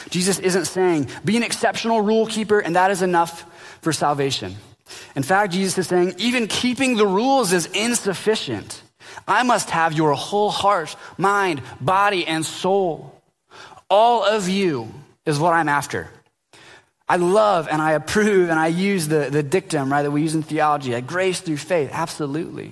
Jesus 0.10 0.38
isn't 0.39 0.65
saying, 0.65 1.08
be 1.26 1.38
an 1.38 1.44
exceptional 1.44 2.02
rule 2.02 2.28
keeper 2.28 2.60
and 2.60 2.76
that 2.76 2.91
is 2.91 3.02
enough 3.02 3.46
for 3.82 3.91
salvation. 3.91 4.56
In 5.15 5.24
fact, 5.24 5.54
Jesus 5.54 5.78
is 5.78 5.88
saying, 5.88 6.15
even 6.17 6.48
keeping 6.48 6.98
the 6.98 7.08
rules 7.08 7.54
is 7.54 7.65
insufficient. 7.67 8.84
I 9.28 9.43
must 9.43 9.69
have 9.69 9.93
your 9.93 10.13
whole 10.13 10.50
heart, 10.50 10.95
mind, 11.17 11.62
body, 11.80 12.26
and 12.26 12.45
soul. 12.45 13.21
All 13.89 14.24
of 14.24 14.47
you 14.47 14.91
is 15.26 15.39
what 15.39 15.54
I'm 15.54 15.69
after. 15.69 16.10
I 17.08 17.17
love 17.17 17.67
and 17.69 17.82
I 17.82 17.91
approve 17.91 18.50
and 18.50 18.58
I 18.58 18.67
use 18.67 19.08
the, 19.08 19.30
the 19.30 19.43
dictum, 19.43 19.91
right, 19.91 20.04
that 20.04 20.12
we 20.12 20.21
use 20.21 20.34
in 20.34 20.43
theology, 20.43 20.93
like 20.93 21.08
grace 21.08 21.41
through 21.41 21.58
faith, 21.58 21.89
absolutely. 21.91 22.71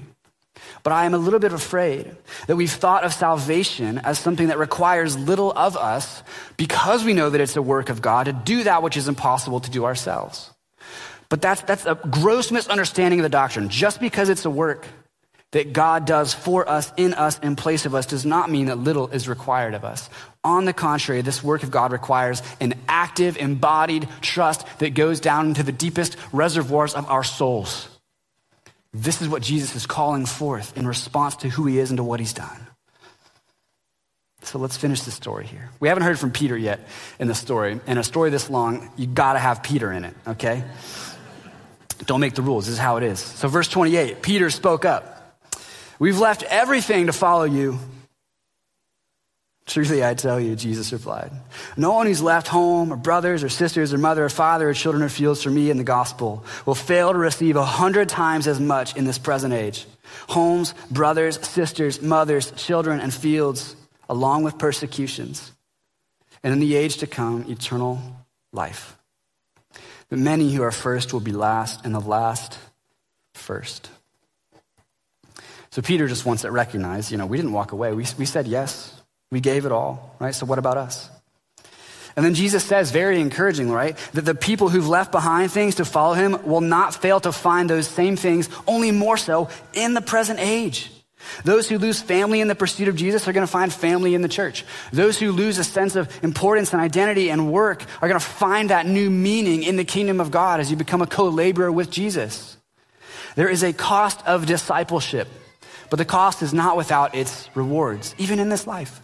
But 0.82 0.94
I 0.94 1.06
am 1.06 1.14
a 1.14 1.18
little 1.18 1.40
bit 1.40 1.52
afraid 1.52 2.16
that 2.48 2.56
we've 2.56 2.72
thought 2.72 3.04
of 3.04 3.14
salvation 3.14 3.98
as 3.98 4.18
something 4.18 4.48
that 4.48 4.58
requires 4.58 5.18
little 5.18 5.52
of 5.52 5.76
us 5.76 6.24
because 6.56 7.04
we 7.04 7.14
know 7.14 7.30
that 7.30 7.42
it's 7.42 7.58
a 7.58 7.62
work 7.62 7.90
of 7.90 8.02
God 8.02 8.28
to 8.28 8.34
do 8.34 8.64
that 8.64 8.82
which 8.82 8.96
is 8.96 9.08
impossible 9.08 9.60
to 9.60 9.70
do 9.70 9.84
ourselves. 9.84 10.52
But 11.28 11.42
that's, 11.42 11.62
that's 11.62 11.86
a 11.86 11.96
gross 11.96 12.50
misunderstanding 12.50 13.20
of 13.20 13.24
the 13.24 13.30
doctrine. 13.30 13.70
Just 13.70 14.00
because 14.00 14.30
it's 14.30 14.46
a 14.46 14.50
work 14.50 14.88
that 15.52 15.74
God 15.74 16.06
does 16.06 16.34
for 16.34 16.70
us, 16.70 16.92
in 16.96 17.14
us, 17.14 17.40
in 17.40 17.56
place 17.56 17.86
of 17.86 17.96
us, 17.96 18.06
does 18.06 18.26
not 18.26 18.52
mean 18.52 18.68
that 18.68 18.78
little 18.78 19.08
is 19.08 19.28
required 19.28 19.74
of 19.74 19.84
us. 19.84 20.10
On 20.44 20.66
the 20.66 20.74
contrary, 20.74 21.22
this 21.22 21.44
work 21.44 21.64
of 21.64 21.72
God 21.72 21.92
requires 21.92 22.44
an 22.60 22.76
active, 22.88 23.36
embodied 23.38 24.08
trust 24.22 24.66
that 24.80 24.94
goes 24.94 25.20
down 25.20 25.48
into 25.48 25.64
the 25.64 25.72
deepest 25.72 26.18
reservoirs 26.32 26.94
of 26.94 27.10
our 27.10 27.24
souls. 27.24 27.90
This 28.94 29.22
is 29.22 29.28
what 29.28 29.42
Jesus 29.42 29.76
is 29.76 29.86
calling 29.86 30.26
forth 30.26 30.78
in 30.78 30.88
response 30.88 31.38
to 31.38 31.50
who 31.50 31.66
he 31.66 31.80
is 31.80 31.90
and 31.90 31.98
to 31.98 32.04
what 32.04 32.20
he's 32.20 32.34
done. 32.34 32.68
So 34.42 34.58
let's 34.58 34.78
finish 34.78 35.02
the 35.02 35.12
story 35.12 35.46
here. 35.46 35.70
We 35.80 35.90
haven't 35.90 36.04
heard 36.04 36.18
from 36.18 36.32
Peter 36.32 36.58
yet 36.58 36.88
in 37.20 37.28
the 37.28 37.36
story. 37.36 37.80
In 37.86 37.98
a 37.98 38.04
story 38.04 38.30
this 38.30 38.50
long, 38.50 38.90
you 38.96 39.06
gotta 39.06 39.40
have 39.40 39.64
Peter 39.64 39.92
in 39.92 40.06
it, 40.06 40.16
okay? 40.28 40.64
Don't 42.06 42.22
make 42.22 42.36
the 42.36 42.42
rules. 42.42 42.66
This 42.66 42.74
is 42.74 42.80
how 42.80 42.98
it 42.98 43.04
is. 43.04 43.20
So, 43.20 43.48
verse 43.48 43.68
28 43.68 44.22
Peter 44.22 44.50
spoke 44.50 44.86
up. 44.86 45.19
We've 46.00 46.18
left 46.18 46.44
everything 46.44 47.08
to 47.08 47.14
follow 47.14 47.44
you. 47.44 47.78
Truly, 49.66 50.04
I 50.04 50.16
tell 50.16 50.40
you, 50.40 50.56
Jesus 50.56 50.92
replied. 50.92 51.32
No 51.78 51.94
one 51.94 52.08
who's 52.08 52.24
left 52.24 52.48
home, 52.48 52.92
or 52.92 52.96
brothers, 52.96 53.44
or 53.44 53.50
sisters, 53.50 53.94
or 53.94 54.00
mother, 54.00 54.26
or 54.26 54.30
father, 54.30 54.70
or 54.70 54.74
children, 54.74 55.04
or 55.04 55.10
fields 55.10 55.44
for 55.44 55.52
me 55.52 55.70
in 55.70 55.78
the 55.78 55.84
gospel 55.84 56.44
will 56.66 56.74
fail 56.74 57.12
to 57.12 57.20
receive 57.20 57.56
a 57.56 57.64
hundred 57.64 58.10
times 58.10 58.48
as 58.48 58.60
much 58.60 58.96
in 58.98 59.06
this 59.06 59.20
present 59.20 59.54
age. 59.54 59.86
Homes, 60.30 60.74
brothers, 60.90 61.46
sisters, 61.48 62.02
mothers, 62.02 62.50
children, 62.54 63.00
and 63.00 63.14
fields, 63.14 63.76
along 64.10 64.42
with 64.42 64.58
persecutions. 64.58 65.52
And 66.42 66.52
in 66.52 66.60
the 66.60 66.76
age 66.76 66.98
to 66.98 67.08
come, 67.08 67.46
eternal 67.48 68.02
life. 68.52 68.98
But 70.10 70.18
many 70.18 70.52
who 70.52 70.64
are 70.64 70.72
first 70.72 71.14
will 71.14 71.20
be 71.20 71.34
last, 71.34 71.86
and 71.86 71.94
the 71.94 72.00
last 72.00 72.58
first. 73.36 73.92
So 75.80 75.84
Peter 75.84 76.10
just 76.10 76.26
wants 76.26 76.44
it 76.44 76.52
recognized. 76.52 77.10
You 77.10 77.18
know, 77.18 77.26
we 77.26 77.38
didn't 77.38 77.54
walk 77.54 77.72
away. 77.72 77.94
We, 77.94 78.06
we 78.18 78.26
said 78.26 78.48
yes. 78.48 78.94
We 79.32 79.40
gave 79.40 79.66
it 79.66 79.72
all, 79.72 80.14
right? 80.20 80.36
So 80.36 80.46
what 80.46 80.60
about 80.60 80.76
us? 80.76 81.10
And 82.18 82.26
then 82.26 82.34
Jesus 82.34 82.66
says, 82.66 82.92
very 82.92 83.22
encouraging, 83.22 83.72
right? 83.72 83.96
That 84.12 84.26
the 84.26 84.36
people 84.36 84.68
who've 84.68 84.90
left 84.90 85.14
behind 85.14 85.54
things 85.54 85.76
to 85.76 85.86
follow 85.86 86.16
him 86.16 86.46
will 86.46 86.60
not 86.60 86.96
fail 86.96 87.22
to 87.22 87.32
find 87.32 87.70
those 87.70 87.88
same 87.88 88.18
things, 88.18 88.50
only 88.68 88.92
more 88.92 89.16
so 89.16 89.48
in 89.72 89.94
the 89.94 90.02
present 90.02 90.40
age. 90.42 90.92
Those 91.46 91.70
who 91.70 91.78
lose 91.78 92.02
family 92.02 92.42
in 92.42 92.50
the 92.50 92.56
pursuit 92.56 92.90
of 92.90 92.98
Jesus 92.98 93.26
are 93.30 93.32
going 93.32 93.48
to 93.48 93.52
find 93.52 93.72
family 93.72 94.16
in 94.16 94.22
the 94.22 94.28
church. 94.28 94.66
Those 94.92 95.18
who 95.18 95.32
lose 95.32 95.60
a 95.60 95.64
sense 95.64 95.96
of 95.96 96.12
importance 96.22 96.74
and 96.74 96.82
identity 96.82 97.32
and 97.32 97.54
work 97.54 97.86
are 98.02 98.10
going 98.10 98.20
to 98.20 98.26
find 98.26 98.70
that 98.70 98.86
new 98.86 99.10
meaning 99.10 99.64
in 99.64 99.78
the 99.78 99.86
kingdom 99.86 100.20
of 100.20 100.30
God 100.30 100.60
as 100.60 100.70
you 100.70 100.76
become 100.76 101.02
a 101.02 101.08
co 101.08 101.30
laborer 101.30 101.72
with 101.72 101.90
Jesus. 101.90 102.58
There 103.36 103.48
is 103.48 103.64
a 103.64 103.72
cost 103.72 104.22
of 104.28 104.46
discipleship. 104.46 105.30
But 105.90 105.98
the 105.98 106.06
cost 106.06 106.42
is 106.42 106.54
not 106.54 106.78
without 106.78 107.16
its 107.16 107.50
rewards, 107.56 108.16
even 108.18 108.40
in 108.40 108.50
this 108.50 108.68
life. 108.68 109.02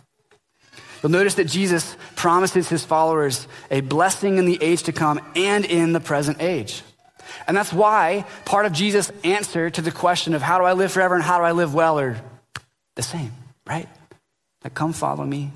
You'll 1.02 1.12
notice 1.12 1.36
that 1.36 1.46
Jesus 1.46 1.96
promises 2.16 2.70
his 2.70 2.84
followers 2.84 3.48
a 3.70 3.82
blessing 3.82 4.38
in 4.38 4.46
the 4.46 4.58
age 4.62 4.84
to 4.84 4.92
come 4.92 5.20
and 5.36 5.66
in 5.66 5.94
the 5.94 6.00
present 6.00 6.42
age. 6.42 6.82
And 7.48 7.56
that's 7.56 7.74
why 7.74 8.26
part 8.46 8.66
of 8.66 8.74
Jesus' 8.74 9.12
answer 9.24 9.70
to 9.70 9.82
the 9.82 9.92
question 9.92 10.34
of 10.34 10.42
how 10.42 10.58
do 10.58 10.64
I 10.64 10.74
live 10.74 10.92
forever 10.92 11.16
and 11.16 11.24
how 11.24 11.38
do 11.38 11.44
I 11.44 11.52
live 11.52 11.74
well 11.74 12.00
are 12.00 12.18
the 12.96 13.04
same, 13.04 13.32
right? 13.68 13.88
Like, 14.64 14.74
come 14.74 14.94
follow 14.94 15.24
me, 15.24 15.52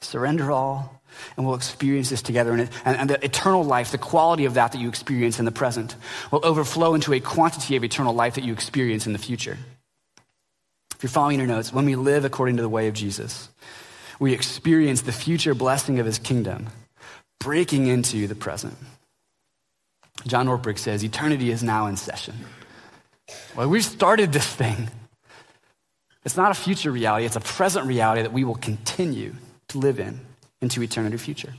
surrender 0.00 0.50
all, 0.50 1.00
and 1.36 1.46
we'll 1.46 1.54
experience 1.54 2.10
this 2.10 2.22
together. 2.22 2.52
And, 2.52 2.70
and, 2.84 3.10
the 3.10 3.24
eternal 3.24 3.64
life, 3.64 3.92
the 3.92 3.98
quality 3.98 4.44
of 4.44 4.54
that 4.54 4.72
that 4.72 4.80
you 4.80 4.88
experience 4.88 5.38
in 5.38 5.44
the 5.44 5.52
present, 5.52 5.94
will 6.30 6.44
overflow 6.44 6.94
into 6.94 7.12
a 7.12 7.20
quantity 7.20 7.76
of 7.76 7.84
eternal 7.84 8.14
life 8.14 8.34
that 8.34 8.44
you 8.44 8.52
experience 8.52 9.06
in 9.06 9.12
the 9.12 9.18
future. 9.18 9.58
If 10.98 11.04
you're 11.04 11.10
following 11.10 11.38
your 11.38 11.46
notes, 11.46 11.72
when 11.72 11.84
we 11.84 11.94
live 11.94 12.24
according 12.24 12.56
to 12.56 12.62
the 12.62 12.68
way 12.68 12.88
of 12.88 12.94
Jesus, 12.94 13.50
we 14.18 14.32
experience 14.32 15.02
the 15.02 15.12
future 15.12 15.54
blessing 15.54 16.00
of 16.00 16.06
his 16.06 16.18
kingdom 16.18 16.66
breaking 17.38 17.86
into 17.86 18.26
the 18.26 18.34
present. 18.34 18.76
John 20.26 20.48
Ortberg 20.48 20.76
says, 20.76 21.04
Eternity 21.04 21.52
is 21.52 21.62
now 21.62 21.86
in 21.86 21.96
session. 21.96 22.34
Well, 23.54 23.68
we've 23.68 23.84
started 23.84 24.32
this 24.32 24.48
thing. 24.48 24.90
It's 26.24 26.36
not 26.36 26.50
a 26.50 26.54
future 26.54 26.90
reality, 26.90 27.26
it's 27.26 27.36
a 27.36 27.40
present 27.40 27.86
reality 27.86 28.22
that 28.22 28.32
we 28.32 28.42
will 28.42 28.56
continue 28.56 29.36
to 29.68 29.78
live 29.78 30.00
in 30.00 30.18
into 30.60 30.82
eternity 30.82 31.16
future. 31.16 31.54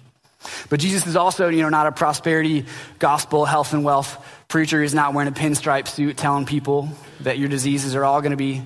But 0.70 0.82
Jesus 0.82 1.08
is 1.08 1.16
also, 1.16 1.48
you 1.48 1.62
know, 1.62 1.70
not 1.70 1.88
a 1.88 1.94
prosperity 1.94 2.66
gospel, 3.00 3.46
health 3.46 3.72
and 3.72 3.86
wealth 3.86 4.22
preacher. 4.50 4.82
He's 4.82 4.94
not 4.94 5.14
wearing 5.14 5.32
a 5.32 5.36
pinstripe 5.36 5.88
suit 5.88 6.18
telling 6.18 6.46
people 6.46 6.90
that 7.22 7.38
your 7.38 7.48
diseases 7.48 7.96
are 7.96 8.04
all 8.04 8.20
going 8.20 8.32
to 8.32 8.38
be 8.38 8.64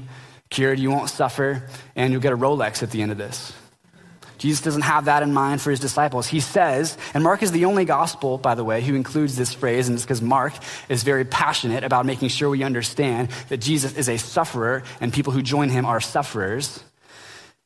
cured, 0.54 0.80
you 0.80 0.92
won't 0.92 1.10
suffer, 1.10 1.68
and 1.96 2.14
you'll 2.14 2.22
get 2.22 2.32
a 2.32 2.38
Rolex 2.38 2.84
at 2.84 2.92
the 2.92 3.02
end 3.02 3.12
of 3.12 3.18
this. 3.18 3.52
Jesus 4.38 4.62
doesn't 4.62 4.82
have 4.82 5.06
that 5.06 5.24
in 5.24 5.34
mind 5.34 5.62
for 5.62 5.72
his 5.72 5.80
disciples. 5.80 6.28
He 6.28 6.42
says, 6.42 6.98
and 7.14 7.24
Mark 7.24 7.44
is 7.44 7.52
the 7.52 7.66
only 7.66 7.86
gospel, 7.86 8.38
by 8.38 8.56
the 8.56 8.64
way, 8.64 8.82
who 8.82 8.94
includes 8.94 9.38
this 9.38 9.54
phrase, 9.54 9.88
and 9.88 9.96
it's 9.96 10.04
because 10.04 10.22
Mark 10.22 10.54
is 10.90 11.04
very 11.04 11.24
passionate 11.24 11.84
about 11.84 12.06
making 12.06 12.30
sure 12.30 12.50
we 12.50 12.64
understand 12.64 13.30
that 13.50 13.58
Jesus 13.58 13.96
is 13.96 14.10
a 14.10 14.18
sufferer 14.18 14.84
and 15.00 15.14
people 15.14 15.32
who 15.32 15.42
join 15.42 15.70
him 15.70 15.86
are 15.86 16.02
sufferers. 16.02 16.84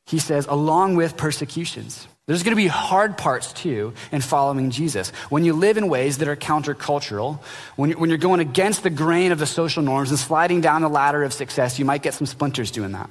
He 0.06 0.18
says, 0.18 0.46
along 0.46 0.96
with 0.96 1.16
persecutions. 1.16 2.06
There's 2.28 2.42
going 2.42 2.52
to 2.52 2.56
be 2.56 2.66
hard 2.66 3.16
parts 3.16 3.54
too 3.54 3.94
in 4.12 4.20
following 4.20 4.70
Jesus. 4.70 5.08
When 5.30 5.46
you 5.46 5.54
live 5.54 5.78
in 5.78 5.88
ways 5.88 6.18
that 6.18 6.28
are 6.28 6.36
countercultural, 6.36 7.40
when 7.74 7.88
you're, 7.88 7.98
when 7.98 8.10
you're 8.10 8.18
going 8.18 8.40
against 8.40 8.82
the 8.82 8.90
grain 8.90 9.32
of 9.32 9.38
the 9.38 9.46
social 9.46 9.82
norms 9.82 10.10
and 10.10 10.18
sliding 10.18 10.60
down 10.60 10.82
the 10.82 10.90
ladder 10.90 11.22
of 11.22 11.32
success, 11.32 11.78
you 11.78 11.86
might 11.86 12.02
get 12.02 12.12
some 12.12 12.26
splinters 12.26 12.70
doing 12.70 12.92
that. 12.92 13.08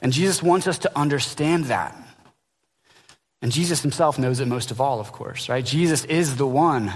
And 0.00 0.10
Jesus 0.10 0.42
wants 0.42 0.66
us 0.66 0.78
to 0.78 0.98
understand 0.98 1.66
that. 1.66 1.94
And 3.42 3.52
Jesus 3.52 3.82
himself 3.82 4.18
knows 4.18 4.40
it 4.40 4.48
most 4.48 4.70
of 4.70 4.80
all, 4.80 5.00
of 5.00 5.12
course, 5.12 5.50
right? 5.50 5.64
Jesus 5.64 6.06
is 6.06 6.36
the 6.36 6.46
one, 6.46 6.90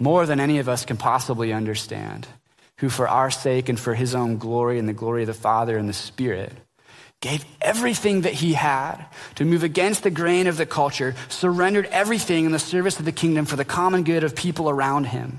more 0.00 0.26
than 0.26 0.40
any 0.40 0.58
of 0.58 0.68
us 0.68 0.84
can 0.84 0.96
possibly 0.96 1.52
understand, 1.52 2.26
who 2.78 2.88
for 2.88 3.06
our 3.06 3.30
sake 3.30 3.68
and 3.68 3.78
for 3.78 3.94
his 3.94 4.16
own 4.16 4.36
glory 4.36 4.80
and 4.80 4.88
the 4.88 4.94
glory 4.94 5.22
of 5.22 5.28
the 5.28 5.32
Father 5.34 5.78
and 5.78 5.88
the 5.88 5.92
Spirit 5.92 6.52
gave 7.20 7.44
everything 7.60 8.22
that 8.22 8.32
he 8.32 8.54
had 8.54 9.04
to 9.34 9.44
move 9.44 9.62
against 9.62 10.02
the 10.02 10.10
grain 10.10 10.46
of 10.46 10.56
the 10.56 10.64
culture, 10.66 11.14
surrendered 11.28 11.86
everything 11.86 12.46
in 12.46 12.52
the 12.52 12.58
service 12.58 12.98
of 12.98 13.04
the 13.04 13.12
kingdom 13.12 13.44
for 13.44 13.56
the 13.56 13.64
common 13.64 14.04
good 14.04 14.24
of 14.24 14.34
people 14.34 14.70
around 14.70 15.04
him. 15.04 15.38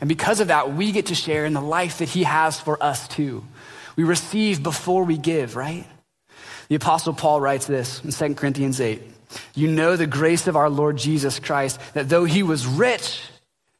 And 0.00 0.08
because 0.08 0.40
of 0.40 0.48
that, 0.48 0.74
we 0.74 0.92
get 0.92 1.06
to 1.06 1.14
share 1.14 1.44
in 1.44 1.54
the 1.54 1.60
life 1.60 1.98
that 1.98 2.08
he 2.08 2.22
has 2.22 2.60
for 2.60 2.82
us 2.82 3.08
too. 3.08 3.44
We 3.96 4.04
receive 4.04 4.62
before 4.62 5.04
we 5.04 5.18
give, 5.18 5.56
right? 5.56 5.86
The 6.68 6.76
Apostle 6.76 7.14
Paul 7.14 7.40
writes 7.40 7.66
this 7.66 8.02
in 8.04 8.10
2 8.10 8.34
Corinthians 8.34 8.80
8. 8.80 9.02
You 9.54 9.68
know 9.68 9.96
the 9.96 10.06
grace 10.06 10.46
of 10.46 10.56
our 10.56 10.70
Lord 10.70 10.96
Jesus 10.96 11.38
Christ, 11.38 11.80
that 11.94 12.08
though 12.08 12.24
he 12.24 12.42
was 12.42 12.66
rich, 12.66 13.22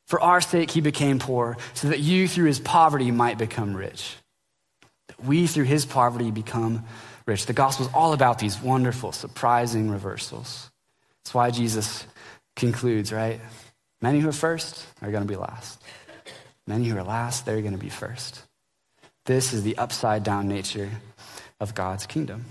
for 0.07 0.21
our 0.21 0.41
sake 0.41 0.71
he 0.71 0.81
became 0.81 1.19
poor, 1.19 1.57
so 1.75 1.89
that 1.89 2.01
you 2.01 2.29
through 2.29 2.47
his 2.47 2.61
poverty 2.61 3.11
might 3.11 3.39
become 3.39 3.75
rich. 3.75 4.17
That 5.09 5.25
we 5.25 5.47
through 5.47 5.65
his 5.65 5.87
poverty 5.87 6.31
become 6.31 6.85
rich. 7.27 7.47
The 7.47 7.53
gospel 7.53 7.87
is 7.87 7.93
all 7.95 8.13
about 8.13 8.39
these 8.39 8.61
wonderful, 8.61 9.13
surprising 9.13 9.91
reversals. 9.91 10.71
That's 11.23 11.35
why 11.35 11.51
Jesus 11.51 12.07
concludes, 12.57 13.13
right? 13.13 13.41
Many 14.01 14.21
who 14.21 14.29
are 14.29 14.33
first 14.33 14.87
are 15.01 15.11
going 15.11 15.23
to 15.23 15.29
be 15.29 15.37
last. 15.37 15.81
Many 16.67 16.89
who 16.89 16.97
are 16.97 17.05
last, 17.05 17.47
they're 17.47 17.61
going 17.61 17.73
to 17.73 17.79
be 17.79 17.89
first. 17.89 18.43
This 19.27 19.53
is 19.53 19.63
the 19.63 19.79
upside 19.79 20.25
down 20.25 20.49
nature 20.49 20.91
of 21.61 21.75
God's 21.75 22.07
kingdom. 22.07 22.45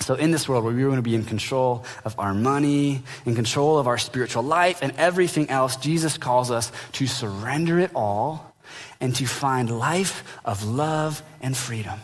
So, 0.00 0.14
in 0.14 0.32
this 0.32 0.48
world 0.48 0.64
where 0.64 0.74
we 0.74 0.84
want 0.84 0.98
to 0.98 1.02
be 1.02 1.14
in 1.14 1.24
control 1.24 1.84
of 2.04 2.18
our 2.18 2.34
money, 2.34 3.02
in 3.24 3.34
control 3.34 3.78
of 3.78 3.86
our 3.86 3.96
spiritual 3.96 4.42
life, 4.42 4.80
and 4.82 4.92
everything 4.98 5.48
else, 5.48 5.76
Jesus 5.76 6.18
calls 6.18 6.50
us 6.50 6.70
to 6.92 7.06
surrender 7.06 7.78
it 7.78 7.90
all 7.94 8.54
and 9.00 9.14
to 9.16 9.26
find 9.26 9.70
life 9.70 10.38
of 10.44 10.64
love 10.64 11.22
and 11.40 11.56
freedom. 11.56 11.98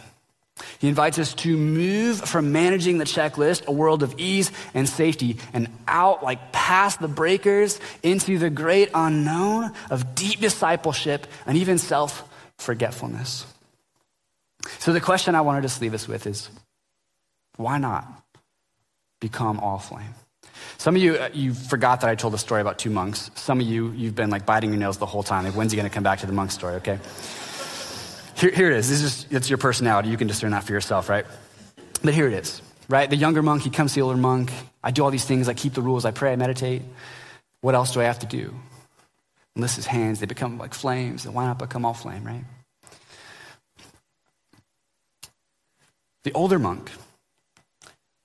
He 0.78 0.88
invites 0.88 1.18
us 1.18 1.34
to 1.34 1.56
move 1.56 2.20
from 2.20 2.52
managing 2.52 2.98
the 2.98 3.04
checklist, 3.04 3.66
a 3.66 3.72
world 3.72 4.02
of 4.02 4.14
ease 4.18 4.50
and 4.74 4.88
safety, 4.88 5.38
and 5.52 5.68
out, 5.86 6.22
like 6.22 6.52
past 6.52 7.00
the 7.00 7.08
breakers, 7.08 7.80
into 8.02 8.38
the 8.38 8.50
great 8.50 8.90
unknown 8.94 9.72
of 9.90 10.14
deep 10.14 10.40
discipleship 10.40 11.26
and 11.46 11.56
even 11.58 11.78
self 11.78 12.28
forgetfulness. 12.58 13.46
So, 14.78 14.92
the 14.92 15.00
question 15.00 15.34
I 15.34 15.40
wanted 15.40 15.62
to 15.62 15.68
just 15.68 15.80
leave 15.80 15.94
us 15.94 16.06
with 16.06 16.26
is 16.26 16.50
why 17.56 17.78
not 17.78 18.06
become 19.20 19.61
all 19.61 19.78
flame? 19.78 20.14
Some 20.78 20.96
of 20.96 21.02
you, 21.02 21.16
uh, 21.16 21.28
you 21.32 21.52
forgot 21.52 22.00
that 22.00 22.11
I 22.11 22.14
told 22.14 22.32
the 22.32 22.38
story 22.38 22.61
about 22.61 22.78
two 22.78 22.90
monks. 22.90 23.30
Some 23.34 23.61
of 23.61 23.66
you, 23.66 23.90
you've 23.92 24.14
been 24.14 24.30
like 24.30 24.46
biting 24.46 24.70
your 24.70 24.78
nails 24.78 24.98
the 24.98 25.06
whole 25.06 25.22
time. 25.22 25.44
Like, 25.44 25.54
when's 25.54 25.72
he 25.72 25.76
going 25.76 25.88
to 25.88 25.94
come 25.94 26.02
back 26.02 26.20
to 26.20 26.26
the 26.26 26.32
monk 26.32 26.50
story, 26.50 26.74
okay? 26.76 26.98
Here, 28.41 28.51
here 28.51 28.70
it 28.70 28.78
is. 28.78 28.88
This 28.88 29.03
is 29.03 29.26
it's 29.30 29.51
your 29.51 29.59
personality. 29.59 30.09
You 30.09 30.16
can 30.16 30.26
discern 30.26 30.53
that 30.53 30.64
for 30.64 30.72
yourself, 30.72 31.11
right? 31.11 31.26
But 32.03 32.14
here 32.14 32.26
it 32.26 32.32
is, 32.32 32.62
right? 32.88 33.09
The 33.09 33.16
younger 33.16 33.43
monk, 33.43 33.62
he 33.62 33.68
comes 33.68 33.93
to 33.93 33.97
the 33.97 34.03
older 34.03 34.16
monk. 34.16 34.51
I 34.82 34.93
do 34.93 35.05
all 35.05 35.11
these 35.11 35.26
things. 35.26 35.47
I 35.47 35.53
keep 35.53 35.74
the 35.74 35.82
rules. 35.82 36.07
I 36.07 36.11
pray. 36.11 36.32
I 36.32 36.36
meditate. 36.36 36.80
What 37.61 37.74
else 37.74 37.93
do 37.93 38.01
I 38.01 38.05
have 38.05 38.20
to 38.20 38.26
do? 38.26 38.55
Enlist 39.57 39.76
his 39.76 39.84
hands. 39.84 40.20
They 40.20 40.26
become 40.26 40.57
like 40.57 40.72
flames. 40.72 41.26
And 41.26 41.34
why 41.34 41.45
not 41.45 41.59
become 41.59 41.84
all 41.84 41.93
flame, 41.93 42.24
right? 42.24 42.45
The 46.24 46.32
older 46.32 46.59
monk, 46.59 46.91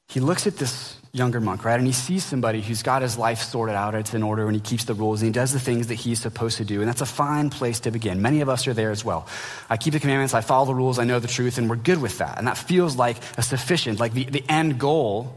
he 0.07 0.21
looks 0.21 0.47
at 0.47 0.55
this 0.55 0.94
younger 1.15 1.39
monk, 1.39 1.63
right? 1.63 1.79
And 1.79 1.87
he 1.87 1.93
sees 1.93 2.25
somebody 2.25 2.61
who's 2.61 2.83
got 2.83 3.01
his 3.01 3.17
life 3.17 3.41
sorted 3.41 3.75
out, 3.75 3.95
it's 3.95 4.13
in 4.13 4.21
order, 4.21 4.45
and 4.47 4.53
he 4.53 4.59
keeps 4.59 4.83
the 4.83 4.93
rules, 4.93 5.21
and 5.21 5.27
he 5.27 5.31
does 5.31 5.53
the 5.53 5.59
things 5.59 5.87
that 5.87 5.95
he's 5.95 6.19
supposed 6.19 6.57
to 6.57 6.65
do. 6.65 6.81
And 6.81 6.89
that's 6.89 7.01
a 7.01 7.05
fine 7.05 7.49
place 7.49 7.79
to 7.81 7.91
begin. 7.91 8.21
Many 8.21 8.41
of 8.41 8.49
us 8.49 8.67
are 8.67 8.73
there 8.73 8.91
as 8.91 9.05
well. 9.05 9.27
I 9.69 9.77
keep 9.77 9.93
the 9.93 9.99
commandments, 9.99 10.33
I 10.33 10.41
follow 10.41 10.65
the 10.65 10.75
rules, 10.75 10.99
I 10.99 11.05
know 11.05 11.19
the 11.19 11.27
truth, 11.27 11.57
and 11.57 11.69
we're 11.69 11.77
good 11.77 12.01
with 12.01 12.17
that. 12.17 12.37
And 12.37 12.47
that 12.47 12.57
feels 12.57 12.97
like 12.97 13.17
a 13.37 13.41
sufficient, 13.41 13.99
like 13.99 14.13
the, 14.13 14.25
the 14.25 14.43
end 14.49 14.77
goal 14.77 15.33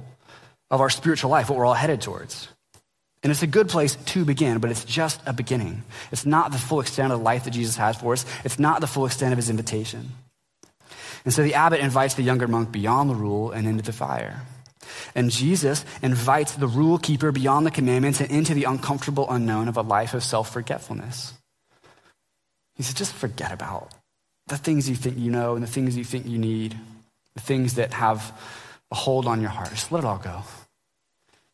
of 0.70 0.80
our 0.80 0.90
spiritual 0.90 1.30
life, 1.30 1.48
what 1.48 1.58
we're 1.58 1.66
all 1.66 1.74
headed 1.74 2.02
towards. 2.02 2.48
And 3.22 3.30
it's 3.30 3.42
a 3.42 3.48
good 3.48 3.68
place 3.68 3.96
to 3.96 4.24
begin, 4.24 4.58
but 4.58 4.70
it's 4.70 4.84
just 4.84 5.20
a 5.26 5.32
beginning. 5.32 5.84
It's 6.12 6.26
not 6.26 6.52
the 6.52 6.58
full 6.58 6.80
extent 6.80 7.12
of 7.12 7.18
the 7.18 7.24
life 7.24 7.44
that 7.44 7.50
Jesus 7.50 7.76
has 7.76 7.96
for 7.96 8.12
us. 8.12 8.26
It's 8.44 8.58
not 8.58 8.80
the 8.80 8.86
full 8.86 9.06
extent 9.06 9.32
of 9.32 9.38
his 9.38 9.50
invitation. 9.50 10.10
And 11.24 11.34
so 11.34 11.42
the 11.42 11.54
abbot 11.54 11.80
invites 11.80 12.14
the 12.14 12.22
younger 12.22 12.46
monk 12.46 12.70
beyond 12.70 13.10
the 13.10 13.14
rule 13.14 13.50
and 13.50 13.66
into 13.66 13.82
the 13.82 13.92
fire. 13.92 14.42
And 15.14 15.30
Jesus 15.30 15.84
invites 16.02 16.54
the 16.54 16.66
rule 16.66 16.98
keeper 16.98 17.32
beyond 17.32 17.66
the 17.66 17.70
commandments 17.70 18.20
and 18.20 18.30
into 18.30 18.54
the 18.54 18.64
uncomfortable 18.64 19.26
unknown 19.30 19.68
of 19.68 19.76
a 19.76 19.82
life 19.82 20.14
of 20.14 20.22
self 20.22 20.52
forgetfulness. 20.52 21.34
He 22.76 22.82
says, 22.82 22.94
just 22.94 23.12
forget 23.12 23.52
about 23.52 23.92
the 24.46 24.56
things 24.56 24.88
you 24.88 24.96
think 24.96 25.18
you 25.18 25.30
know 25.30 25.54
and 25.54 25.62
the 25.62 25.70
things 25.70 25.96
you 25.96 26.04
think 26.04 26.26
you 26.26 26.38
need, 26.38 26.76
the 27.34 27.40
things 27.40 27.74
that 27.74 27.92
have 27.92 28.32
a 28.90 28.94
hold 28.94 29.26
on 29.26 29.40
your 29.40 29.50
heart. 29.50 29.70
Just 29.70 29.92
let 29.92 30.04
it 30.04 30.06
all 30.06 30.18
go. 30.18 30.42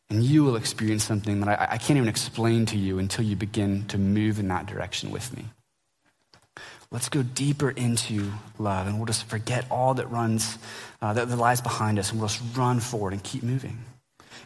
And 0.09 0.23
you 0.23 0.43
will 0.43 0.55
experience 0.55 1.03
something 1.03 1.39
that 1.41 1.49
I, 1.49 1.73
I 1.73 1.77
can't 1.77 1.97
even 1.97 2.07
explain 2.09 2.65
to 2.67 2.77
you 2.77 2.99
until 2.99 3.25
you 3.25 3.35
begin 3.35 3.85
to 3.87 3.97
move 3.97 4.39
in 4.39 4.47
that 4.49 4.67
direction 4.67 5.11
with 5.11 5.35
me. 5.35 5.45
Let's 6.91 7.09
go 7.09 7.23
deeper 7.23 7.69
into 7.69 8.31
love, 8.57 8.87
and 8.87 8.97
we'll 8.97 9.05
just 9.05 9.25
forget 9.25 9.65
all 9.69 9.95
that 9.95 10.09
runs, 10.11 10.57
uh, 11.01 11.13
that, 11.13 11.29
that 11.29 11.35
lies 11.35 11.61
behind 11.61 11.99
us, 11.99 12.11
and 12.11 12.19
we'll 12.19 12.29
just 12.29 12.41
run 12.55 12.79
forward 12.79 13.13
and 13.13 13.23
keep 13.23 13.43
moving 13.43 13.79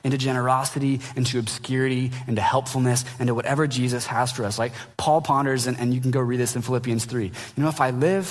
into 0.03 0.17
generosity, 0.17 1.01
into 1.15 1.39
obscurity, 1.39 2.11
into 2.27 2.41
helpfulness, 2.41 3.05
into 3.19 3.35
whatever 3.35 3.67
Jesus 3.67 4.05
has 4.07 4.31
for 4.31 4.45
us. 4.45 4.57
Like 4.57 4.71
Paul 4.97 5.21
ponders, 5.21 5.67
and, 5.67 5.77
and 5.79 5.93
you 5.93 6.01
can 6.01 6.11
go 6.11 6.19
read 6.21 6.39
this 6.39 6.55
in 6.55 6.61
Philippians 6.61 7.05
3. 7.05 7.25
You 7.25 7.33
know, 7.57 7.69
if 7.69 7.81
I 7.81 7.91
live, 7.91 8.27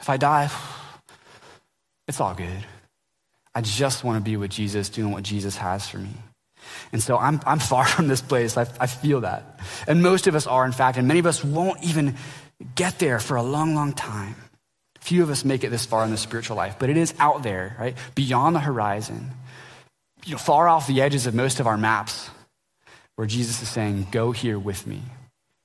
if 0.00 0.10
I 0.10 0.16
die, 0.16 0.50
it's 2.08 2.20
all 2.20 2.34
good. 2.34 2.66
I 3.54 3.60
just 3.60 4.02
want 4.04 4.22
to 4.22 4.24
be 4.24 4.36
with 4.36 4.50
Jesus, 4.50 4.88
doing 4.88 5.12
what 5.12 5.22
Jesus 5.22 5.56
has 5.56 5.88
for 5.88 5.98
me. 5.98 6.10
And 6.92 7.02
so 7.02 7.16
I'm, 7.16 7.40
I'm 7.46 7.58
far 7.58 7.84
from 7.86 8.08
this 8.08 8.20
place. 8.20 8.56
I, 8.56 8.66
I 8.78 8.86
feel 8.86 9.22
that. 9.22 9.60
And 9.86 10.02
most 10.02 10.26
of 10.26 10.34
us 10.34 10.46
are, 10.46 10.64
in 10.64 10.72
fact, 10.72 10.98
and 10.98 11.08
many 11.08 11.20
of 11.20 11.26
us 11.26 11.44
won't 11.44 11.82
even 11.82 12.16
get 12.74 12.98
there 12.98 13.18
for 13.18 13.36
a 13.36 13.42
long, 13.42 13.74
long 13.74 13.92
time. 13.92 14.36
Few 15.00 15.22
of 15.22 15.30
us 15.30 15.44
make 15.44 15.64
it 15.64 15.70
this 15.70 15.84
far 15.84 16.04
in 16.04 16.10
the 16.10 16.16
spiritual 16.16 16.56
life, 16.56 16.76
but 16.78 16.88
it 16.88 16.96
is 16.96 17.12
out 17.18 17.42
there, 17.42 17.76
right? 17.78 17.96
Beyond 18.14 18.54
the 18.54 18.60
horizon, 18.60 19.30
you 20.24 20.32
know, 20.32 20.38
far 20.38 20.68
off 20.68 20.86
the 20.86 21.02
edges 21.02 21.26
of 21.26 21.34
most 21.34 21.58
of 21.58 21.66
our 21.66 21.76
maps, 21.76 22.30
where 23.16 23.26
Jesus 23.26 23.60
is 23.62 23.68
saying, 23.68 24.06
Go 24.12 24.30
here 24.30 24.58
with 24.58 24.86
me. 24.86 25.02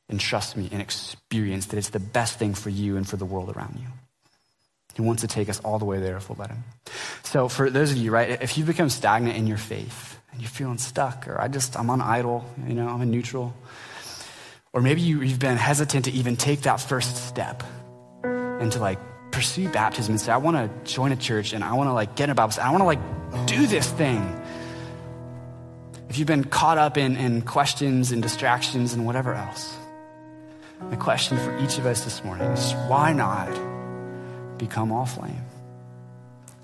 and 0.10 0.20
trust 0.20 0.56
me 0.56 0.70
and 0.72 0.82
experience 0.82 1.68
that 1.68 1.78
it's 1.78 1.90
the 1.90 2.00
best 2.00 2.40
thing 2.40 2.54
for 2.54 2.70
you 2.70 2.96
and 2.96 3.08
for 3.08 3.18
the 3.18 3.26
world 3.26 3.56
around 3.56 3.78
you. 3.80 3.88
He 4.96 5.02
wants 5.02 5.22
to 5.22 5.28
take 5.28 5.50
us 5.50 5.60
all 5.60 5.78
the 5.78 5.86
way 5.86 6.00
there 6.00 6.18
if 6.18 6.30
we'll 6.30 6.38
let 6.40 6.50
him. 6.50 6.64
So, 7.24 7.50
for 7.50 7.70
those 7.70 7.92
of 7.92 7.98
you, 7.98 8.10
right, 8.10 8.42
if 8.42 8.58
you 8.58 8.64
become 8.64 8.90
stagnant 8.90 9.38
in 9.38 9.46
your 9.46 9.58
faith 9.58 10.17
and 10.32 10.42
you're 10.42 10.50
feeling 10.50 10.78
stuck, 10.78 11.28
or 11.28 11.40
I 11.40 11.48
just, 11.48 11.78
I'm 11.78 11.90
on 11.90 12.02
idle, 12.02 12.46
you 12.68 12.74
know, 12.74 12.88
I'm 12.88 13.02
in 13.02 13.12
neutral, 13.12 13.56
or 14.74 14.82
maybe 14.82 15.02
you, 15.02 15.22
you've 15.22 15.40
been 15.40 15.58
hesitant 15.58 16.06
to 16.06 16.12
even 16.12 16.36
take 16.36 16.62
that 16.62 16.80
first 16.80 17.28
step 17.28 17.64
and 18.24 18.72
to 18.72 18.80
like 18.80 19.00
pursue 19.32 19.70
baptism 19.70 20.14
and 20.14 20.22
say, 20.22 20.32
I 20.32 20.38
want 20.38 20.58
to 20.58 20.92
join 20.92 21.12
a 21.12 21.16
church 21.16 21.54
and 21.54 21.64
I 21.64 21.74
want 21.74 21.90
to 21.90 21.94
like 21.94 22.16
get 22.16 22.26
in 22.26 22.30
a 22.32 22.36
Bible 22.36 22.52
study. 22.52 22.68
I 22.68 22.72
want 22.72 22.82
to 22.82 22.86
like 22.86 23.48
do 23.48 23.68
this 23.68 23.90
thing. 23.90 24.42
If 26.10 26.18
you've 26.18 26.28
been 26.28 26.44
caught 26.44 26.78
up 26.78 26.98
in, 26.98 27.18
in 27.18 27.42
questions 27.42 28.12
and 28.12 28.22
distractions 28.22 28.94
and 28.94 29.06
whatever 29.06 29.34
else, 29.34 29.76
the 30.90 30.98
question 30.98 31.38
for 31.38 31.58
each 31.60 31.78
of 31.78 31.86
us 31.86 32.04
this 32.04 32.24
morning 32.24 32.48
is 32.48 32.74
why 32.88 33.14
not 33.14 33.50
become 34.58 34.92
all 34.92 35.06
flame? 35.06 35.42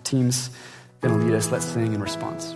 Team's 0.03 0.49
going 1.01 1.19
to 1.19 1.25
lead 1.25 1.35
us. 1.35 1.51
Let's 1.51 1.65
sing 1.65 1.93
in 1.93 2.01
response. 2.01 2.55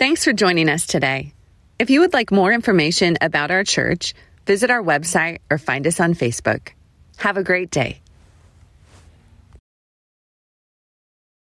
Thanks 0.00 0.24
for 0.24 0.32
joining 0.32 0.70
us 0.70 0.86
today. 0.86 1.34
If 1.78 1.90
you 1.90 2.00
would 2.00 2.14
like 2.14 2.32
more 2.32 2.54
information 2.54 3.18
about 3.20 3.50
our 3.50 3.64
church, 3.64 4.14
visit 4.46 4.70
our 4.70 4.82
website 4.82 5.40
or 5.50 5.58
find 5.58 5.86
us 5.86 6.00
on 6.00 6.14
Facebook. 6.14 6.70
Have 7.18 7.36
a 7.36 7.42
great 7.42 7.70
day. 7.70 8.00